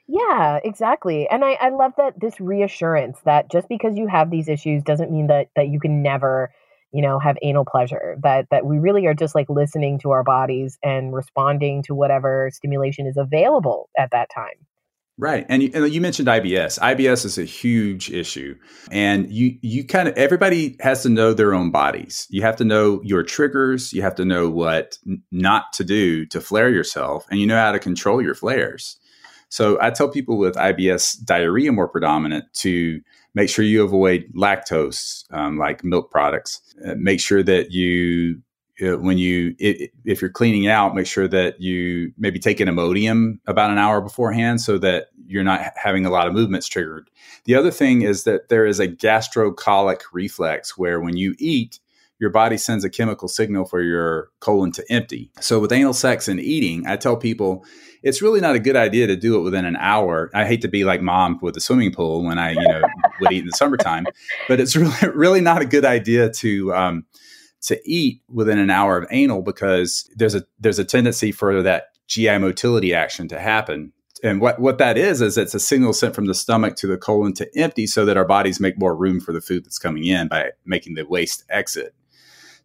Yeah, 0.07 0.59
exactly. 0.63 1.27
And 1.27 1.43
I, 1.43 1.53
I 1.53 1.69
love 1.69 1.93
that 1.97 2.19
this 2.19 2.39
reassurance 2.39 3.17
that 3.25 3.49
just 3.51 3.67
because 3.69 3.97
you 3.97 4.05
have 4.05 4.29
these 4.29 4.49
issues 4.49 4.83
doesn't 4.83 5.11
mean 5.11 5.27
that 5.27 5.47
that 5.55 5.69
you 5.69 5.79
can 5.79 6.03
never 6.03 6.51
you 6.95 7.01
know 7.01 7.19
have 7.19 7.37
anal 7.41 7.65
pleasure 7.65 8.17
that 8.23 8.47
that 8.49 8.65
we 8.65 8.79
really 8.79 9.05
are 9.05 9.13
just 9.13 9.35
like 9.35 9.49
listening 9.49 9.99
to 9.99 10.11
our 10.11 10.23
bodies 10.23 10.77
and 10.81 11.13
responding 11.13 11.83
to 11.83 11.93
whatever 11.93 12.49
stimulation 12.53 13.05
is 13.05 13.17
available 13.17 13.89
at 13.97 14.09
that 14.11 14.29
time 14.33 14.55
Right. 15.17 15.45
And 15.47 15.63
you, 15.63 15.71
and 15.73 15.93
you, 15.93 16.01
mentioned 16.01 16.27
IBS. 16.27 16.77
IBS 16.77 17.23
is 17.23 17.37
a 17.37 17.45
huge 17.45 18.11
issue. 18.11 18.57
And 18.91 19.31
you 19.31 19.57
you 19.61 19.85
kind 19.85 20.09
of 20.09 20.17
everybody 20.17 20.75
has 20.81 21.03
to 21.03 21.09
know 21.09 21.33
their 21.33 21.53
own 21.53 21.71
bodies. 21.71 22.27
You 22.29 22.41
have 22.41 22.57
to 22.57 22.65
know 22.65 23.01
your 23.01 23.23
triggers, 23.23 23.93
you 23.93 24.01
have 24.01 24.15
to 24.15 24.25
know 24.25 24.49
what 24.49 24.97
not 25.31 25.71
to 25.73 25.85
do 25.85 26.25
to 26.25 26.41
flare 26.41 26.69
yourself 26.69 27.25
and 27.31 27.39
you 27.39 27.47
know 27.47 27.55
how 27.55 27.71
to 27.71 27.79
control 27.79 28.21
your 28.21 28.35
flares. 28.35 28.97
So 29.47 29.77
I 29.81 29.89
tell 29.91 30.09
people 30.09 30.37
with 30.37 30.55
IBS 30.55 31.23
diarrhea 31.23 31.71
more 31.71 31.87
predominant 31.87 32.45
to 32.55 32.99
make 33.35 33.49
sure 33.49 33.63
you 33.63 33.83
avoid 33.83 34.25
lactose, 34.35 35.25
um, 35.31 35.59
like 35.59 35.83
milk 35.83 36.09
products. 36.09 36.61
Uh, 36.83 36.95
make 36.97 37.19
sure 37.19 37.43
that 37.43 37.71
you, 37.71 38.41
uh, 38.81 38.97
when 38.97 39.17
you, 39.17 39.55
it, 39.59 39.91
if 40.05 40.21
you're 40.21 40.31
cleaning 40.31 40.67
out, 40.67 40.95
make 40.95 41.05
sure 41.05 41.27
that 41.27 41.61
you 41.61 42.11
maybe 42.17 42.39
take 42.39 42.59
an 42.59 42.67
Imodium 42.67 43.39
about 43.45 43.69
an 43.69 43.77
hour 43.77 44.01
beforehand 44.01 44.61
so 44.61 44.77
that 44.79 45.07
you're 45.27 45.43
not 45.43 45.73
having 45.75 46.05
a 46.05 46.09
lot 46.09 46.27
of 46.27 46.33
movements 46.33 46.67
triggered. 46.67 47.09
The 47.43 47.55
other 47.55 47.71
thing 47.71 48.01
is 48.01 48.23
that 48.23 48.49
there 48.49 48.65
is 48.65 48.79
a 48.79 48.87
gastrocolic 48.87 50.01
reflex 50.11 50.77
where 50.77 50.99
when 50.99 51.17
you 51.17 51.35
eat, 51.37 51.79
your 52.17 52.29
body 52.29 52.57
sends 52.57 52.85
a 52.85 52.89
chemical 52.89 53.27
signal 53.27 53.65
for 53.65 53.81
your 53.81 54.29
colon 54.39 54.71
to 54.71 54.85
empty. 54.89 55.31
So 55.41 55.59
with 55.59 55.73
anal 55.73 55.93
sex 55.93 56.29
and 56.29 56.39
eating, 56.39 56.87
I 56.87 56.95
tell 56.95 57.17
people 57.17 57.65
it's 58.05 58.21
really 58.21 58.39
not 58.39 58.55
a 58.55 58.59
good 58.59 58.75
idea 58.75 59.07
to 59.07 59.15
do 59.15 59.35
it 59.35 59.41
within 59.41 59.65
an 59.65 59.75
hour. 59.77 60.29
I 60.35 60.45
hate 60.45 60.61
to 60.61 60.67
be 60.67 60.85
like 60.85 61.01
mom 61.01 61.39
with 61.41 61.55
the 61.55 61.59
swimming 61.59 61.91
pool 61.91 62.23
when 62.23 62.37
I, 62.37 62.51
you 62.51 62.67
know, 62.67 62.81
would 63.19 63.31
eat 63.31 63.39
in 63.39 63.47
the 63.47 63.51
summertime, 63.57 64.05
but 64.47 64.59
it's 64.59 64.75
really, 64.75 64.95
really 65.15 65.41
not 65.41 65.63
a 65.63 65.65
good 65.65 65.83
idea 65.83 66.29
to, 66.29 66.73
um, 66.75 67.05
to 67.63 67.81
eat 67.83 68.21
within 68.29 68.59
an 68.59 68.69
hour 68.69 68.95
of 68.99 69.07
anal 69.09 69.41
because 69.41 70.07
there's 70.15 70.35
a, 70.35 70.43
there's 70.59 70.77
a 70.77 70.85
tendency 70.85 71.31
for 71.31 71.63
that 71.63 71.87
GI 72.07 72.37
motility 72.37 72.93
action 72.93 73.27
to 73.29 73.39
happen. 73.39 73.91
And 74.23 74.39
what, 74.39 74.59
what 74.59 74.77
that 74.77 74.99
is, 74.99 75.19
is 75.19 75.35
it's 75.35 75.55
a 75.55 75.59
signal 75.59 75.91
sent 75.91 76.13
from 76.13 76.25
the 76.27 76.35
stomach 76.35 76.75
to 76.77 76.87
the 76.87 76.97
colon 76.97 77.33
to 77.33 77.49
empty 77.57 77.87
so 77.87 78.05
that 78.05 78.17
our 78.17 78.25
bodies 78.25 78.59
make 78.59 78.79
more 78.79 78.95
room 78.95 79.19
for 79.19 79.33
the 79.33 79.41
food 79.41 79.65
that's 79.65 79.79
coming 79.79 80.05
in 80.05 80.27
by 80.27 80.51
making 80.63 80.93
the 80.93 81.07
waste 81.07 81.43
exit. 81.49 81.95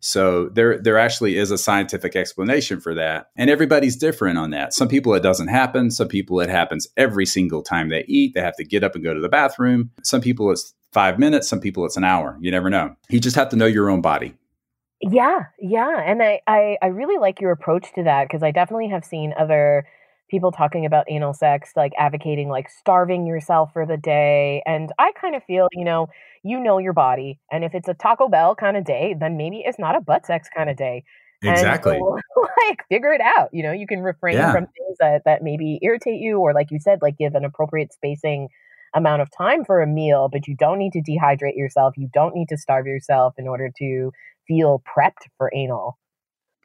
So 0.00 0.48
there 0.48 0.78
there 0.78 0.98
actually 0.98 1.36
is 1.36 1.50
a 1.50 1.58
scientific 1.58 2.16
explanation 2.16 2.80
for 2.80 2.94
that. 2.94 3.30
And 3.36 3.50
everybody's 3.50 3.96
different 3.96 4.38
on 4.38 4.50
that. 4.50 4.74
Some 4.74 4.88
people 4.88 5.14
it 5.14 5.22
doesn't 5.22 5.48
happen, 5.48 5.90
some 5.90 6.08
people 6.08 6.40
it 6.40 6.50
happens 6.50 6.88
every 6.96 7.26
single 7.26 7.62
time 7.62 7.90
they 7.90 8.04
eat. 8.08 8.34
They 8.34 8.40
have 8.40 8.56
to 8.56 8.64
get 8.64 8.82
up 8.82 8.94
and 8.94 9.04
go 9.04 9.14
to 9.14 9.20
the 9.20 9.28
bathroom. 9.28 9.90
Some 10.02 10.20
people 10.20 10.50
it's 10.50 10.74
five 10.92 11.18
minutes. 11.18 11.48
Some 11.48 11.60
people 11.60 11.84
it's 11.84 11.96
an 11.96 12.04
hour. 12.04 12.36
You 12.40 12.50
never 12.50 12.70
know. 12.70 12.96
You 13.08 13.20
just 13.20 13.36
have 13.36 13.50
to 13.50 13.56
know 13.56 13.66
your 13.66 13.90
own 13.90 14.00
body. 14.00 14.34
Yeah, 15.02 15.44
yeah. 15.58 15.98
And 16.04 16.22
I, 16.22 16.40
I, 16.46 16.76
I 16.82 16.86
really 16.88 17.18
like 17.18 17.40
your 17.40 17.52
approach 17.52 17.86
to 17.94 18.02
that 18.02 18.24
because 18.24 18.42
I 18.42 18.50
definitely 18.50 18.88
have 18.88 19.04
seen 19.04 19.32
other 19.38 19.86
people 20.30 20.52
talking 20.52 20.86
about 20.86 21.06
anal 21.08 21.32
sex, 21.34 21.72
like 21.74 21.92
advocating 21.98 22.48
like 22.48 22.68
starving 22.68 23.26
yourself 23.26 23.72
for 23.72 23.86
the 23.86 23.96
day. 23.96 24.62
And 24.66 24.92
I 24.98 25.12
kind 25.20 25.34
of 25.34 25.42
feel, 25.44 25.68
you 25.72 25.84
know, 25.84 26.08
you 26.42 26.60
know 26.60 26.78
your 26.78 26.92
body. 26.92 27.38
And 27.50 27.64
if 27.64 27.74
it's 27.74 27.88
a 27.88 27.94
Taco 27.94 28.28
Bell 28.28 28.54
kind 28.54 28.76
of 28.76 28.84
day, 28.84 29.14
then 29.18 29.36
maybe 29.36 29.62
it's 29.64 29.78
not 29.78 29.96
a 29.96 30.00
butt 30.00 30.26
sex 30.26 30.48
kind 30.54 30.70
of 30.70 30.76
day. 30.76 31.04
Exactly. 31.42 31.98
So, 31.98 32.18
like 32.68 32.80
figure 32.88 33.12
it 33.12 33.20
out. 33.20 33.48
You 33.52 33.62
know, 33.62 33.72
you 33.72 33.86
can 33.86 34.00
refrain 34.00 34.36
Yeah. 34.36 34.52
from 34.52 34.66
things 34.66 34.96
that, 35.00 35.22
that 35.24 35.42
maybe 35.42 35.78
irritate 35.82 36.20
you, 36.20 36.38
or 36.38 36.52
like 36.52 36.70
you 36.70 36.78
said, 36.80 36.98
like 37.02 37.16
give 37.18 37.34
an 37.34 37.44
appropriate 37.44 37.92
spacing 37.92 38.48
amount 38.94 39.22
of 39.22 39.28
time 39.36 39.64
for 39.64 39.80
a 39.80 39.86
meal, 39.86 40.28
but 40.30 40.46
you 40.48 40.56
don't 40.56 40.78
need 40.78 40.92
to 40.92 41.00
dehydrate 41.02 41.56
yourself. 41.56 41.94
You 41.96 42.08
don't 42.12 42.34
need 42.34 42.48
to 42.48 42.58
starve 42.58 42.86
yourself 42.86 43.34
in 43.38 43.46
order 43.46 43.70
to 43.78 44.10
feel 44.48 44.82
prepped 44.96 45.28
for 45.38 45.50
anal. 45.54 45.96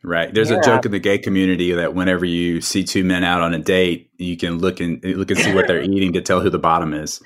Right. 0.04 0.34
There's 0.34 0.52
Yeah. 0.52 0.60
a 0.60 0.64
joke 0.64 0.86
in 0.86 0.92
the 0.92 1.00
gay 1.00 1.18
community 1.20 1.72
that 1.72 1.94
whenever 1.96 2.26
you 2.26 2.62
see 2.62 2.84
two 2.84 3.04
men 3.04 3.24
out 3.24 3.42
on 3.42 3.54
a 3.54 3.60
date, 3.60 4.10
you 4.18 4.38
can 4.38 4.58
look 4.60 4.80
and 4.80 5.04
look 5.04 5.32
and 5.32 5.40
see 5.40 5.54
what 5.54 5.68
they're 5.68 5.82
eating 5.90 6.14
to 6.14 6.22
tell 6.22 6.42
who 6.42 6.50
the 6.50 6.60
bottom 6.60 6.94
is. 6.94 7.22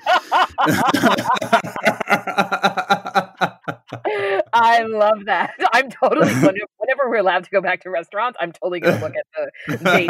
I 4.52 4.82
love 4.82 5.24
that. 5.26 5.54
I'm 5.72 5.90
totally 5.90 6.32
whenever, 6.34 6.66
whenever 6.78 7.08
we're 7.08 7.16
allowed 7.16 7.44
to 7.44 7.50
go 7.50 7.60
back 7.60 7.82
to 7.82 7.90
restaurants, 7.90 8.38
I'm 8.40 8.52
totally 8.52 8.80
going 8.80 8.98
to 8.98 9.04
look 9.04 9.14
at 9.16 9.26
the 9.68 9.76
date. 9.84 10.08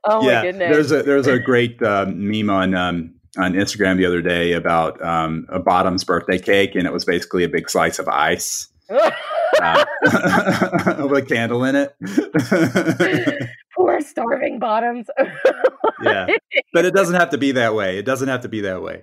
oh 0.04 0.22
my 0.22 0.30
yeah, 0.30 0.42
goodness. 0.42 0.70
there's 0.70 0.92
a 0.92 1.02
there's 1.02 1.26
a 1.26 1.38
great 1.38 1.82
um, 1.82 2.30
meme 2.30 2.50
on 2.50 2.74
um, 2.74 3.14
on 3.38 3.52
Instagram 3.54 3.96
the 3.96 4.06
other 4.06 4.22
day 4.22 4.52
about 4.52 5.02
um, 5.04 5.46
a 5.48 5.58
bottom's 5.58 6.04
birthday 6.04 6.38
cake, 6.38 6.74
and 6.74 6.86
it 6.86 6.92
was 6.92 7.04
basically 7.04 7.44
a 7.44 7.48
big 7.48 7.68
slice 7.70 7.98
of 7.98 8.08
ice 8.08 8.68
uh, 8.90 9.84
with 10.02 11.18
a 11.18 11.26
candle 11.26 11.64
in 11.64 11.76
it. 11.76 11.94
Poor 13.80 14.00
starving 14.00 14.58
bottoms. 14.58 15.06
yeah, 15.98 16.30
but 16.72 16.84
it 16.84 16.94
doesn't 16.94 17.14
have 17.14 17.30
to 17.30 17.38
be 17.38 17.52
that 17.52 17.74
way. 17.74 17.98
It 17.98 18.04
doesn't 18.04 18.28
have 18.28 18.42
to 18.42 18.48
be 18.48 18.60
that 18.62 18.82
way. 18.82 19.02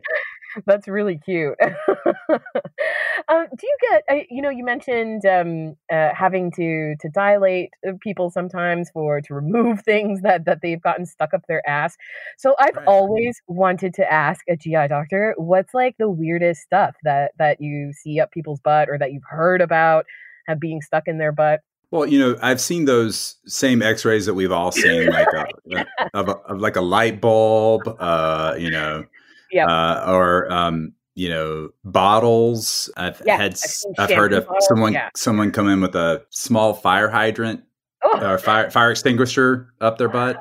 That's 0.66 0.88
really 0.88 1.20
cute. 1.24 1.56
um, 1.62 3.46
do 3.56 3.68
you 3.68 3.78
get? 3.90 4.04
Uh, 4.10 4.24
you 4.30 4.42
know, 4.42 4.50
you 4.50 4.64
mentioned 4.64 5.26
um, 5.26 5.76
uh, 5.92 6.10
having 6.16 6.52
to 6.54 6.96
to 7.00 7.10
dilate 7.10 7.70
uh, 7.88 7.92
people 8.02 8.32
sometimes 8.32 8.90
for 8.92 9.22
to 9.22 9.34
remove 9.34 9.82
things 9.84 10.22
that 10.22 10.46
that 10.46 10.60
they've 10.62 10.82
gotten 10.82 11.06
stuck 11.06 11.34
up 11.34 11.42
their 11.48 11.68
ass. 11.70 11.96
So 12.38 12.56
I've 12.60 12.78
Right. 12.78 12.86
always 12.88 13.42
wanted 13.48 13.94
to 13.96 14.12
ask 14.12 14.44
a 14.50 14.56
GI 14.56 14.88
doctor, 14.88 15.36
what's 15.38 15.74
like 15.74 15.96
the 16.00 16.10
weirdest 16.10 16.62
stuff 16.62 16.96
that 17.04 17.32
that 17.38 17.62
you 17.62 17.92
see 17.94 18.20
up 18.20 18.32
people's 18.32 18.60
butt 18.62 18.90
or 18.90 18.98
that 18.98 19.12
you've 19.12 19.24
heard 19.30 19.62
about 19.62 20.06
have 20.48 20.60
being 20.60 20.82
stuck 20.82 21.08
in 21.08 21.18
their 21.20 21.32
butt? 21.34 21.62
Well, 21.92 22.06
you 22.06 22.20
know, 22.20 22.36
I've 22.42 22.60
seen 22.60 22.86
those 22.86 23.36
same 23.46 23.82
X-rays 23.82 24.26
that 24.26 24.34
we've 24.34 24.52
all 24.52 24.72
seen, 24.84 25.08
like 25.08 25.28
a, 25.34 25.86
of, 26.14 26.28
a, 26.30 26.34
of 26.34 26.60
like 26.60 26.76
a 26.76 26.82
light 26.82 27.22
bulb, 27.22 27.84
uh, 28.00 28.56
you 28.58 28.70
know, 28.72 29.06
Yep. 29.52 29.70
uh, 29.70 30.04
or 30.08 30.52
um, 30.52 30.94
you 31.16 31.30
know, 31.30 31.70
bottles. 31.86 32.92
I've 32.98 33.22
Yeah, 33.26 33.38
had, 33.38 33.54
I've 33.98 34.10
I've 34.12 34.16
heard 34.16 34.34
of 34.34 34.46
bottles, 34.46 34.68
someone 34.68 34.94
yeah. 34.94 35.10
someone 35.16 35.52
come 35.52 35.70
in 35.70 35.80
with 35.82 35.96
a 35.96 36.24
small 36.32 36.74
fire 36.74 37.08
hydrant 37.10 37.64
Oh, 38.04 38.20
or 38.34 38.38
fire 38.38 38.70
fire 38.70 38.92
extinguisher 38.92 39.74
up 39.82 39.98
their 39.98 40.10
butt. 40.10 40.38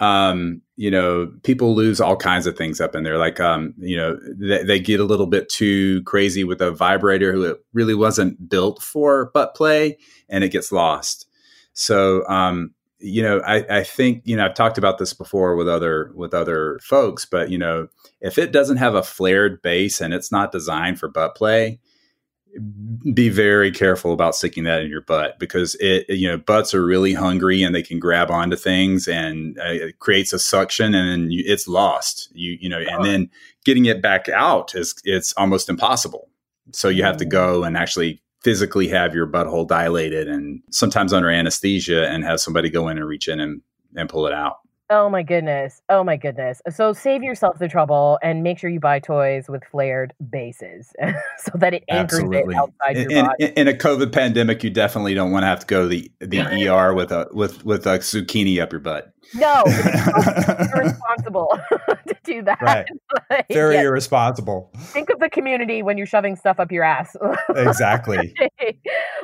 Um, 0.00 0.60
you 0.76 0.90
know, 0.90 1.32
people 1.44 1.74
lose 1.74 2.00
all 2.00 2.16
kinds 2.16 2.46
of 2.46 2.56
things 2.56 2.80
up 2.80 2.96
in 2.96 3.04
there. 3.04 3.16
Like, 3.16 3.38
um, 3.38 3.74
you 3.78 3.96
know, 3.96 4.18
they, 4.36 4.64
they 4.64 4.80
get 4.80 4.98
a 4.98 5.04
little 5.04 5.26
bit 5.26 5.48
too 5.48 6.02
crazy 6.02 6.42
with 6.42 6.60
a 6.60 6.72
vibrator 6.72 7.32
who 7.32 7.44
it 7.44 7.64
really 7.72 7.94
wasn't 7.94 8.48
built 8.48 8.82
for 8.82 9.30
butt 9.34 9.54
play, 9.54 9.98
and 10.28 10.42
it 10.42 10.50
gets 10.50 10.72
lost. 10.72 11.26
So, 11.74 12.26
um, 12.28 12.74
you 12.98 13.22
know, 13.22 13.40
I, 13.40 13.78
I 13.78 13.82
think 13.84 14.22
you 14.24 14.36
know 14.36 14.46
I've 14.46 14.54
talked 14.54 14.78
about 14.78 14.98
this 14.98 15.12
before 15.12 15.56
with 15.56 15.68
other 15.68 16.10
with 16.14 16.32
other 16.32 16.78
folks, 16.82 17.26
but 17.26 17.50
you 17.50 17.58
know, 17.58 17.88
if 18.20 18.38
it 18.38 18.50
doesn't 18.50 18.78
have 18.78 18.94
a 18.94 19.02
flared 19.02 19.60
base 19.60 20.00
and 20.00 20.14
it's 20.14 20.32
not 20.32 20.52
designed 20.52 20.98
for 20.98 21.08
butt 21.08 21.34
play, 21.34 21.80
be 23.12 23.28
very 23.28 23.70
careful 23.70 24.12
about 24.12 24.34
sticking 24.34 24.64
that 24.64 24.82
in 24.82 24.90
your 24.90 25.00
butt 25.00 25.38
because 25.38 25.74
it 25.76 26.08
you 26.08 26.28
know 26.28 26.36
butts 26.36 26.74
are 26.74 26.84
really 26.84 27.12
hungry 27.12 27.62
and 27.62 27.74
they 27.74 27.82
can 27.82 27.98
grab 27.98 28.30
onto 28.30 28.56
things 28.56 29.08
and 29.08 29.58
uh, 29.58 29.64
it 29.64 29.98
creates 29.98 30.32
a 30.32 30.38
suction 30.38 30.94
and 30.94 31.10
then 31.10 31.30
you, 31.30 31.42
it's 31.46 31.68
lost. 31.68 32.30
You 32.32 32.56
you 32.60 32.68
know 32.68 32.78
and 32.78 33.04
then 33.04 33.30
getting 33.64 33.86
it 33.86 34.02
back 34.02 34.28
out 34.28 34.74
is 34.74 34.94
it's 35.04 35.32
almost 35.34 35.68
impossible. 35.68 36.28
So 36.72 36.88
you 36.88 37.02
have 37.02 37.18
to 37.18 37.24
go 37.24 37.64
and 37.64 37.76
actually 37.76 38.22
physically 38.42 38.88
have 38.88 39.14
your 39.14 39.26
butthole 39.26 39.66
dilated 39.66 40.28
and 40.28 40.62
sometimes 40.70 41.12
under 41.12 41.30
anesthesia 41.30 42.08
and 42.08 42.24
have 42.24 42.40
somebody 42.40 42.68
go 42.68 42.88
in 42.88 42.98
and 42.98 43.06
reach 43.06 43.26
in 43.26 43.40
and, 43.40 43.62
and 43.96 44.08
pull 44.08 44.26
it 44.26 44.34
out 44.34 44.58
Oh 44.90 45.08
my 45.08 45.22
goodness. 45.22 45.80
Oh 45.88 46.04
my 46.04 46.16
goodness. 46.18 46.60
So 46.68 46.92
save 46.92 47.22
yourself 47.22 47.58
the 47.58 47.68
trouble 47.68 48.18
and 48.22 48.42
make 48.42 48.58
sure 48.58 48.68
you 48.68 48.80
buy 48.80 48.98
toys 48.98 49.46
with 49.48 49.62
flared 49.64 50.12
bases 50.30 50.92
so 51.38 51.52
that 51.54 51.72
it 51.72 51.84
anchors 51.88 52.20
Absolutely. 52.20 52.54
it 52.54 52.58
outside 52.58 52.96
in, 52.98 53.10
your 53.10 53.24
body. 53.24 53.44
in 53.56 53.68
a 53.68 53.72
COVID 53.72 54.12
pandemic, 54.12 54.62
you 54.62 54.68
definitely 54.68 55.14
don't 55.14 55.32
want 55.32 55.44
to 55.44 55.46
have 55.46 55.60
to 55.60 55.66
go 55.66 55.82
to 55.82 55.88
the, 55.88 56.12
the 56.20 56.68
ER 56.68 56.92
with 56.92 57.12
a 57.12 57.28
with 57.32 57.64
with 57.64 57.86
a 57.86 57.98
zucchini 58.00 58.60
up 58.60 58.72
your 58.72 58.80
butt. 58.80 59.10
No, 59.32 59.62
it's 59.66 60.72
irresponsible 60.74 61.58
to 62.06 62.16
do 62.24 62.42
that. 62.42 62.60
Right. 62.60 62.86
Like, 63.30 63.46
Very 63.48 63.76
yeah, 63.76 63.82
irresponsible. 63.82 64.70
think 64.76 65.08
of 65.08 65.18
the 65.18 65.30
community 65.30 65.82
when 65.82 65.96
you're 65.96 66.06
shoving 66.06 66.36
stuff 66.36 66.60
up 66.60 66.70
your 66.70 66.84
ass. 66.84 67.16
Exactly. 67.56 68.34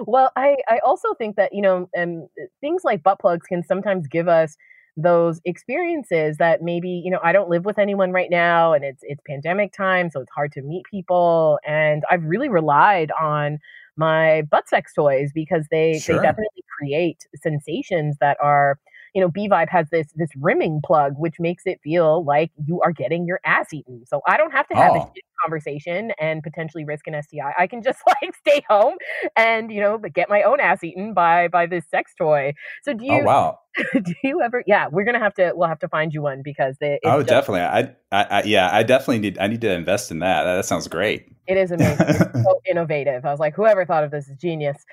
well, 0.06 0.32
I, 0.36 0.56
I 0.70 0.78
also 0.86 1.12
think 1.14 1.36
that, 1.36 1.52
you 1.52 1.60
know, 1.60 1.88
um, 1.98 2.28
things 2.62 2.80
like 2.82 3.02
butt 3.02 3.18
plugs 3.20 3.46
can 3.46 3.62
sometimes 3.62 4.06
give 4.06 4.26
us 4.26 4.56
those 4.96 5.40
experiences 5.44 6.36
that 6.38 6.62
maybe, 6.62 6.88
you 6.90 7.10
know, 7.10 7.20
I 7.22 7.32
don't 7.32 7.48
live 7.50 7.64
with 7.64 7.78
anyone 7.78 8.12
right 8.12 8.30
now 8.30 8.72
and 8.72 8.84
it's 8.84 9.02
it's 9.02 9.20
pandemic 9.26 9.72
time, 9.72 10.10
so 10.10 10.20
it's 10.20 10.30
hard 10.32 10.52
to 10.52 10.62
meet 10.62 10.84
people. 10.90 11.58
And 11.66 12.02
I've 12.10 12.24
really 12.24 12.48
relied 12.48 13.10
on 13.20 13.58
my 13.96 14.42
butt 14.50 14.68
sex 14.68 14.94
toys 14.94 15.30
because 15.34 15.66
they 15.70 16.00
Sure. 16.00 16.16
they 16.16 16.18
definitely 16.18 16.64
create 16.78 17.26
sensations 17.42 18.16
that 18.20 18.36
are 18.42 18.78
you 19.14 19.20
know, 19.20 19.28
B 19.28 19.48
Vibe 19.48 19.68
has 19.70 19.88
this 19.90 20.08
this 20.16 20.30
rimming 20.36 20.80
plug, 20.84 21.14
which 21.16 21.34
makes 21.38 21.64
it 21.66 21.80
feel 21.82 22.24
like 22.24 22.50
you 22.66 22.80
are 22.82 22.92
getting 22.92 23.26
your 23.26 23.40
ass 23.44 23.72
eaten. 23.72 24.04
So 24.06 24.20
I 24.26 24.36
don't 24.36 24.52
have 24.52 24.66
to 24.68 24.74
have 24.74 24.94
a 24.94 24.98
Oh. 25.00 25.12
shit 25.14 25.24
conversation 25.42 26.12
and 26.20 26.42
potentially 26.42 26.84
risk 26.84 27.06
an 27.06 27.14
STI. 27.22 27.54
I 27.58 27.66
can 27.66 27.82
just 27.82 27.98
like 28.06 28.34
stay 28.36 28.62
home 28.68 28.94
and 29.36 29.72
you 29.72 29.80
know 29.80 29.98
get 29.98 30.28
my 30.28 30.42
own 30.42 30.60
ass 30.60 30.84
eaten 30.84 31.14
by 31.14 31.48
by 31.48 31.66
this 31.66 31.84
sex 31.90 32.12
toy. 32.16 32.52
So 32.82 32.92
do 32.94 33.04
oh, 33.08 33.14
you 33.14 33.20
Oh 33.22 33.24
wow! 33.24 33.58
do 34.02 34.14
you 34.22 34.42
ever? 34.42 34.62
Yeah, 34.66 34.88
we're 34.90 35.04
gonna 35.04 35.18
have 35.18 35.34
to 35.34 35.52
we'll 35.54 35.68
have 35.68 35.78
to 35.80 35.88
find 35.88 36.12
you 36.12 36.22
one 36.22 36.42
because 36.44 36.76
the 36.80 36.94
it's 36.94 37.00
Oh, 37.04 37.18
just- 37.18 37.28
definitely. 37.28 37.62
I, 37.62 37.94
I, 38.12 38.24
I, 38.24 38.42
yeah, 38.42 38.68
I 38.72 38.82
definitely 38.82 39.20
need. 39.20 39.38
I 39.38 39.46
need 39.46 39.60
to 39.60 39.72
invest 39.72 40.10
in 40.10 40.18
that. 40.18 40.42
That 40.42 40.64
sounds 40.64 40.88
great. 40.88 41.26
It 41.46 41.56
is 41.56 41.70
amazing. 41.70 42.06
It's 42.08 42.42
so 42.42 42.60
innovative. 42.70 43.24
I 43.24 43.30
was 43.30 43.38
like, 43.38 43.54
whoever 43.54 43.84
thought 43.84 44.02
of 44.02 44.10
this 44.10 44.28
is 44.28 44.36
genius. 44.36 44.84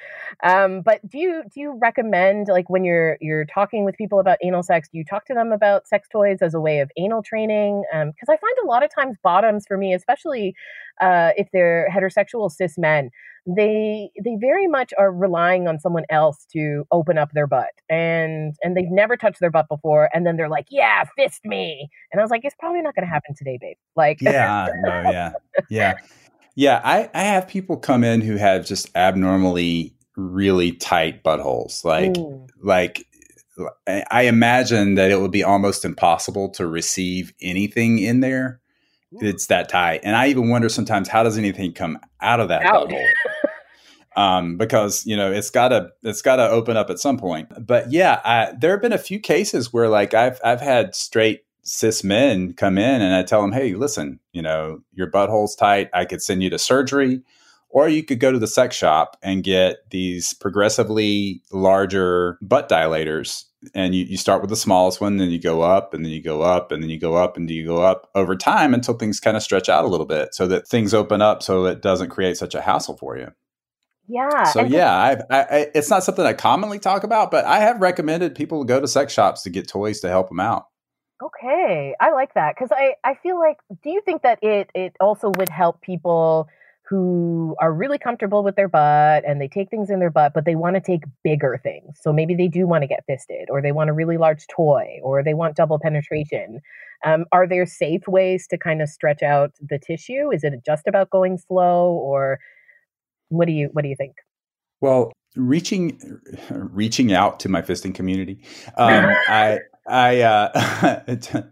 Um, 0.44 0.82
but 0.82 1.08
do 1.08 1.18
you 1.18 1.44
do 1.52 1.60
you 1.60 1.78
recommend 1.82 2.48
like 2.48 2.70
when 2.70 2.84
you're 2.84 3.18
you're 3.20 3.46
talking 3.46 3.86
with 3.86 3.96
people 3.96 4.20
about 4.20 4.38
anal 4.44 4.62
sex, 4.62 4.88
do 4.92 5.00
you 5.00 5.04
talk 5.04 5.26
to 5.28 5.34
them 5.34 5.52
about 5.52 5.88
sex 5.88 6.08
toys 6.12 6.40
as 6.42 6.54
a 6.54 6.60
way 6.60 6.80
of 6.80 6.92
anal 6.96 7.24
training? 7.24 7.84
Because 7.92 8.30
I 8.30 8.38
find 8.38 8.54
a 8.64 8.68
lot 8.68 8.84
of 8.84 8.94
times 8.94 9.18
bottoms 9.24 9.66
for 9.68 9.78
me, 9.78 9.96
especially 9.96 10.56
uh, 11.02 11.32
if 11.38 11.48
they're 11.52 11.90
heterosexual 11.92 12.52
cis 12.52 12.78
men, 12.78 13.10
they 13.56 14.10
they 14.22 14.36
very 14.42 14.68
much 14.68 14.94
are 14.98 15.12
relying 15.12 15.68
on 15.68 15.80
someone 15.80 16.04
else 16.10 16.46
to 16.52 16.84
open 16.92 17.18
up 17.18 17.32
their 17.34 17.48
butt, 17.48 17.72
and 17.90 18.56
and 18.62 18.76
they've 18.76 18.92
never 18.92 19.16
touched 19.16 19.40
their 19.40 19.50
butt 19.52 19.68
before, 19.70 20.10
and 20.14 20.26
then 20.28 20.36
they're 20.36 20.50
like, 20.50 20.66
yeah, 20.70 21.06
fist 21.18 21.46
me, 21.46 21.90
and 22.12 22.20
I 22.20 22.24
was 22.24 22.30
like, 22.32 22.42
it's 22.44 22.56
probably 22.60 22.82
not 22.82 22.94
going 22.94 23.06
to 23.06 23.10
happen 23.10 23.36
today, 23.36 23.58
babe. 23.60 23.78
Like, 23.96 24.20
Yeah, 24.22 24.68
no, 24.82 25.10
yeah, 25.10 25.32
yeah, 25.70 25.94
yeah. 26.56 26.82
I, 26.84 27.10
I 27.14 27.24
have 27.24 27.48
people 27.48 27.78
come 27.78 28.04
in 28.04 28.20
who 28.22 28.36
have 28.36 28.66
just 28.66 28.90
abnormally 28.96 29.96
really 30.18 30.74
tight 30.74 31.24
buttholes. 31.24 31.86
Like, 31.86 32.12
Mm. 32.14 32.48
like 32.62 33.06
I 33.88 34.04
I 34.12 34.22
imagine 34.24 34.96
that 34.96 35.10
it 35.10 35.22
would 35.22 35.32
be 35.32 35.44
almost 35.44 35.86
impossible 35.86 36.50
to 36.50 36.68
receive 36.68 37.34
anything 37.42 38.00
in 38.00 38.20
there. 38.20 38.60
It's 39.20 39.48
that 39.48 39.70
tight, 39.70 40.02
and 40.04 40.16
I 40.18 40.28
even 40.28 40.50
wonder 40.50 40.68
sometimes 40.68 41.08
how 41.08 41.24
does 41.24 41.38
anything 41.38 41.72
come 41.74 41.98
out 42.22 42.40
of 42.42 42.50
that 42.50 42.66
Out. 42.66 42.90
butthole? 42.90 43.08
Um, 44.18 44.58
because 44.58 45.06
you 45.06 45.16
know 45.16 45.32
it's 45.32 45.50
gotta 45.52 45.92
it's 46.04 46.22
gotta 46.22 46.50
open 46.50 46.76
up 46.76 46.90
at 46.90 47.00
some 47.00 47.18
point. 47.18 47.48
But 47.66 47.92
yeah, 47.92 48.20
I, 48.26 48.54
there 48.60 48.72
have 48.72 48.82
been 48.82 48.92
a 48.92 48.98
few 48.98 49.20
cases 49.20 49.72
where 49.72 49.88
like 49.88 50.14
I've 50.14 50.40
I've 50.44 50.60
had 50.62 50.96
straight 50.96 51.44
cis 51.64 52.04
men 52.04 52.54
come 52.54 52.78
in 52.78 53.02
and 53.02 53.14
I 53.14 53.24
tell 53.24 53.42
them, 53.42 53.52
hey, 53.52 53.76
listen, 53.76 54.20
you 54.34 54.42
know 54.42 54.80
your 54.94 55.10
butthole's 55.10 55.56
tight. 55.56 55.90
I 55.94 56.06
could 56.06 56.22
send 56.22 56.44
you 56.44 56.50
to 56.50 56.60
surgery, 56.60 57.22
Or 57.70 57.90
you 57.90 58.04
could 58.04 58.20
go 58.20 58.32
to 58.32 58.40
the 58.40 58.48
sex 58.48 58.76
shop 58.76 59.18
and 59.22 59.44
get 59.44 59.90
these 59.92 60.34
progressively 60.34 61.42
larger 61.52 62.38
butt 62.42 62.70
dilators. 62.70 63.44
And 63.74 63.94
you, 63.94 64.06
you 64.06 64.18
start 64.18 64.42
with 64.42 64.50
the 64.50 64.56
smallest 64.56 65.02
one, 65.02 65.18
then 65.18 65.30
you 65.30 65.40
go 65.42 65.62
up, 65.62 65.94
and 65.94 66.06
then 66.06 66.12
you 66.12 66.22
go 66.24 66.42
up, 66.44 66.72
and 66.72 66.82
then 66.82 66.90
you 66.90 67.00
go 67.00 67.16
up, 67.16 67.38
and 67.38 67.50
you 67.50 67.66
go 67.66 67.82
up 67.84 68.10
over 68.16 68.36
time 68.36 68.74
until 68.74 68.94
things 68.94 69.20
kind 69.20 69.36
of 69.36 69.44
stretch 69.44 69.68
out 69.68 69.84
a 69.84 69.88
little 69.88 70.06
bit 70.06 70.34
so 70.34 70.48
that 70.48 70.68
things 70.68 70.94
open 70.94 71.22
up 71.22 71.44
so 71.44 71.66
it 71.66 71.82
doesn't 71.82 72.10
create 72.10 72.38
such 72.38 72.56
a 72.56 72.62
hassle 72.62 72.98
for 72.98 73.18
you. 73.18 73.28
Yeah. 74.08 74.44
So 74.46 74.64
yeah, 74.64 74.96
I've, 74.96 75.22
I, 75.30 75.42
I, 75.42 75.72
it's 75.76 75.90
not 75.90 76.04
something 76.04 76.26
I 76.26 76.34
commonly 76.34 76.80
talk 76.80 77.04
about, 77.04 77.30
but 77.30 77.46
I 77.46 77.60
have 77.60 77.82
recommended 77.82 78.36
people 78.36 78.64
go 78.64 78.80
to 78.80 78.88
sex 78.88 79.14
shops 79.14 79.42
to 79.44 79.50
get 79.50 79.68
toys 79.68 80.00
to 80.02 80.10
help 80.10 80.30
them 80.30 80.40
out. 80.40 80.68
Okay, 81.22 81.96
I 82.00 82.12
like 82.12 82.34
that 82.36 82.56
because 82.56 82.70
I 82.72 82.94
I 83.04 83.16
feel 83.16 83.40
like. 83.40 83.58
Do 83.84 83.90
you 83.90 84.02
think 84.06 84.22
that 84.22 84.38
it 84.44 84.70
it 84.76 84.96
also 85.00 85.32
would 85.38 85.50
help 85.50 85.82
people 85.82 86.48
who 86.88 87.56
are 87.60 87.74
really 87.74 87.98
comfortable 87.98 88.44
with 88.44 88.56
their 88.56 88.70
butt 88.70 89.24
and 89.28 89.42
they 89.42 89.48
take 89.48 89.70
things 89.70 89.90
in 89.90 90.00
their 90.00 90.12
butt, 90.12 90.34
but 90.34 90.46
they 90.46 90.56
want 90.56 90.76
to 90.76 90.80
take 90.80 91.02
bigger 91.24 91.60
things? 91.62 91.98
So 92.02 92.14
maybe 92.14 92.36
they 92.36 92.48
do 92.48 92.68
want 92.68 92.84
to 92.84 92.88
get 92.88 93.04
fisted, 93.08 93.50
or 93.50 93.62
they 93.64 93.72
want 93.72 93.90
a 93.90 93.94
really 93.94 94.18
large 94.18 94.46
toy, 94.48 95.00
or 95.04 95.24
they 95.24 95.34
want 95.34 95.56
double 95.56 95.80
penetration. 95.80 96.60
Um, 97.04 97.26
are 97.32 97.48
there 97.48 97.66
safe 97.66 98.08
ways 98.08 98.48
to 98.52 98.58
kind 98.58 98.82
of 98.82 98.88
stretch 98.88 99.24
out 99.24 99.54
the 99.60 99.80
tissue? 99.80 100.32
Is 100.32 100.44
it 100.44 100.54
just 100.66 100.88
about 100.88 101.10
going 101.10 101.40
slow, 101.40 101.94
or 101.94 102.40
what 103.30 103.46
do 103.46 103.54
you 103.54 103.70
what 103.74 103.84
do 103.84 103.90
you 103.90 103.96
think? 103.96 104.16
Well, 104.82 105.12
reaching 105.36 106.00
reaching 106.50 107.14
out 107.14 107.40
to 107.42 107.50
my 107.50 107.62
fisting 107.62 107.94
community, 107.94 108.42
um, 108.78 109.06
I 109.28 109.60
I 109.88 110.22
uh, 110.22 111.02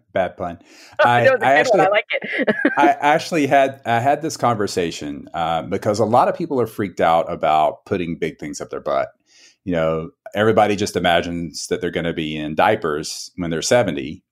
bad 0.14 0.38
pun. 0.38 0.60
I, 1.04 1.28
I 1.28 1.54
actually 1.54 1.82
I 1.82 1.88
like 1.88 2.06
it. 2.12 2.56
I 2.78 2.90
actually 3.00 3.48
had 3.48 3.82
I 3.86 4.00
had 4.00 4.22
this 4.22 4.38
conversation 4.38 5.30
uh, 5.34 5.62
because 5.64 6.00
a 6.00 6.06
lot 6.06 6.28
of 6.28 6.36
people 6.36 6.60
are 6.60 6.68
freaked 6.68 7.02
out 7.02 7.32
about 7.32 7.86
putting 7.86 8.18
big 8.18 8.40
things 8.40 8.60
up 8.60 8.70
their 8.70 8.82
butt. 8.82 9.10
You 9.64 9.72
know, 9.72 10.10
everybody 10.36 10.76
just 10.76 10.96
imagines 10.96 11.68
that 11.68 11.82
they're 11.82 11.92
going 11.92 12.06
to 12.06 12.14
be 12.14 12.36
in 12.36 12.56
diapers 12.56 13.32
when 13.38 13.50
they're 13.50 13.62
seventy 13.62 14.24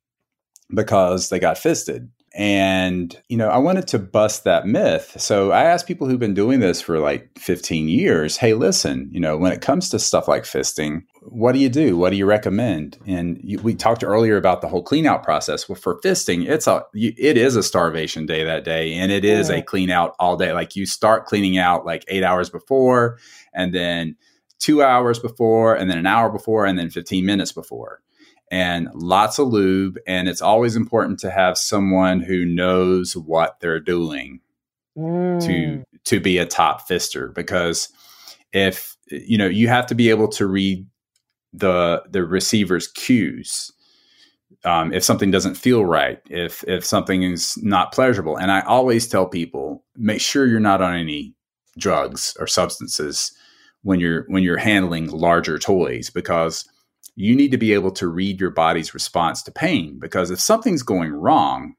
because 0.74 1.30
they 1.30 1.40
got 1.40 1.58
fisted. 1.58 2.10
And, 2.36 3.16
you 3.30 3.38
know, 3.38 3.50
I 3.50 3.60
wanted 3.60 3.88
to 3.90 4.00
bust 4.00 4.44
that 4.44 4.66
myth. 4.66 5.16
So 5.20 5.52
I 5.52 5.66
asked 5.66 5.86
people 5.86 6.08
who've 6.08 6.20
been 6.20 6.34
doing 6.34 6.62
this 6.62 6.82
for 6.82 6.98
like 6.98 7.30
15 7.38 7.88
years, 7.88 8.38
hey, 8.38 8.56
listen, 8.56 9.08
you 9.12 9.20
know, 9.20 9.38
when 9.38 9.52
it 9.52 9.62
comes 9.62 9.90
to 9.90 10.00
stuff 10.00 10.28
like 10.28 10.44
fisting, 10.44 11.04
what 11.22 11.52
do 11.52 11.60
you 11.60 11.70
do? 11.70 11.96
What 11.96 12.10
do 12.10 12.16
you 12.16 12.26
recommend? 12.26 12.98
And 13.06 13.40
you, 13.44 13.60
we 13.60 13.76
talked 13.76 14.04
earlier 14.04 14.36
about 14.36 14.62
the 14.62 14.68
whole 14.68 14.82
clean 14.82 15.06
out 15.06 15.22
process. 15.22 15.70
Well, 15.70 15.76
for 15.76 16.00
fisting, 16.02 16.50
it's 16.50 16.66
a, 16.66 16.84
it 16.96 17.38
is 17.38 17.56
a 17.56 17.62
starvation 17.62 18.26
day 18.26 18.44
that 18.44 18.64
day. 18.64 18.94
And 18.94 19.12
it 19.12 19.24
is 19.24 19.52
a 19.52 19.62
clean 19.62 19.92
out 19.92 20.16
all 20.20 20.36
day. 20.36 20.54
Like 20.54 20.76
you 20.76 20.88
start 20.88 21.28
cleaning 21.28 21.60
out 21.60 21.86
like 21.86 22.04
eight 22.08 22.24
hours 22.24 22.50
before 22.50 23.20
and 23.54 23.76
then 23.76 24.16
two 24.58 24.82
hours 24.82 25.20
before 25.20 25.76
and 25.76 25.90
then 25.90 26.00
an 26.00 26.08
hour 26.08 26.32
before 26.32 26.66
and 26.66 26.80
then 26.80 26.90
15 26.90 27.26
minutes 27.26 27.52
before 27.52 28.02
and 28.54 28.88
lots 28.94 29.40
of 29.40 29.48
lube. 29.48 29.98
And 30.06 30.30
it's 30.30 30.42
always 30.42 30.76
important 30.76 31.20
to 31.22 31.32
have 31.32 31.58
someone 31.58 32.20
who 32.20 32.46
knows 32.46 33.18
what 33.18 33.60
they're 33.60 33.80
doing 33.80 34.42
mm. 34.96 35.44
to 35.46 35.84
to 36.06 36.20
be 36.20 36.38
a 36.38 36.46
top 36.46 36.88
fister 36.88 37.34
because 37.34 37.90
if 38.52 38.96
you 39.10 39.38
know 39.38 39.48
you 39.48 39.68
have 39.68 39.88
to 39.88 39.96
be 39.96 40.12
able 40.12 40.28
to 40.28 40.46
read 40.46 40.86
the 41.52 42.04
the 42.10 42.24
receiver's 42.24 42.88
cues 42.90 43.72
um, 44.66 44.94
if 44.94 45.04
something 45.04 45.32
doesn't 45.32 45.56
feel 45.56 45.86
right 45.86 46.20
if 46.30 46.64
if 46.68 46.86
something 46.86 47.24
is 47.24 47.58
not 47.64 47.94
pleasurable 47.94 48.36
and 48.36 48.52
i 48.52 48.60
always 48.62 49.08
tell 49.08 49.26
people 49.26 49.84
make 49.96 50.20
sure 50.20 50.46
you're 50.46 50.60
not 50.60 50.82
on 50.82 50.96
any 50.96 51.34
drugs 51.78 52.36
or 52.40 52.48
substances 52.48 53.32
when 53.84 54.00
you're 54.00 54.26
when 54.28 54.44
you're 54.44 54.58
handling 54.58 55.10
larger 55.10 55.58
toys 55.58 56.10
because 56.10 56.68
you 57.16 57.36
need 57.36 57.52
to 57.52 57.58
be 57.58 57.74
able 57.74 57.92
to 57.92 58.08
read 58.08 58.40
your 58.40 58.50
body's 58.50 58.94
response 58.94 59.44
to 59.44 59.52
pain 59.52 60.00
because 60.00 60.32
if 60.32 60.40
something's 60.40 60.84
going 60.84 61.12
wrong, 61.12 61.76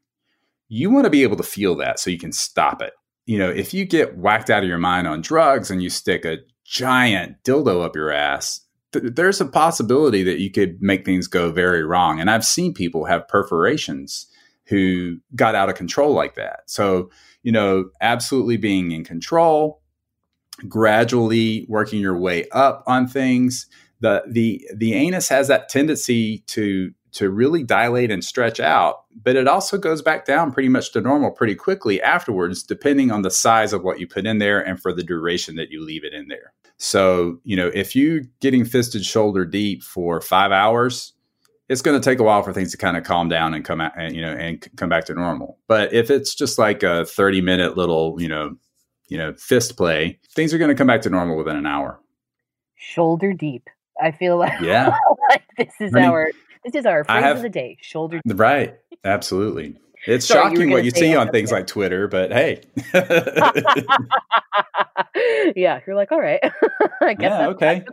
you 0.68 0.91
want 0.91 1.05
to 1.05 1.11
be 1.11 1.22
able 1.22 1.37
to 1.37 1.43
feel 1.43 1.74
that 1.76 1.99
so 1.99 2.11
you 2.11 2.18
can 2.18 2.32
stop 2.32 2.80
it. 2.80 2.93
You 3.26 3.39
know, 3.39 3.51
if 3.51 3.74
you 3.74 3.85
get 3.85 4.16
whacked 4.16 4.51
out 4.51 4.62
of 4.62 4.68
your 4.68 4.78
mind 4.78 5.07
on 5.07 5.22
drugs 5.22 5.70
and 5.70 5.82
you 5.82 5.91
stick 5.91 6.24
a 6.24 6.39
giant 6.64 7.43
dildo 7.43 7.85
up 7.85 7.97
your 7.97 8.12
ass, 8.12 8.61
th- 8.93 9.14
there's 9.14 9.41
a 9.41 9.47
possibility 9.47 10.22
that 10.22 10.41
you 10.41 10.51
could 10.51 10.80
make 10.80 11.05
things 11.05 11.26
go 11.26 11.51
very 11.51 11.85
wrong. 11.85 12.20
And 12.20 12.30
I've 12.30 12.45
seen 12.45 12.74
people 12.74 13.07
have 13.07 13.28
perforations 13.28 14.26
who 14.66 15.18
got 15.35 15.55
out 15.55 15.68
of 15.68 15.74
control 15.74 16.12
like 16.12 16.35
that. 16.37 16.61
So, 16.66 17.11
you 17.43 17.53
know, 17.53 17.91
absolutely 18.01 18.57
being 18.57 18.93
in 18.93 19.05
control, 19.05 19.82
gradually 20.68 21.66
working 21.68 22.01
your 22.01 22.16
way 22.16 22.49
up 22.51 22.85
on 22.87 23.07
things 23.07 23.66
the 24.05 24.23
the 24.29 24.69
the 24.75 24.95
anus 24.95 25.29
has 25.29 25.49
that 25.49 25.69
tendency 25.69 26.39
to 26.47 26.93
to 27.13 27.31
really 27.31 27.63
dilate 27.63 28.11
and 28.11 28.25
stretch 28.25 28.59
out, 28.59 29.05
but 29.23 29.37
it 29.37 29.47
also 29.47 29.79
goes 29.79 30.03
back 30.03 30.27
down 30.27 30.53
pretty 30.53 30.69
much 30.69 30.93
to 30.93 31.01
normal 31.01 31.31
pretty 31.31 31.55
quickly 31.55 32.03
afterwards, 32.03 32.63
depending 32.63 33.11
on 33.11 33.23
the 33.23 33.31
size 33.31 33.73
of 33.73 33.85
what 33.85 34.01
you 34.01 34.07
put 34.07 34.27
in 34.27 34.39
there 34.39 34.61
and 34.61 34.81
for 34.81 34.93
the 34.93 35.03
duration 35.03 35.55
that 35.57 35.71
you 35.71 35.83
leave 35.83 36.05
it 36.05 36.13
in 36.13 36.27
there. 36.27 36.53
So, 36.77 37.39
you 37.45 37.57
know, 37.57 37.71
if 37.73 37.95
you're 37.95 38.23
getting 38.41 38.65
fisted 38.65 39.05
shoulder 39.05 39.45
deep 39.45 39.85
for 39.85 40.21
five 40.21 40.51
hours, 40.51 41.13
it's 41.69 41.83
going 41.83 41.99
to 41.99 42.05
take 42.05 42.19
a 42.19 42.25
while 42.25 42.43
for 42.43 42.53
things 42.53 42.73
to 42.73 42.77
kind 42.77 42.97
of 42.97 43.05
calm 43.05 43.29
down 43.29 43.55
and 43.55 43.65
come 43.65 43.81
out 43.81 43.93
and 43.97 44.15
you 44.15 44.21
know 44.21 44.33
and 44.33 44.67
come 44.77 44.89
back 44.89 45.07
to 45.07 45.15
normal. 45.15 45.59
But 45.69 45.95
if 45.95 46.11
it's 46.11 46.35
just 46.35 46.59
like 46.59 46.83
a 46.83 47.07
30 47.07 47.41
minute 47.41 47.77
little, 47.77 48.21
you 48.21 48.29
know, 48.29 48.57
you 49.09 49.17
know, 49.17 49.35
fist 49.35 49.77
play, 49.77 50.19
things 50.35 50.53
are 50.53 50.59
going 50.59 50.71
to 50.71 50.75
come 50.75 50.89
back 50.89 51.03
to 51.03 51.11
normal 51.11 51.37
within 51.37 51.57
an 51.57 51.67
hour. 51.67 52.01
Shoulder 52.75 53.33
deep. 53.33 53.71
I 54.03 54.11
feel 54.11 54.37
like 54.39 54.61
yeah, 54.61 54.97
like 55.31 55.45
this 55.57 55.75
is 55.81 55.95
our 55.95 56.31
this 56.65 56.75
is 56.75 56.87
our 56.87 57.05
phrase 57.05 57.23
have, 57.23 57.37
of 57.37 57.43
the 57.43 57.49
day. 57.49 57.79
Shoulder. 57.81 58.21
Right. 58.25 58.77
Absolutely. 59.05 59.77
It's 60.07 60.27
Sorry, 60.27 60.51
shocking 60.51 60.69
you 60.69 60.75
what 60.75 60.85
you 60.85 60.91
see 60.91 61.17
on 61.17 61.31
things 61.31 61.51
like 61.51 61.67
Twitter, 61.67 62.09
but 62.09 62.31
hey. 62.31 62.61
yeah, 65.57 65.81
you're 65.87 65.97
like, 65.97 66.13
all 66.13 66.21
right. 66.21 66.41
I 67.01 67.15
guess 67.15 67.31
yeah, 67.31 67.49
okay. 67.49 67.85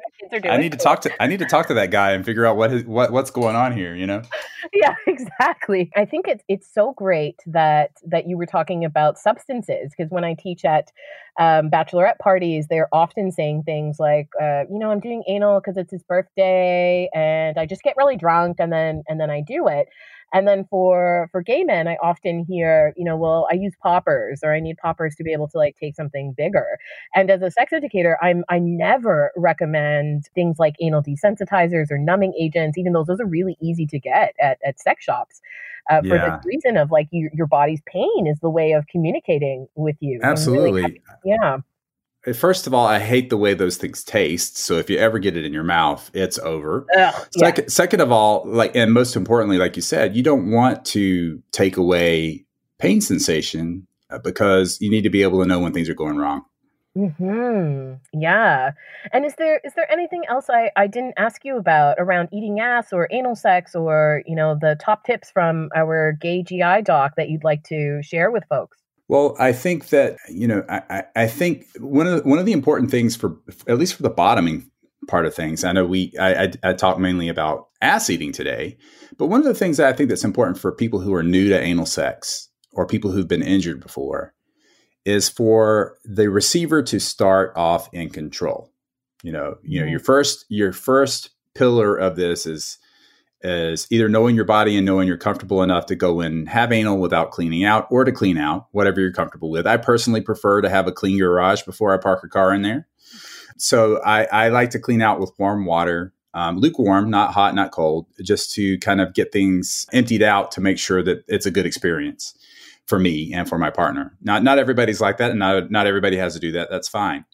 I 0.46 0.58
need 0.58 0.72
to 0.72 0.78
talk 0.78 1.02
to 1.02 1.22
I 1.22 1.28
need 1.28 1.40
to 1.40 1.46
talk 1.46 1.68
to 1.68 1.74
that 1.74 1.92
guy 1.92 2.12
and 2.12 2.24
figure 2.24 2.46
out 2.46 2.58
what 2.58 2.72
his, 2.72 2.84
what 2.86 3.12
what's 3.12 3.32
going 3.32 3.56
on 3.56 3.76
here. 3.76 3.96
You 3.96 4.08
know. 4.08 4.22
Yeah, 4.74 4.96
exactly. 5.06 5.92
I 5.98 6.06
think 6.06 6.28
it's 6.28 6.44
it's 6.48 6.72
so 6.72 6.94
great 6.94 7.36
that 7.48 7.92
that 8.06 8.28
you 8.30 8.38
were 8.38 8.46
talking 8.46 8.86
about 8.86 9.18
substances 9.18 9.92
because 9.92 10.12
when 10.12 10.24
I 10.24 10.36
teach 10.36 10.64
at 10.64 10.92
um, 11.40 11.70
bachelorette 11.70 12.20
parties, 12.20 12.68
they're 12.70 12.88
often 12.94 13.32
saying 13.32 13.64
things 13.64 14.00
like, 14.00 14.30
uh, 14.40 14.64
you 14.72 14.78
know, 14.80 14.92
I'm 14.92 15.00
doing 15.00 15.24
anal 15.28 15.60
because 15.60 15.78
it's 15.78 15.92
his 15.92 16.04
birthday, 16.04 17.10
and 17.14 17.58
I 17.58 17.66
just 17.66 17.82
get 17.82 17.96
really 17.98 18.16
drunk, 18.16 18.58
and 18.60 18.72
then 18.72 19.04
and 19.10 19.20
then 19.20 19.30
I 19.32 19.42
do 19.42 19.68
it. 19.68 19.90
And 20.34 20.48
then 20.48 20.66
for 20.70 21.30
for 21.32 21.42
gay 21.42 21.64
men, 21.64 21.88
I 21.88 21.98
often 22.02 22.46
hear, 22.48 22.94
you 22.96 23.04
know, 23.04 23.18
well, 23.18 23.48
I 23.52 23.56
use 23.56 23.74
poppers 23.82 24.42
or 24.44 24.54
I 24.54 24.60
need 24.60 24.78
poppers 24.78 25.16
to 25.16 25.24
be 25.24 25.34
able 25.34 25.48
to 25.50 25.58
like 25.58 25.76
take 25.80 25.96
something 25.96 26.34
bigger. 26.38 26.78
And 27.16 27.30
as 27.30 27.42
a 27.42 27.52
sex 27.52 27.74
educator, 27.74 28.18
I'm 28.22 28.44
I 28.50 28.60
never 28.60 29.32
recommend 29.36 30.26
things 30.34 30.58
like 30.60 30.76
anal 30.80 31.04
desensitizers 31.04 31.92
or 31.92 31.98
numbing 31.98 32.34
agents, 32.40 32.78
even 32.78 32.94
though 32.94 33.04
those 33.04 33.20
are 33.20 33.26
really 33.26 33.58
easy 33.62 33.86
to 33.88 34.00
get 34.00 34.34
at, 34.40 34.58
at 34.66 34.80
sex 34.80 35.04
shops. 35.04 35.42
Uh, 35.90 36.00
for 36.02 36.16
yeah. 36.16 36.38
the 36.38 36.42
reason 36.46 36.78
of 36.78 36.92
like 36.92 37.08
you, 37.12 37.30
your 37.34 37.48
body's 37.48 37.82
pain 37.88 38.28
is 38.28 38.40
the 38.40 38.50
way 38.50 38.74
of 38.74 38.86
communicating 38.88 39.68
with 39.76 39.96
you. 40.00 40.20
Absolutely. 40.22 40.84
Really, 40.84 41.02
yeah. 41.26 41.58
First 42.36 42.68
of 42.68 42.74
all, 42.74 42.86
I 42.86 43.00
hate 43.00 43.32
the 43.32 43.38
way 43.38 43.56
those 43.56 43.78
things 43.78 44.04
taste. 44.04 44.58
So 44.58 44.76
if 44.76 44.90
you 44.92 44.98
ever 44.98 45.18
get 45.18 45.36
it 45.36 45.44
in 45.44 45.54
your 45.54 45.64
mouth, 45.64 46.12
it's 46.14 46.38
over. 46.40 46.86
Ugh, 46.96 47.28
second, 47.36 47.64
yeah. 47.64 47.70
second 47.70 48.02
of 48.02 48.12
all, 48.12 48.44
like, 48.46 48.76
and 48.76 48.94
most 48.94 49.16
importantly, 49.16 49.58
like 49.58 49.76
you 49.76 49.82
said, 49.82 50.16
you 50.16 50.22
don't 50.22 50.52
want 50.52 50.86
to 50.86 51.42
take 51.52 51.78
away 51.78 52.46
pain 52.78 53.02
sensation 53.02 53.88
uh, 54.12 54.20
because 54.20 54.78
you 54.80 54.92
need 54.92 55.02
to 55.02 55.10
be 55.10 55.24
able 55.24 55.42
to 55.42 55.48
know 55.48 55.60
when 55.60 55.74
things 55.74 55.90
are 55.90 55.96
going 55.96 56.18
wrong. 56.18 56.44
Hmm. 56.96 57.94
Yeah. 58.14 58.72
And 59.14 59.26
is 59.26 59.34
there 59.38 59.62
is 59.64 59.74
there 59.76 59.90
anything 59.90 60.24
else 60.28 60.50
I 60.50 60.72
I 60.76 60.88
didn't 60.88 61.14
ask 61.18 61.46
you 61.46 61.56
about 61.56 61.96
around 62.00 62.28
eating 62.34 62.60
ass 62.60 62.92
or 62.92 63.08
anal 63.12 63.36
sex 63.36 63.76
or 63.76 64.24
you 64.26 64.36
know 64.36 64.58
the 64.60 64.76
top 64.78 65.06
tips 65.06 65.32
from 65.32 65.70
our 65.74 66.12
gay 66.20 66.44
GI 66.44 66.82
doc 66.84 67.14
that 67.16 67.30
you'd 67.30 67.46
like 67.46 67.64
to 67.70 68.02
share 68.04 68.30
with 68.30 68.44
folks? 68.50 68.81
Well, 69.12 69.36
I 69.40 69.52
think 69.52 69.90
that 69.90 70.16
you 70.30 70.48
know, 70.48 70.64
I, 70.70 71.04
I 71.18 71.28
think 71.28 71.66
one 71.78 72.08
of 72.08 72.24
the, 72.24 72.30
one 72.30 72.40
of 72.40 72.46
the 72.46 72.54
important 72.54 72.92
things 72.92 73.14
for 73.14 73.36
at 73.68 73.78
least 73.78 73.96
for 73.96 74.04
the 74.04 74.10
bottoming 74.10 74.72
part 75.10 75.26
of 75.26 75.36
things. 75.36 75.66
I 75.66 75.74
know 75.74 75.86
we 75.86 76.14
I, 76.18 76.44
I, 76.44 76.52
I 76.64 76.74
talk 76.74 76.98
mainly 76.98 77.28
about 77.28 77.68
ass 77.82 78.10
eating 78.10 78.32
today, 78.32 78.78
but 79.18 79.26
one 79.26 79.42
of 79.42 79.46
the 79.46 79.54
things 79.54 79.76
that 79.76 79.90
I 79.90 79.92
think 79.92 80.08
that's 80.08 80.24
important 80.24 80.60
for 80.60 80.72
people 80.72 81.02
who 81.02 81.14
are 81.14 81.24
new 81.24 81.50
to 81.50 81.60
anal 81.60 81.86
sex 81.86 82.48
or 82.72 82.88
people 82.88 83.12
who've 83.12 83.28
been 83.28 83.44
injured 83.44 83.82
before 83.82 84.34
is 85.04 85.28
for 85.28 85.98
the 86.06 86.30
receiver 86.30 86.82
to 86.84 86.98
start 86.98 87.52
off 87.58 87.90
in 87.94 88.12
control. 88.12 88.72
You 89.24 89.34
know, 89.34 89.58
you 89.62 89.82
know, 89.82 89.88
your 89.88 90.00
mm-hmm. 90.00 90.06
first 90.06 90.46
your 90.48 90.72
first 90.72 91.32
pillar 91.54 91.98
of 91.98 92.16
this 92.16 92.46
is 92.46 92.78
is 93.44 93.88
either 93.90 94.08
knowing 94.08 94.36
your 94.36 94.46
body 94.46 94.78
and 94.78 94.86
knowing 94.86 95.08
you're 95.08 95.18
comfortable 95.18 95.64
enough 95.64 95.86
to 95.88 95.96
go 95.96 96.22
in 96.22 96.32
and 96.32 96.50
have 96.50 96.72
anal 96.72 97.00
without 97.00 97.32
cleaning 97.32 97.64
out 97.64 97.88
or 97.90 98.04
to 98.04 98.12
clean 98.12 98.38
out, 98.38 98.68
whatever 98.72 99.02
you're 99.02 99.12
comfortable 99.12 99.50
with. 99.50 99.66
I 99.66 99.78
personally 99.78 100.22
prefer 100.22 100.62
to 100.62 100.70
have 100.70 100.88
a 100.88 100.92
clean 100.92 101.18
garage 101.18 101.64
before 101.64 101.94
I 101.94 101.98
park 101.98 102.24
a 102.24 102.28
car 102.28 102.54
in 102.54 102.62
there. 102.62 102.88
So 103.58 104.02
I, 104.04 104.26
I 104.26 104.50
like 104.50 104.72
to 104.72 104.80
clean 104.80 105.02
out 105.02 105.20
with 105.20 105.32
warm 105.38 105.66
water, 105.66 106.14
um, 106.34 106.58
lukewarm, 106.58 107.10
not 107.10 107.34
hot, 107.34 107.54
not 107.54 107.72
cold, 107.72 108.08
just 108.24 108.54
to 108.54 108.78
kind 108.80 109.02
of 109.02 109.14
get 109.14 109.32
things 109.32 109.86
emptied 109.94 110.24
out 110.24 110.52
to 110.54 110.62
make 110.62 110.80
sure 110.80 111.04
that 111.04 111.24
it's 111.28 111.46
a 111.46 111.52
good 111.52 111.66
experience 111.66 112.34
for 112.88 113.00
me 113.00 113.34
and 113.34 113.48
for 113.48 113.58
my 113.58 113.70
partner. 113.70 114.18
Not 114.22 114.44
not 114.44 114.58
everybody's 114.58 115.02
like 115.02 115.18
that, 115.18 115.32
and 115.32 115.40
not 115.40 115.70
not 115.70 115.88
everybody 115.88 116.18
has 116.18 116.34
to 116.34 116.40
do 116.40 116.52
that. 116.54 116.70
That's 116.70 116.88
fine. 116.88 117.26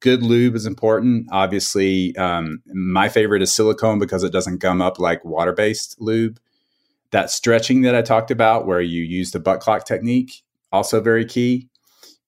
Good 0.00 0.22
lube 0.22 0.54
is 0.54 0.66
important. 0.66 1.26
Obviously, 1.32 2.14
um, 2.16 2.62
my 2.66 3.08
favorite 3.08 3.42
is 3.42 3.52
silicone 3.52 3.98
because 3.98 4.22
it 4.22 4.32
doesn't 4.32 4.58
gum 4.58 4.82
up 4.82 4.98
like 4.98 5.24
water 5.24 5.52
based 5.52 5.96
lube. 5.98 6.38
That 7.12 7.30
stretching 7.30 7.82
that 7.82 7.94
I 7.94 8.02
talked 8.02 8.30
about, 8.30 8.66
where 8.66 8.80
you 8.80 9.02
use 9.02 9.30
the 9.30 9.40
butt 9.40 9.60
clock 9.60 9.86
technique, 9.86 10.42
also 10.72 11.00
very 11.00 11.24
key. 11.24 11.68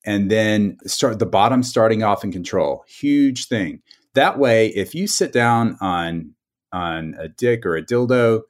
And 0.07 0.31
then 0.31 0.79
start 0.87 1.19
the 1.19 1.27
bottom 1.27 1.63
starting 1.63 2.03
off 2.03 2.25
in 2.25 2.33
control. 2.33 2.85
Huge 2.89 3.47
thing. 3.47 3.83
That 4.15 4.39
way, 4.39 4.69
if 4.69 4.95
you 4.95 5.07
sit 5.07 5.33
down 5.33 5.77
on 5.81 6.35
on 6.73 7.15
a 7.19 7.29
dick 7.29 7.67
or 7.67 7.77
a 7.77 7.83
dildo, 7.83 8.43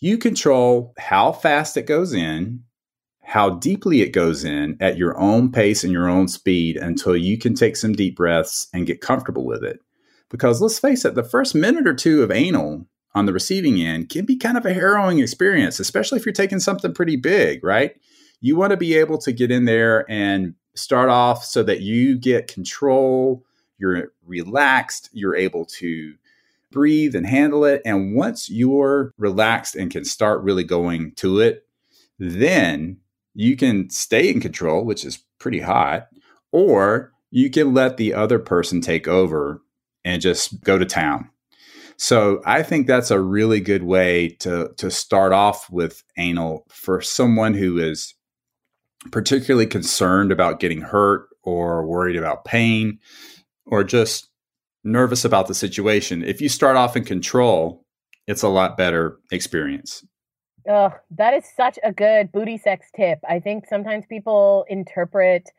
you 0.00 0.18
control 0.18 0.92
how 0.98 1.32
fast 1.32 1.76
it 1.76 1.86
goes 1.86 2.12
in 2.12 2.63
how 3.24 3.50
deeply 3.50 4.02
it 4.02 4.10
goes 4.10 4.44
in 4.44 4.76
at 4.80 4.98
your 4.98 5.18
own 5.18 5.50
pace 5.50 5.82
and 5.82 5.92
your 5.92 6.08
own 6.08 6.28
speed 6.28 6.76
until 6.76 7.16
you 7.16 7.38
can 7.38 7.54
take 7.54 7.76
some 7.76 7.92
deep 7.92 8.16
breaths 8.16 8.68
and 8.72 8.86
get 8.86 9.00
comfortable 9.00 9.44
with 9.44 9.64
it. 9.64 9.80
Because 10.28 10.60
let's 10.60 10.78
face 10.78 11.04
it, 11.04 11.14
the 11.14 11.24
first 11.24 11.54
minute 11.54 11.86
or 11.86 11.94
two 11.94 12.22
of 12.22 12.30
anal 12.30 12.86
on 13.14 13.26
the 13.26 13.32
receiving 13.32 13.80
end 13.80 14.08
can 14.08 14.24
be 14.24 14.36
kind 14.36 14.56
of 14.56 14.66
a 14.66 14.74
harrowing 14.74 15.20
experience, 15.20 15.80
especially 15.80 16.18
if 16.18 16.26
you're 16.26 16.32
taking 16.32 16.60
something 16.60 16.92
pretty 16.92 17.16
big, 17.16 17.64
right? 17.64 17.96
You 18.40 18.56
want 18.56 18.72
to 18.72 18.76
be 18.76 18.94
able 18.94 19.18
to 19.18 19.32
get 19.32 19.50
in 19.50 19.64
there 19.64 20.04
and 20.10 20.54
start 20.74 21.08
off 21.08 21.44
so 21.44 21.62
that 21.62 21.80
you 21.80 22.18
get 22.18 22.46
control, 22.46 23.44
you're 23.78 24.12
relaxed, 24.26 25.08
you're 25.12 25.36
able 25.36 25.64
to 25.64 26.14
breathe 26.70 27.14
and 27.14 27.26
handle 27.26 27.64
it. 27.64 27.80
And 27.84 28.14
once 28.14 28.50
you're 28.50 29.12
relaxed 29.16 29.76
and 29.76 29.90
can 29.90 30.04
start 30.04 30.42
really 30.42 30.64
going 30.64 31.12
to 31.16 31.38
it, 31.40 31.66
then 32.18 32.98
you 33.34 33.56
can 33.56 33.90
stay 33.90 34.30
in 34.30 34.40
control, 34.40 34.84
which 34.84 35.04
is 35.04 35.24
pretty 35.38 35.60
hot, 35.60 36.08
or 36.52 37.12
you 37.30 37.50
can 37.50 37.74
let 37.74 37.96
the 37.96 38.14
other 38.14 38.38
person 38.38 38.80
take 38.80 39.08
over 39.08 39.60
and 40.04 40.22
just 40.22 40.62
go 40.62 40.78
to 40.78 40.86
town. 40.86 41.28
So 41.96 42.40
I 42.44 42.62
think 42.62 42.86
that's 42.86 43.10
a 43.10 43.20
really 43.20 43.60
good 43.60 43.84
way 43.84 44.30
to 44.40 44.70
to 44.78 44.90
start 44.90 45.32
off 45.32 45.70
with 45.70 46.02
anal 46.16 46.66
for 46.68 47.00
someone 47.00 47.54
who 47.54 47.78
is 47.78 48.14
particularly 49.12 49.66
concerned 49.66 50.32
about 50.32 50.60
getting 50.60 50.80
hurt 50.80 51.28
or 51.42 51.86
worried 51.86 52.16
about 52.16 52.44
pain 52.44 52.98
or 53.66 53.84
just 53.84 54.28
nervous 54.82 55.24
about 55.24 55.46
the 55.46 55.54
situation. 55.54 56.24
If 56.24 56.40
you 56.40 56.48
start 56.48 56.76
off 56.76 56.96
in 56.96 57.04
control, 57.04 57.84
it's 58.26 58.42
a 58.42 58.48
lot 58.48 58.76
better 58.76 59.18
experience. 59.30 60.04
Oh, 60.68 60.90
that 61.10 61.34
is 61.34 61.44
such 61.56 61.78
a 61.82 61.92
good 61.92 62.32
booty 62.32 62.56
sex 62.56 62.86
tip. 62.96 63.18
I 63.28 63.38
think 63.40 63.66
sometimes 63.66 64.06
people 64.06 64.64
interpret 64.68 65.50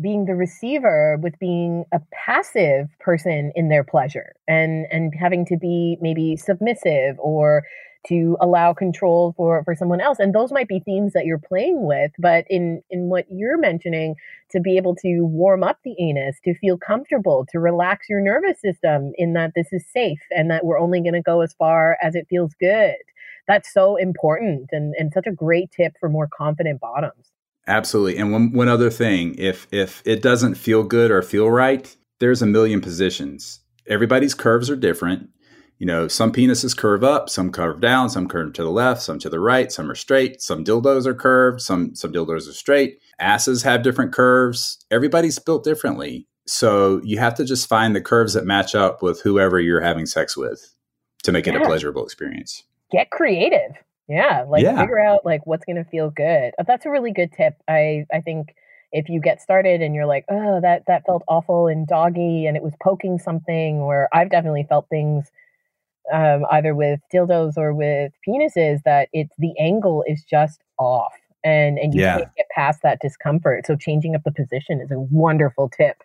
being 0.00 0.26
the 0.26 0.34
receiver 0.34 1.18
with 1.22 1.38
being 1.38 1.84
a 1.92 2.00
passive 2.12 2.88
person 3.00 3.52
in 3.54 3.68
their 3.68 3.84
pleasure 3.84 4.34
and 4.48 4.86
and 4.90 5.12
having 5.18 5.46
to 5.46 5.56
be 5.58 5.98
maybe 6.00 6.36
submissive 6.36 7.16
or 7.18 7.64
to 8.08 8.36
allow 8.40 8.72
control 8.72 9.34
for 9.36 9.62
for 9.64 9.74
someone 9.74 10.00
else 10.00 10.18
and 10.18 10.34
those 10.34 10.52
might 10.52 10.68
be 10.68 10.80
themes 10.80 11.12
that 11.12 11.26
you're 11.26 11.38
playing 11.38 11.86
with 11.86 12.10
but 12.18 12.46
in 12.48 12.82
in 12.90 13.10
what 13.10 13.26
you're 13.30 13.58
mentioning 13.58 14.14
to 14.50 14.60
be 14.60 14.76
able 14.78 14.94
to 14.96 15.20
warm 15.22 15.62
up 15.62 15.78
the 15.84 15.94
anus 16.00 16.38
to 16.44 16.54
feel 16.54 16.78
comfortable 16.78 17.46
to 17.50 17.60
relax 17.60 18.08
your 18.08 18.20
nervous 18.22 18.60
system 18.60 19.12
in 19.16 19.34
that 19.34 19.52
this 19.54 19.68
is 19.72 19.84
safe 19.92 20.20
and 20.30 20.50
that 20.50 20.64
we're 20.64 20.80
only 20.80 21.00
going 21.02 21.12
to 21.14 21.22
go 21.22 21.42
as 21.42 21.52
far 21.54 21.98
as 22.02 22.14
it 22.14 22.26
feels 22.30 22.54
good 22.58 22.96
that's 23.50 23.72
so 23.72 23.96
important 23.96 24.68
and, 24.70 24.94
and 24.96 25.12
such 25.12 25.26
a 25.26 25.32
great 25.32 25.70
tip 25.72 25.94
for 25.98 26.08
more 26.08 26.28
confident 26.28 26.80
bottoms. 26.80 27.32
Absolutely. 27.66 28.16
And 28.16 28.32
one, 28.32 28.52
one 28.52 28.68
other 28.68 28.90
thing, 28.90 29.34
if 29.38 29.66
if 29.70 30.02
it 30.04 30.22
doesn't 30.22 30.54
feel 30.54 30.82
good 30.84 31.10
or 31.10 31.20
feel 31.20 31.50
right, 31.50 31.94
there's 32.20 32.42
a 32.42 32.46
million 32.46 32.80
positions. 32.80 33.60
Everybody's 33.86 34.34
curves 34.34 34.70
are 34.70 34.76
different. 34.76 35.30
You 35.78 35.86
know, 35.86 36.08
some 36.08 36.30
penises 36.32 36.76
curve 36.76 37.02
up, 37.02 37.28
some 37.30 37.50
curve 37.50 37.80
down, 37.80 38.10
some 38.10 38.28
curve 38.28 38.52
to 38.52 38.62
the 38.62 38.70
left, 38.70 39.02
some 39.02 39.18
to 39.20 39.30
the 39.30 39.40
right, 39.40 39.72
some 39.72 39.90
are 39.90 39.94
straight, 39.94 40.42
some 40.42 40.64
dildos 40.64 41.06
are 41.06 41.14
curved, 41.14 41.60
some 41.60 41.94
some 41.94 42.12
dildos 42.12 42.48
are 42.48 42.52
straight. 42.52 42.98
Asses 43.18 43.62
have 43.62 43.82
different 43.82 44.12
curves. 44.12 44.84
Everybody's 44.90 45.38
built 45.38 45.64
differently. 45.64 46.26
So 46.46 47.00
you 47.02 47.18
have 47.18 47.34
to 47.36 47.44
just 47.44 47.68
find 47.68 47.96
the 47.96 48.00
curves 48.00 48.34
that 48.34 48.44
match 48.44 48.74
up 48.74 49.02
with 49.02 49.22
whoever 49.22 49.60
you're 49.60 49.80
having 49.80 50.06
sex 50.06 50.36
with 50.36 50.74
to 51.22 51.32
make 51.32 51.46
it 51.46 51.54
a 51.54 51.60
pleasurable 51.60 52.04
experience 52.04 52.64
get 52.90 53.10
creative. 53.10 53.76
Yeah, 54.08 54.44
like 54.48 54.64
yeah. 54.64 54.80
figure 54.80 54.98
out 54.98 55.24
like 55.24 55.46
what's 55.46 55.64
going 55.64 55.76
to 55.76 55.84
feel 55.84 56.10
good. 56.10 56.52
Uh, 56.58 56.64
that's 56.66 56.84
a 56.84 56.90
really 56.90 57.12
good 57.12 57.32
tip. 57.32 57.54
I 57.68 58.06
I 58.12 58.20
think 58.20 58.54
if 58.92 59.08
you 59.08 59.20
get 59.20 59.40
started 59.40 59.82
and 59.82 59.94
you're 59.94 60.06
like, 60.06 60.24
oh, 60.28 60.60
that 60.60 60.82
that 60.88 61.04
felt 61.06 61.22
awful 61.28 61.68
and 61.68 61.86
doggy, 61.86 62.46
and 62.46 62.56
it 62.56 62.62
was 62.62 62.74
poking 62.82 63.18
something, 63.18 63.76
or 63.76 64.08
I've 64.12 64.30
definitely 64.30 64.66
felt 64.68 64.88
things 64.88 65.30
um, 66.12 66.44
either 66.50 66.74
with 66.74 67.00
dildos 67.14 67.56
or 67.56 67.72
with 67.72 68.12
penises 68.26 68.80
that 68.84 69.08
it's 69.12 69.34
the 69.38 69.52
angle 69.60 70.02
is 70.06 70.24
just 70.28 70.60
off, 70.78 71.14
and 71.44 71.78
and 71.78 71.94
you 71.94 72.00
yeah. 72.00 72.18
can't 72.18 72.36
get 72.36 72.46
past 72.52 72.80
that 72.82 72.98
discomfort. 73.00 73.66
So 73.66 73.76
changing 73.76 74.16
up 74.16 74.22
the 74.24 74.32
position 74.32 74.80
is 74.80 74.90
a 74.90 74.98
wonderful 74.98 75.68
tip. 75.68 76.02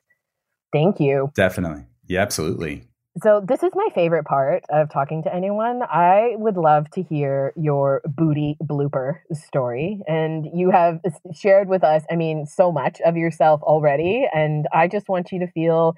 Thank 0.71 0.99
you. 0.99 1.31
Definitely. 1.35 1.85
Yeah, 2.05 2.21
absolutely. 2.21 2.83
So, 3.21 3.39
this 3.39 3.63
is 3.63 3.71
my 3.73 3.87
favorite 3.95 4.25
part 4.25 4.63
of 4.69 4.89
talking 4.89 5.23
to 5.23 5.33
anyone. 5.33 5.83
I 5.83 6.33
would 6.35 6.57
love 6.57 6.89
to 6.91 7.01
hear 7.01 7.53
your 7.55 8.01
booty 8.05 8.57
blooper 8.61 9.19
story. 9.31 10.01
And 10.05 10.45
you 10.53 10.69
have 10.71 10.99
shared 11.33 11.69
with 11.69 11.81
us, 11.81 12.03
I 12.11 12.17
mean, 12.17 12.45
so 12.45 12.73
much 12.73 12.99
of 13.05 13.15
yourself 13.15 13.61
already. 13.63 14.27
And 14.33 14.67
I 14.73 14.89
just 14.89 15.07
want 15.07 15.31
you 15.31 15.39
to 15.39 15.47
feel 15.47 15.95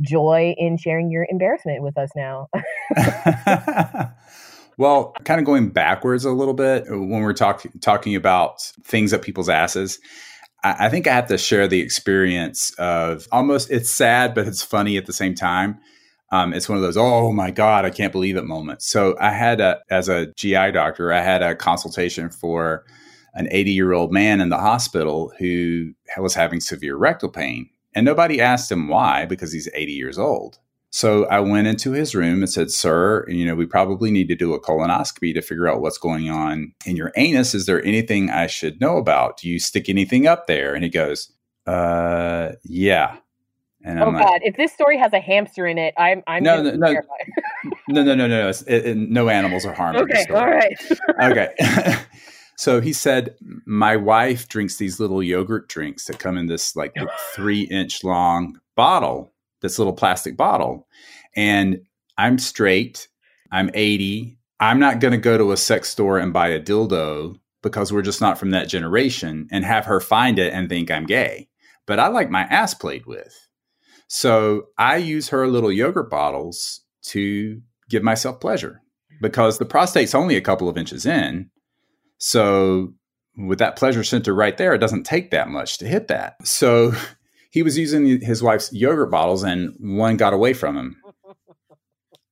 joy 0.00 0.54
in 0.58 0.78
sharing 0.78 1.10
your 1.10 1.26
embarrassment 1.28 1.82
with 1.82 1.98
us 1.98 2.10
now. 2.14 2.48
well, 4.78 5.12
kind 5.24 5.40
of 5.40 5.46
going 5.46 5.70
backwards 5.70 6.24
a 6.24 6.30
little 6.30 6.54
bit 6.54 6.84
uh, 6.88 6.96
when 6.96 7.22
we're 7.22 7.32
talk- 7.32 7.66
talking 7.80 8.14
about 8.14 8.60
things 8.84 9.12
up 9.12 9.22
people's 9.22 9.48
asses. 9.48 9.98
I-, 10.62 10.86
I 10.86 10.88
think 10.88 11.08
I 11.08 11.14
have 11.16 11.26
to 11.28 11.38
share 11.38 11.66
the 11.66 11.80
experience 11.80 12.70
of 12.78 13.26
almost, 13.32 13.72
it's 13.72 13.90
sad, 13.90 14.36
but 14.36 14.46
it's 14.46 14.62
funny 14.62 14.96
at 14.96 15.06
the 15.06 15.12
same 15.12 15.34
time 15.34 15.80
um, 16.32 16.52
it's 16.52 16.68
one 16.68 16.76
of 16.76 16.82
those 16.82 16.96
oh 16.96 17.32
my 17.32 17.50
god 17.50 17.84
i 17.84 17.90
can't 17.90 18.12
believe 18.12 18.36
it 18.36 18.44
moments. 18.44 18.86
So 18.86 19.16
i 19.20 19.30
had 19.30 19.60
a 19.60 19.80
as 19.90 20.08
a 20.08 20.32
gi 20.34 20.72
doctor 20.72 21.12
i 21.12 21.20
had 21.20 21.42
a 21.42 21.54
consultation 21.54 22.30
for 22.30 22.84
an 23.34 23.48
80 23.50 23.70
year 23.72 23.92
old 23.92 24.12
man 24.12 24.40
in 24.40 24.48
the 24.48 24.58
hospital 24.58 25.32
who 25.38 25.92
was 26.18 26.34
having 26.34 26.60
severe 26.60 26.96
rectal 26.96 27.28
pain 27.28 27.70
and 27.94 28.04
nobody 28.04 28.40
asked 28.40 28.70
him 28.70 28.88
why 28.88 29.26
because 29.26 29.52
he's 29.52 29.68
80 29.74 29.92
years 29.92 30.18
old. 30.18 30.58
So 30.92 31.26
i 31.26 31.40
went 31.40 31.68
into 31.68 31.92
his 31.92 32.14
room 32.14 32.42
and 32.42 32.50
said 32.50 32.70
sir 32.70 33.24
you 33.28 33.44
know 33.44 33.54
we 33.54 33.66
probably 33.66 34.10
need 34.10 34.28
to 34.28 34.36
do 34.36 34.54
a 34.54 34.60
colonoscopy 34.60 35.34
to 35.34 35.42
figure 35.42 35.68
out 35.68 35.80
what's 35.80 35.98
going 35.98 36.30
on 36.30 36.74
in 36.86 36.96
your 36.96 37.12
anus. 37.16 37.54
Is 37.54 37.66
there 37.66 37.84
anything 37.84 38.30
i 38.30 38.46
should 38.46 38.80
know 38.80 38.96
about? 38.96 39.38
Do 39.38 39.48
you 39.48 39.58
stick 39.58 39.88
anything 39.88 40.26
up 40.26 40.46
there? 40.46 40.74
And 40.74 40.84
he 40.84 40.90
goes 40.90 41.32
uh 41.66 42.52
yeah 42.64 43.18
and 43.82 43.98
oh 43.98 44.06
I'm 44.06 44.12
God! 44.12 44.24
Like, 44.24 44.42
if 44.44 44.56
this 44.56 44.72
story 44.72 44.98
has 44.98 45.12
a 45.12 45.20
hamster 45.20 45.66
in 45.66 45.78
it, 45.78 45.94
I'm 45.96 46.22
I'm 46.26 46.42
no 46.42 46.62
no 46.62 46.70
no, 46.70 46.92
no 47.88 48.02
no 48.02 48.14
no 48.14 48.26
no 48.26 48.48
it, 48.48 48.68
it, 48.68 48.96
no 48.96 49.28
animals 49.28 49.64
are 49.64 49.72
harmed. 49.72 49.98
Okay, 49.98 50.24
all 50.30 50.46
right. 50.46 50.76
okay. 51.22 51.96
so 52.56 52.80
he 52.80 52.92
said, 52.92 53.34
my 53.64 53.96
wife 53.96 54.48
drinks 54.48 54.76
these 54.76 55.00
little 55.00 55.22
yogurt 55.22 55.68
drinks 55.68 56.04
that 56.06 56.18
come 56.18 56.36
in 56.36 56.46
this 56.46 56.76
like 56.76 56.94
three 57.34 57.62
inch 57.62 58.04
long 58.04 58.58
bottle, 58.76 59.32
this 59.60 59.78
little 59.78 59.94
plastic 59.94 60.36
bottle, 60.36 60.86
and 61.34 61.80
I'm 62.18 62.38
straight. 62.38 63.08
I'm 63.52 63.70
80. 63.74 64.36
I'm 64.60 64.78
not 64.78 65.00
going 65.00 65.12
to 65.12 65.18
go 65.18 65.38
to 65.38 65.52
a 65.52 65.56
sex 65.56 65.88
store 65.88 66.18
and 66.18 66.32
buy 66.32 66.48
a 66.48 66.60
dildo 66.60 67.36
because 67.62 67.92
we're 67.92 68.02
just 68.02 68.20
not 68.20 68.38
from 68.38 68.50
that 68.50 68.68
generation 68.68 69.48
and 69.50 69.64
have 69.64 69.86
her 69.86 70.00
find 70.00 70.38
it 70.38 70.52
and 70.52 70.68
think 70.68 70.90
I'm 70.90 71.06
gay. 71.06 71.48
But 71.86 71.98
I 71.98 72.08
like 72.08 72.30
my 72.30 72.42
ass 72.42 72.74
played 72.74 73.06
with. 73.06 73.34
So 74.12 74.64
I 74.76 74.96
use 74.96 75.28
her 75.28 75.46
little 75.46 75.70
yogurt 75.70 76.10
bottles 76.10 76.80
to 77.02 77.62
give 77.88 78.02
myself 78.02 78.40
pleasure 78.40 78.82
because 79.22 79.58
the 79.58 79.64
prostate's 79.64 80.16
only 80.16 80.34
a 80.34 80.40
couple 80.40 80.68
of 80.68 80.76
inches 80.76 81.06
in. 81.06 81.48
So 82.18 82.92
with 83.36 83.60
that 83.60 83.76
pleasure 83.76 84.02
center 84.02 84.34
right 84.34 84.58
there, 84.58 84.74
it 84.74 84.78
doesn't 84.78 85.04
take 85.04 85.30
that 85.30 85.46
much 85.46 85.78
to 85.78 85.86
hit 85.86 86.08
that. 86.08 86.44
So 86.44 86.92
he 87.52 87.62
was 87.62 87.78
using 87.78 88.20
his 88.20 88.42
wife's 88.42 88.72
yogurt 88.72 89.12
bottles 89.12 89.44
and 89.44 89.76
one 89.78 90.16
got 90.16 90.32
away 90.32 90.54
from 90.54 90.76
him. 90.76 90.96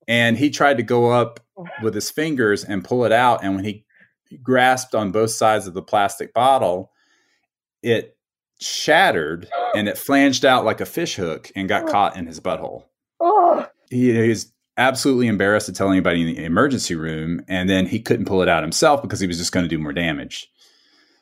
and 0.08 0.36
he 0.36 0.50
tried 0.50 0.78
to 0.78 0.82
go 0.82 1.12
up 1.12 1.38
with 1.80 1.94
his 1.94 2.10
fingers 2.10 2.64
and 2.64 2.84
pull 2.84 3.04
it 3.04 3.12
out. 3.12 3.44
And 3.44 3.54
when 3.54 3.64
he 3.64 3.86
grasped 4.42 4.96
on 4.96 5.12
both 5.12 5.30
sides 5.30 5.68
of 5.68 5.74
the 5.74 5.82
plastic 5.82 6.34
bottle, 6.34 6.90
it 7.84 8.17
shattered 8.60 9.48
and 9.74 9.88
it 9.88 9.98
flanged 9.98 10.44
out 10.44 10.64
like 10.64 10.80
a 10.80 10.86
fish 10.86 11.16
hook 11.16 11.50
and 11.54 11.68
got 11.68 11.86
caught 11.86 12.16
in 12.16 12.26
his 12.26 12.40
butthole. 12.40 12.84
Oh, 13.20 13.66
He, 13.90 14.12
he 14.12 14.28
was 14.28 14.52
absolutely 14.76 15.26
embarrassed 15.26 15.66
to 15.66 15.72
tell 15.72 15.90
anybody 15.90 16.20
in 16.20 16.26
the 16.28 16.44
emergency 16.44 16.94
room, 16.94 17.42
and 17.48 17.68
then 17.68 17.86
he 17.86 18.00
couldn't 18.00 18.26
pull 18.26 18.42
it 18.42 18.48
out 18.48 18.62
himself 18.62 19.02
because 19.02 19.20
he 19.20 19.26
was 19.26 19.38
just 19.38 19.52
going 19.52 19.64
to 19.64 19.68
do 19.68 19.78
more 19.78 19.92
damage. 19.92 20.50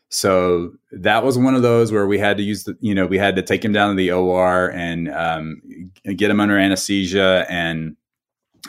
So 0.09 0.75
that 0.93 1.25
was 1.25 1.37
one 1.37 1.55
of 1.55 1.63
those 1.63 1.91
where 1.91 2.07
we 2.07 2.19
had 2.19 2.37
to 2.37 2.43
use 2.43 2.65
the, 2.65 2.77
you 2.81 2.95
know, 2.95 3.07
we 3.07 3.19
had 3.19 3.35
to 3.37 3.43
take 3.43 3.65
him 3.65 3.73
down 3.73 3.91
to 3.91 3.97
the 3.97 4.13
OR 4.13 4.71
and 4.71 5.11
um, 5.11 5.61
get 6.05 6.31
him 6.31 6.39
under 6.39 6.57
anesthesia 6.57 7.45
and 7.49 7.97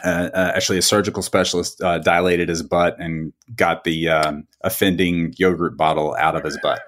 uh, 0.03 0.29
uh, 0.33 0.51
actually 0.55 0.77
a 0.77 0.81
surgical 0.81 1.21
specialist 1.21 1.81
uh, 1.81 1.99
dilated 1.99 2.49
his 2.49 2.63
butt 2.63 2.99
and 2.99 3.33
got 3.55 3.83
the 3.83 4.09
um, 4.09 4.47
offending 4.61 5.33
yogurt 5.37 5.77
bottle 5.77 6.15
out 6.19 6.35
of 6.35 6.43
his 6.43 6.57
butt. 6.61 6.81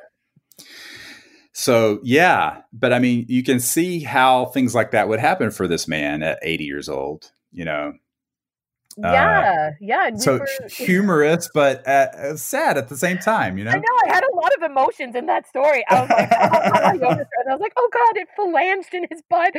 So 1.59 1.99
yeah, 2.03 2.61
but 2.71 2.93
I 2.93 2.99
mean, 2.99 3.25
you 3.27 3.43
can 3.43 3.59
see 3.59 3.99
how 3.99 4.45
things 4.45 4.73
like 4.73 4.91
that 4.91 5.09
would 5.09 5.19
happen 5.19 5.51
for 5.51 5.67
this 5.67 5.89
man 5.89 6.23
at 6.23 6.39
80 6.41 6.63
years 6.63 6.87
old. 6.87 7.33
You 7.51 7.65
know, 7.65 7.93
yeah, 8.97 9.71
yeah. 9.81 10.09
we 10.09 10.19
So 10.19 10.37
were- 10.37 10.47
humorous, 10.69 11.49
but 11.53 11.85
uh, 11.85 12.37
sad 12.37 12.77
at 12.77 12.87
the 12.87 12.95
same 12.95 13.17
time, 13.17 13.57
you 13.57 13.65
know? 13.65 13.71
I 13.71 13.75
know 13.75 13.99
I 14.05 14.07
had 14.07 14.23
a 14.23 14.33
lot 14.37 14.51
of 14.57 14.71
emotions 14.71 15.15
in 15.15 15.25
that 15.25 15.49
story. 15.49 15.83
I 15.89 15.99
was 15.99 16.09
like, 16.09 16.29
oh, 16.31 16.99
God, 17.01 17.17
and 17.17 17.27
I 17.49 17.55
was 17.55 17.59
like, 17.59 17.73
oh 17.75 17.89
god, 17.91 18.15
it 18.15 18.29
phalanged 18.39 18.93
in 18.93 19.05
his 19.09 19.21
butt. 19.29 19.53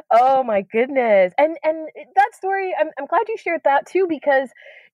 oh 0.12 0.42
my 0.44 0.62
goodness, 0.62 1.34
and 1.36 1.58
and 1.62 1.88
that 2.16 2.30
story, 2.32 2.74
I'm 2.80 2.88
I'm 2.98 3.04
glad 3.04 3.28
you 3.28 3.36
shared 3.36 3.60
that 3.64 3.84
too 3.84 4.06
because 4.08 4.48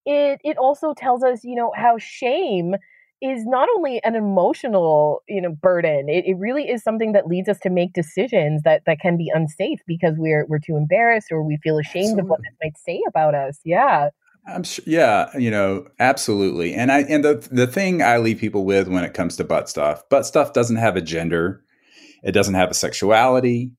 it 0.05 0.41
it 0.43 0.59
also 0.59 0.95
tells 0.95 1.23
us, 1.23 1.45
you 1.45 1.55
know, 1.55 1.71
how 1.77 1.97
shame 1.99 2.75
is 3.21 3.45
not 3.45 3.69
only 3.77 4.03
an 4.05 4.15
emotional 4.15 5.23
you 5.29 5.41
know 5.41 5.53
burden 5.53 6.09
it, 6.09 6.25
it 6.27 6.37
really 6.39 6.69
is 6.69 6.83
something 6.83 7.13
that 7.13 7.27
leads 7.27 7.49
us 7.49 7.59
to 7.59 7.71
make 7.71 7.93
decisions 7.93 8.63
that 8.63 8.83
that 8.87 8.99
can 9.01 9.17
be 9.17 9.31
unsafe 9.35 9.81
because 9.87 10.15
we're 10.17 10.47
we're 10.49 10.59
too 10.59 10.77
embarrassed 10.77 11.29
or 11.31 11.43
we 11.43 11.59
feel 11.63 11.79
ashamed 11.79 12.19
of 12.19 12.27
what 12.27 12.41
Absolutely. 12.41 12.45
this 12.45 12.57
might 12.63 12.79
say 12.79 13.03
about 13.09 13.35
us 13.35 13.59
yeah 13.65 14.09
I'm 14.47 14.63
sure. 14.63 14.85
Yeah, 14.87 15.37
you 15.37 15.51
know, 15.51 15.87
absolutely. 15.99 16.75
And 16.75 16.91
I 16.91 17.01
and 17.01 17.25
the 17.25 17.47
the 17.53 17.67
thing 17.67 18.03
I 18.03 18.17
leave 18.17 18.39
people 18.39 18.65
with 18.65 18.89
when 18.89 19.05
it 19.05 19.15
comes 19.15 19.37
to 19.37 19.45
butt 19.45 19.69
stuff, 19.69 20.09
butt 20.09 20.27
stuff 20.27 20.53
doesn't 20.53 20.77
have 20.77 20.97
a 20.97 21.03
gender. 21.03 21.63
It 22.23 22.33
doesn't 22.33 22.55
have 22.55 22.71
a 22.71 22.75
sexuality. 22.75 23.73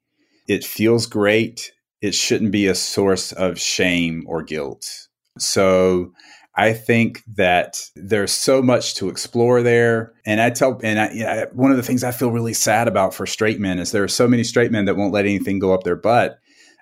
It 0.48 0.64
feels 0.64 1.08
great. 1.08 1.72
It 2.02 2.16
shouldn't 2.16 2.52
be 2.52 2.68
a 2.68 2.76
source 2.76 3.32
of 3.32 3.60
shame 3.60 4.24
or 4.28 4.44
guilt. 4.44 5.08
So 5.38 6.14
I 6.56 6.74
think 6.74 7.24
that 7.36 7.82
there's 7.96 8.32
so 8.32 8.62
much 8.62 8.96
to 8.96 9.10
explore 9.10 9.62
there. 9.62 10.14
And 10.26 10.42
I 10.42 10.50
tell, 10.50 10.80
and 10.84 11.00
I, 11.00 11.12
you 11.12 11.24
know, 11.24 11.48
one 11.54 11.72
of 11.72 11.78
the 11.78 11.84
things 11.84 12.04
I 12.04 12.12
feel 12.12 12.32
really 12.32 12.54
sad 12.54 12.88
about 12.88 13.14
for 13.14 13.26
straight 13.26 13.60
men 13.60 13.80
is 13.80 13.92
there 13.92 14.04
are 14.04 14.10
so 14.10 14.28
many 14.28 14.44
straight 14.44 14.72
men 14.72 14.86
that 14.86 14.98
won't 14.98 15.14
let 15.14 15.26
anything 15.26 15.60
go 15.60 15.74
up 15.74 15.84
their 15.84 15.96
butt. 15.96 16.40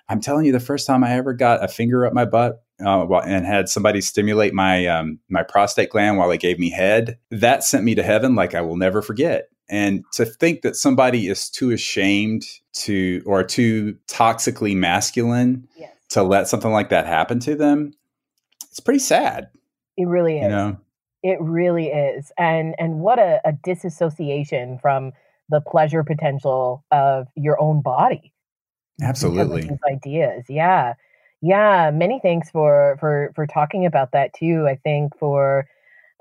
I'm 0.08 0.20
telling 0.20 0.44
you, 0.44 0.52
the 0.52 0.58
first 0.58 0.88
time 0.88 1.04
I 1.04 1.12
ever 1.12 1.32
got 1.32 1.62
a 1.62 1.68
finger 1.68 2.04
up 2.04 2.12
my 2.12 2.24
butt 2.24 2.64
uh, 2.84 3.06
and 3.18 3.46
had 3.46 3.68
somebody 3.68 4.00
stimulate 4.00 4.52
my 4.52 4.86
um, 4.86 5.20
my 5.28 5.44
prostate 5.44 5.90
gland 5.90 6.18
while 6.18 6.28
they 6.28 6.38
gave 6.38 6.58
me 6.58 6.70
head, 6.70 7.18
that 7.30 7.62
sent 7.62 7.84
me 7.84 7.94
to 7.94 8.02
heaven 8.02 8.34
like 8.34 8.56
I 8.56 8.62
will 8.62 8.76
never 8.76 9.02
forget. 9.02 9.48
And 9.68 10.02
to 10.14 10.24
think 10.24 10.62
that 10.62 10.74
somebody 10.74 11.28
is 11.28 11.48
too 11.48 11.70
ashamed 11.70 12.44
to 12.72 13.22
or 13.24 13.44
too 13.44 13.96
toxically 14.08 14.74
masculine 14.74 15.68
yes 15.76 15.92
to 16.10 16.24
let 16.24 16.48
something 16.48 16.72
like 16.72 16.90
that 16.90 17.06
happen 17.06 17.38
to 17.40 17.54
them, 17.54 17.92
it's 18.68 18.80
pretty 18.80 18.98
sad. 18.98 19.48
It 19.96 20.06
really 20.06 20.38
is 20.38 20.42
You 20.42 20.48
know, 20.48 20.78
It 21.22 21.40
really 21.40 21.88
is. 21.88 22.32
And 22.38 22.74
and 22.78 23.00
what 23.00 23.18
a, 23.18 23.40
a 23.44 23.52
disassociation 23.52 24.78
from 24.78 25.12
the 25.48 25.60
pleasure 25.60 26.04
potential 26.04 26.84
of 26.92 27.26
your 27.36 27.60
own 27.60 27.82
body. 27.82 28.32
absolutely. 29.02 29.62
These 29.62 29.78
ideas. 29.90 30.44
Yeah. 30.48 30.94
Yeah. 31.42 31.90
Many 31.92 32.20
thanks 32.22 32.50
for 32.50 32.96
for 33.00 33.32
for 33.34 33.46
talking 33.46 33.86
about 33.86 34.12
that 34.12 34.32
too. 34.34 34.66
I 34.68 34.76
think 34.76 35.16
for 35.18 35.66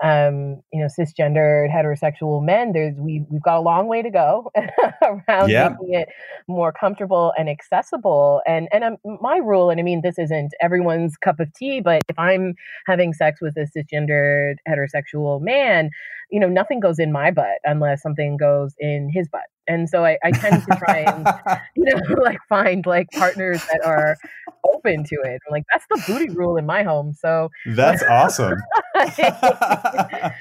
um, 0.03 0.61
you 0.71 0.79
know, 0.81 0.87
cisgendered 0.87 1.69
heterosexual 1.69 2.43
men, 2.43 2.71
there's 2.73 2.95
we 2.97 3.25
we've 3.29 3.41
got 3.43 3.57
a 3.57 3.61
long 3.61 3.87
way 3.87 4.01
to 4.01 4.09
go 4.09 4.51
around 5.03 5.49
Yeah. 5.49 5.69
making 5.69 5.93
it 5.93 6.09
more 6.47 6.71
comfortable 6.71 7.33
and 7.37 7.49
accessible. 7.49 8.41
And 8.47 8.67
and 8.71 8.83
um, 8.83 8.97
my 9.21 9.37
rule, 9.37 9.69
and 9.69 9.79
I 9.79 9.83
mean 9.83 10.01
this 10.01 10.17
isn't 10.17 10.53
everyone's 10.61 11.17
cup 11.17 11.39
of 11.39 11.53
tea, 11.53 11.81
but 11.81 12.01
if 12.09 12.17
I'm 12.17 12.55
having 12.87 13.13
sex 13.13 13.41
with 13.41 13.55
a 13.57 13.67
cisgendered 13.77 14.55
heterosexual 14.67 15.41
man, 15.41 15.89
you 16.31 16.39
know, 16.39 16.49
nothing 16.49 16.79
goes 16.79 16.99
in 16.99 17.11
my 17.11 17.31
butt 17.31 17.59
unless 17.63 18.01
something 18.01 18.37
goes 18.37 18.73
in 18.79 19.09
his 19.13 19.27
butt. 19.29 19.41
And 19.69 19.87
so 19.87 20.03
I, 20.03 20.17
I 20.23 20.31
tend 20.31 20.63
to 20.63 20.75
try 20.75 20.99
and 20.99 21.27
you 21.75 21.85
know, 21.85 22.15
like 22.21 22.39
find 22.49 22.85
like 22.85 23.09
partners 23.11 23.63
that 23.71 23.81
are 23.85 24.17
open 24.65 25.03
to 25.05 25.15
it. 25.23 25.41
Like 25.49 25.63
that's 25.71 25.85
the 25.89 26.03
booty 26.05 26.29
rule 26.29 26.57
in 26.57 26.65
my 26.65 26.83
home. 26.83 27.13
So 27.13 27.49
That's 27.65 28.03
awesome. 28.03 28.57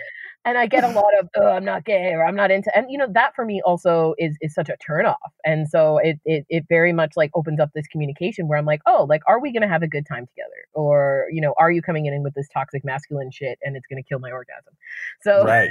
and 0.45 0.57
I 0.57 0.67
get 0.67 0.85
a 0.85 0.89
lot 0.89 1.19
of 1.21 1.29
oh 1.37 1.49
I'm 1.49 1.65
not 1.65 1.85
gay 1.85 2.13
or 2.13 2.25
I'm 2.25 2.35
not 2.35 2.51
into 2.51 2.75
and 2.77 2.91
you 2.91 2.99
know 2.99 3.07
that 3.13 3.35
for 3.35 3.45
me 3.45 3.61
also 3.65 4.15
is 4.19 4.37
is 4.41 4.55
such 4.55 4.69
a 4.69 4.77
turnoff. 4.77 5.17
And 5.45 5.69
so 5.69 5.99
it, 5.99 6.19
it 6.25 6.47
it 6.49 6.65
very 6.69 6.93
much 6.93 7.13
like 7.17 7.31
opens 7.35 7.61
up 7.61 7.71
this 7.75 7.87
communication 7.89 8.49
where 8.49 8.59
I'm 8.59 8.65
like, 8.65 8.81
oh, 8.87 9.07
like 9.09 9.23
are 9.27 9.41
we 9.41 9.53
gonna 9.53 9.69
have 9.69 9.83
a 9.83 9.89
good 9.89 10.07
time 10.07 10.27
together? 10.27 10.67
Or, 10.75 11.27
you 11.31 11.41
know, 11.41 11.55
are 11.59 11.71
you 11.71 11.83
coming 11.83 12.07
in 12.07 12.23
with 12.23 12.35
this 12.35 12.49
toxic 12.53 12.85
masculine 12.85 13.31
shit 13.31 13.59
and 13.63 13.77
it's 13.77 13.87
gonna 13.87 14.03
kill 14.03 14.21
my 14.21 14.31
orgasm? 14.31 14.75
So 15.23 15.45
right. 15.45 15.71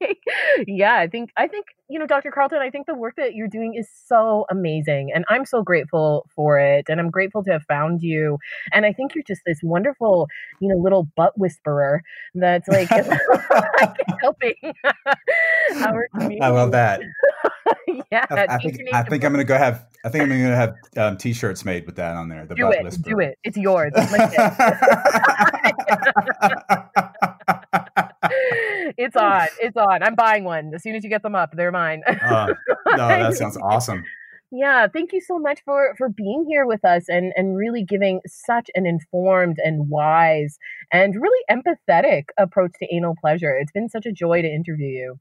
yeah, 0.66 0.96
I 0.96 1.06
think 1.06 1.30
I 1.36 1.46
think 1.46 1.66
you 1.88 1.98
know, 1.98 2.06
Dr. 2.06 2.30
Carlton, 2.30 2.58
I 2.58 2.70
think 2.70 2.86
the 2.86 2.94
work 2.94 3.16
that 3.18 3.34
you're 3.34 3.48
doing 3.48 3.74
is 3.74 3.86
so 4.06 4.46
amazing, 4.50 5.10
and 5.14 5.26
I'm 5.28 5.44
so 5.44 5.62
grateful 5.62 6.26
for 6.34 6.58
it, 6.58 6.86
and 6.88 6.98
I'm 6.98 7.10
grateful 7.10 7.44
to 7.44 7.52
have 7.52 7.64
found 7.68 8.02
you. 8.02 8.38
And 8.72 8.86
I 8.86 8.94
think 8.94 9.14
you're 9.14 9.24
just 9.26 9.42
this 9.44 9.58
wonderful, 9.62 10.26
you 10.60 10.68
know, 10.68 10.76
little 10.76 11.08
butt 11.16 11.38
whisperer 11.38 12.02
that's 12.34 12.66
like 12.68 12.88
helping. 14.20 14.54
I 15.74 16.48
love 16.48 16.72
that. 16.72 17.00
yeah, 18.10 18.26
I, 18.30 18.46
I 18.48 18.58
think 18.58 18.80
I 18.92 19.02
think 19.02 19.24
I'm 19.24 19.32
gonna 19.32 19.44
go 19.44 19.56
have 19.56 19.86
I 20.04 20.08
think 20.08 20.22
I'm 20.24 20.28
gonna 20.30 20.56
have 20.56 20.74
um, 20.96 21.16
t-shirts 21.16 21.64
made 21.64 21.86
with 21.86 21.96
that 21.96 22.16
on 22.16 22.28
there. 22.28 22.46
The 22.46 22.54
do 22.54 22.70
it, 22.70 22.82
whisperer. 22.82 23.10
do 23.10 23.20
it. 23.20 23.38
It's 23.44 23.56
yours. 23.56 23.92
It's 28.98 29.16
on. 29.16 29.48
It's 29.60 29.76
on. 29.76 30.02
I'm 30.02 30.14
buying 30.14 30.44
one 30.44 30.74
as 30.74 30.82
soon 30.82 30.94
as 30.94 31.04
you 31.04 31.10
get 31.10 31.22
them 31.22 31.34
up. 31.34 31.56
They're 31.56 31.72
mine. 31.72 32.02
Uh, 32.06 32.52
no, 32.86 33.08
that 33.08 33.34
sounds 33.34 33.56
awesome. 33.56 34.04
Yeah, 34.54 34.86
thank 34.86 35.14
you 35.14 35.22
so 35.22 35.38
much 35.38 35.60
for 35.64 35.94
for 35.96 36.10
being 36.10 36.44
here 36.46 36.66
with 36.66 36.84
us 36.84 37.08
and 37.08 37.32
and 37.36 37.56
really 37.56 37.82
giving 37.82 38.20
such 38.26 38.68
an 38.74 38.84
informed 38.84 39.56
and 39.64 39.88
wise 39.88 40.58
and 40.92 41.14
really 41.14 41.42
empathetic 41.50 42.24
approach 42.38 42.72
to 42.80 42.94
anal 42.94 43.14
pleasure. 43.18 43.56
It's 43.56 43.72
been 43.72 43.88
such 43.88 44.04
a 44.04 44.12
joy 44.12 44.42
to 44.42 44.48
interview 44.48 44.88
you. 44.88 45.20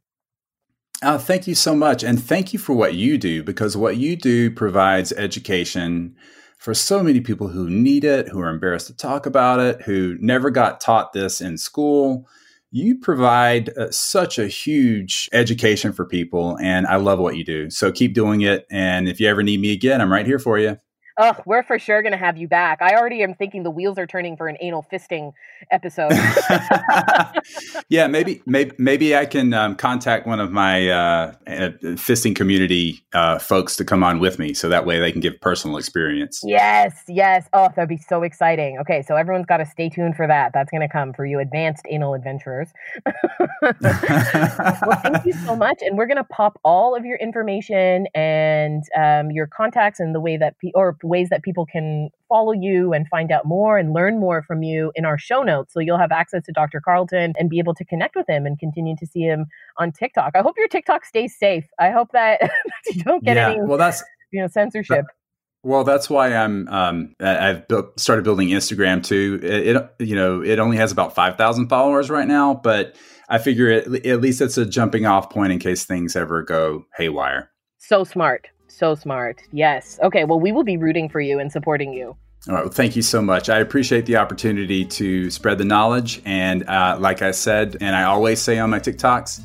Oh, 1.01 1.17
thank 1.17 1.47
you 1.47 1.55
so 1.55 1.73
much. 1.73 2.03
And 2.03 2.21
thank 2.21 2.51
you 2.51 2.59
for 2.59 2.73
what 2.73 2.93
you 2.95 3.17
do 3.17 3.41
because 3.41 3.77
what 3.77 3.95
you 3.95 4.17
do 4.17 4.51
provides 4.51 5.13
education 5.13 6.13
for 6.57 6.73
so 6.73 7.01
many 7.01 7.21
people 7.21 7.47
who 7.47 7.69
need 7.69 8.03
it, 8.03 8.27
who 8.27 8.41
are 8.41 8.49
embarrassed 8.49 8.87
to 8.87 8.95
talk 8.95 9.25
about 9.25 9.61
it, 9.61 9.81
who 9.83 10.17
never 10.19 10.49
got 10.49 10.81
taught 10.81 11.13
this 11.13 11.39
in 11.39 11.57
school. 11.57 12.27
You 12.73 12.97
provide 12.97 13.77
uh, 13.77 13.91
such 13.91 14.39
a 14.39 14.47
huge 14.47 15.29
education 15.33 15.91
for 15.91 16.05
people, 16.05 16.57
and 16.61 16.87
I 16.87 16.95
love 16.95 17.19
what 17.19 17.35
you 17.35 17.43
do. 17.43 17.69
So 17.69 17.91
keep 17.91 18.13
doing 18.13 18.41
it. 18.41 18.65
And 18.71 19.09
if 19.09 19.19
you 19.19 19.27
ever 19.27 19.43
need 19.43 19.59
me 19.59 19.73
again, 19.73 19.99
I'm 19.99 20.11
right 20.11 20.25
here 20.25 20.39
for 20.39 20.57
you. 20.57 20.77
Oh, 21.23 21.35
we're 21.45 21.61
for 21.61 21.77
sure 21.77 22.01
going 22.01 22.13
to 22.13 22.17
have 22.17 22.35
you 22.35 22.47
back. 22.47 22.81
I 22.81 22.95
already 22.95 23.21
am 23.21 23.35
thinking 23.35 23.61
the 23.61 23.69
wheels 23.69 23.99
are 23.99 24.07
turning 24.07 24.35
for 24.35 24.47
an 24.47 24.57
anal 24.59 24.83
fisting 24.91 25.33
episode. 25.69 26.13
yeah, 27.89 28.07
maybe, 28.07 28.41
maybe, 28.47 28.71
maybe 28.79 29.15
I 29.15 29.27
can 29.27 29.53
um, 29.53 29.75
contact 29.75 30.25
one 30.25 30.39
of 30.39 30.51
my 30.51 30.89
uh, 30.89 31.33
uh, 31.45 31.69
fisting 31.93 32.35
community 32.35 33.05
uh, 33.13 33.37
folks 33.37 33.75
to 33.75 33.85
come 33.85 34.03
on 34.03 34.19
with 34.19 34.39
me, 34.39 34.55
so 34.55 34.67
that 34.69 34.87
way 34.87 34.99
they 34.99 35.11
can 35.11 35.21
give 35.21 35.39
personal 35.41 35.77
experience. 35.77 36.41
yes, 36.43 37.03
yes. 37.07 37.47
Oh, 37.53 37.69
that'd 37.75 37.87
be 37.87 37.97
so 37.97 38.23
exciting. 38.23 38.79
Okay, 38.79 39.03
so 39.03 39.15
everyone's 39.15 39.45
got 39.45 39.57
to 39.57 39.65
stay 39.65 39.89
tuned 39.89 40.15
for 40.15 40.25
that. 40.25 40.53
That's 40.55 40.71
going 40.71 40.81
to 40.81 40.89
come 40.89 41.13
for 41.13 41.27
you 41.27 41.37
advanced 41.37 41.85
anal 41.87 42.15
adventurers. 42.15 42.69
well, 43.61 43.73
thank 45.03 45.23
you 45.25 45.33
so 45.33 45.55
much. 45.55 45.83
And 45.83 45.99
we're 45.99 46.07
going 46.07 46.17
to 46.17 46.23
pop 46.23 46.59
all 46.63 46.95
of 46.95 47.05
your 47.05 47.17
information 47.17 48.07
and 48.15 48.83
um, 48.97 49.29
your 49.29 49.45
contacts 49.45 49.99
and 49.99 50.15
the 50.15 50.19
way 50.19 50.35
that, 50.37 50.57
pe- 50.57 50.71
or 50.73 50.97
ways 51.11 51.29
that 51.29 51.43
people 51.43 51.67
can 51.67 52.09
follow 52.27 52.53
you 52.53 52.93
and 52.93 53.07
find 53.07 53.31
out 53.31 53.45
more 53.45 53.77
and 53.77 53.93
learn 53.93 54.19
more 54.19 54.41
from 54.41 54.63
you 54.63 54.91
in 54.95 55.05
our 55.05 55.19
show 55.19 55.43
notes. 55.43 55.73
So 55.73 55.79
you'll 55.79 55.99
have 55.99 56.11
access 56.11 56.43
to 56.45 56.51
Dr. 56.51 56.81
Carlton 56.81 57.33
and 57.37 57.49
be 57.49 57.59
able 57.59 57.75
to 57.75 57.85
connect 57.85 58.15
with 58.15 58.27
him 58.27 58.47
and 58.47 58.57
continue 58.57 58.95
to 58.97 59.05
see 59.05 59.21
him 59.21 59.45
on 59.77 59.91
TikTok. 59.91 60.31
I 60.35 60.39
hope 60.39 60.55
your 60.57 60.67
TikTok 60.67 61.05
stays 61.05 61.37
safe. 61.37 61.65
I 61.79 61.91
hope 61.91 62.13
that 62.13 62.41
you 62.87 63.03
don't 63.03 63.23
get 63.23 63.35
yeah, 63.35 63.51
any, 63.51 63.61
well, 63.61 63.77
that's 63.77 64.03
you 64.31 64.41
know, 64.41 64.47
censorship. 64.47 65.05
Well, 65.63 65.83
that's 65.83 66.09
why 66.09 66.33
I'm. 66.33 66.67
Um, 66.69 67.15
I've 67.19 67.67
built, 67.67 67.99
started 67.99 68.23
building 68.23 68.47
Instagram 68.47 69.03
too. 69.03 69.39
It, 69.43 69.75
it, 69.75 69.91
you 69.99 70.15
know, 70.15 70.41
it 70.41 70.57
only 70.57 70.77
has 70.77 70.91
about 70.91 71.13
five 71.13 71.37
thousand 71.37 71.69
followers 71.69 72.09
right 72.09 72.27
now, 72.27 72.55
but 72.55 72.95
I 73.29 73.37
figure 73.37 73.69
it, 73.69 74.05
at 74.07 74.21
least 74.21 74.41
it's 74.41 74.57
a 74.57 74.65
jumping 74.65 75.05
off 75.05 75.29
point 75.29 75.53
in 75.53 75.59
case 75.59 75.85
things 75.85 76.15
ever 76.15 76.41
go 76.41 76.85
haywire. 76.97 77.51
So 77.77 78.03
smart, 78.03 78.47
so 78.71 78.95
smart. 78.95 79.41
Yes. 79.51 79.99
Okay. 80.03 80.23
Well, 80.23 80.39
we 80.39 80.51
will 80.51 80.63
be 80.63 80.77
rooting 80.77 81.09
for 81.09 81.21
you 81.21 81.39
and 81.39 81.51
supporting 81.51 81.93
you. 81.93 82.15
All 82.47 82.55
right. 82.55 82.63
Well, 82.63 82.73
thank 82.73 82.95
you 82.95 83.01
so 83.01 83.21
much. 83.21 83.49
I 83.49 83.59
appreciate 83.59 84.05
the 84.05 84.17
opportunity 84.17 84.85
to 84.85 85.29
spread 85.29 85.57
the 85.59 85.65
knowledge, 85.65 86.21
and 86.25 86.67
uh, 86.67 86.97
like 86.99 87.21
I 87.21 87.31
said, 87.31 87.77
and 87.81 87.95
I 87.95 88.03
always 88.03 88.41
say 88.41 88.57
on 88.57 88.71
my 88.71 88.79
TikToks 88.79 89.41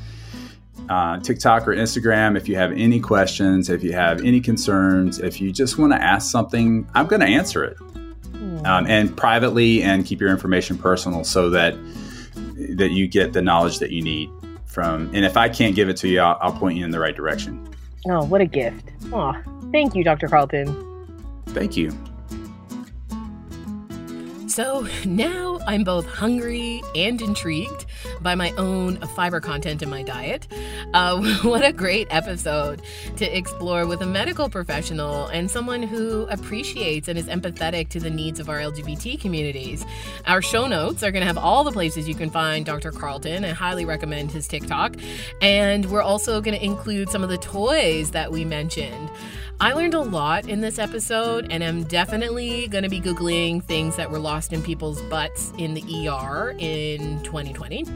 uh, 0.89 1.19
TikTok 1.21 1.67
or 1.67 1.73
Instagram 1.73 2.37
if 2.37 2.49
you 2.49 2.57
have 2.57 2.73
any 2.73 3.01
questions, 3.01 3.69
if 3.71 3.83
you 3.83 3.93
have 3.93 4.23
any 4.25 4.41
concerns, 4.41 5.19
if 5.19 5.41
you 5.41 5.53
just 5.53 5.79
want 5.79 5.93
to 5.93 6.03
ask 6.03 6.31
something, 6.31 6.89
I'm 6.95 7.07
going 7.07 7.21
to 7.21 7.27
answer 7.27 7.65
it. 7.65 7.77
Hmm. 7.77 8.67
Um, 8.67 8.87
and 8.87 9.17
privately 9.17 9.83
and 9.83 10.05
keep 10.05 10.21
your 10.21 10.31
information 10.31 10.79
personal 10.79 11.25
so 11.25 11.51
that 11.51 11.75
that 12.77 12.91
you 12.91 13.07
get 13.07 13.33
the 13.33 13.43
knowledge 13.43 13.79
that 13.79 13.91
you 13.91 14.03
need 14.03 14.31
from 14.67 15.11
and 15.15 15.25
if 15.25 15.39
i 15.39 15.49
can't 15.49 15.75
give 15.75 15.89
it 15.89 15.97
to 15.97 16.09
you 16.09 16.21
i'll, 16.21 16.37
I'll 16.43 16.53
point 16.53 16.77
you 16.77 16.85
in 16.85 16.91
the 16.91 16.99
right 16.99 17.17
direction 17.17 17.67
oh 18.07 18.25
what 18.25 18.41
a 18.41 18.47
gift. 18.47 18.93
Oh 19.13 19.35
thank 19.73 19.95
you 19.95 20.05
dr 20.05 20.27
carlton. 20.29 20.67
Thank 21.49 21.77
you. 21.77 21.93
So 24.49 24.87
now 25.05 25.59
I'm 25.67 25.85
both 25.85 26.07
hungry 26.07 26.83
and 26.95 27.21
intrigued 27.21 27.87
by 28.23 28.35
my 28.35 28.51
own 28.53 28.97
fiber 29.15 29.41
content 29.41 29.83
in 29.83 29.91
my 29.91 30.03
diet. 30.03 30.47
Uh, 30.95 31.21
what 31.43 31.65
a 31.65 31.73
great 31.73 32.07
episode 32.11 32.83
to 33.17 33.37
explore 33.37 33.87
with 33.87 34.03
a 34.03 34.07
medical 34.07 34.49
professional 34.49 35.27
and 35.29 35.51
someone 35.51 35.83
who 35.83 36.23
appreciates 36.27 37.09
and 37.09 37.19
is 37.19 37.27
empathetic 37.27 37.89
to 37.91 38.01
the 38.01 38.11
needs 38.11 38.41
of 38.41 38.49
our 38.49 38.59
LGBT 38.59 39.21
communities. 39.21 39.85
Our 40.27 40.43
show 40.43 40.67
notes 40.67 41.03
are 41.03 41.11
going 41.11 41.23
to 41.23 41.27
have 41.27 41.39
all 41.39 41.65
the 41.65 41.73
places 41.73 42.09
you 42.09 42.15
can 42.15 42.31
find 42.31 42.65
Dr. 42.65 42.93
Carlton. 42.93 43.45
I 43.45 43.51
highly 43.51 43.85
recommend 43.85 44.31
his 44.31 44.49
TikTok. 44.49 44.97
And 45.41 45.87
we're 45.91 46.03
also 46.03 46.41
going 46.41 46.57
to 46.57 46.65
include 46.65 47.11
some 47.11 47.23
of 47.23 47.29
the 47.29 47.39
toys 47.39 48.11
that 48.13 48.31
we 48.33 48.45
mentioned. 48.45 49.11
I 49.59 49.73
learned 49.73 49.95
a 49.95 50.01
lot 50.01 50.51
in 50.51 50.61
this 50.61 50.79
episode, 50.79 51.51
and 51.51 51.65
I'm 51.65 51.85
definitely 51.85 52.69
going 52.69 52.85
to 52.85 52.91
be 52.91 53.01
Googling 53.01 53.63
things 53.63 53.97
that 53.97 54.11
were 54.11 54.19
lost 54.19 54.53
in 54.53 54.63
people's 54.63 55.01
butts 55.03 55.51
in 55.57 55.73
the 55.73 56.09
ER 56.09 56.55
in 56.59 57.23
2020. 57.23 57.87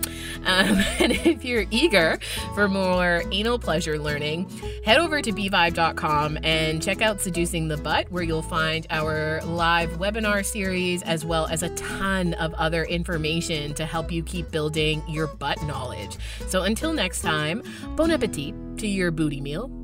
Um, 0.45 0.79
and 0.99 1.13
if 1.13 1.45
you're 1.45 1.67
eager 1.71 2.19
for 2.55 2.69
more 2.69 3.23
anal 3.33 3.59
pleasure 3.59 3.99
learning, 3.99 4.51
head 4.85 4.99
over 4.99 5.23
to 5.23 5.33
bvibe.com 5.33 6.39
and 6.43 6.83
check 6.83 7.03
out 7.03 7.21
Seducing 7.21 7.69
the 7.69 7.77
Butt, 7.77 8.11
where 8.11 8.23
you'll 8.23 8.43
find 8.43 8.87
our 8.91 9.41
live 9.45 9.91
webinar 9.99 10.45
series 10.45 11.03
as 11.03 11.25
well 11.25 11.47
as 11.47 11.63
a 11.63 11.69
ton 11.71 12.35
of 12.35 12.55
other 12.55 12.85
information 12.85 13.75
to 13.75 13.87
help 13.87 14.11
you 14.11 14.23
keep 14.23 14.51
building 14.51 15.03
your 15.09 15.27
butt 15.27 15.63
knowledge. 15.63 16.17
So 16.49 16.63
until 16.63 16.93
next 16.93 17.23
time, 17.23 17.63
bon 17.97 18.11
appetit 18.11 18.55
to 18.79 18.87
your 18.87 19.11
booty 19.11 19.41
meal 19.41 19.80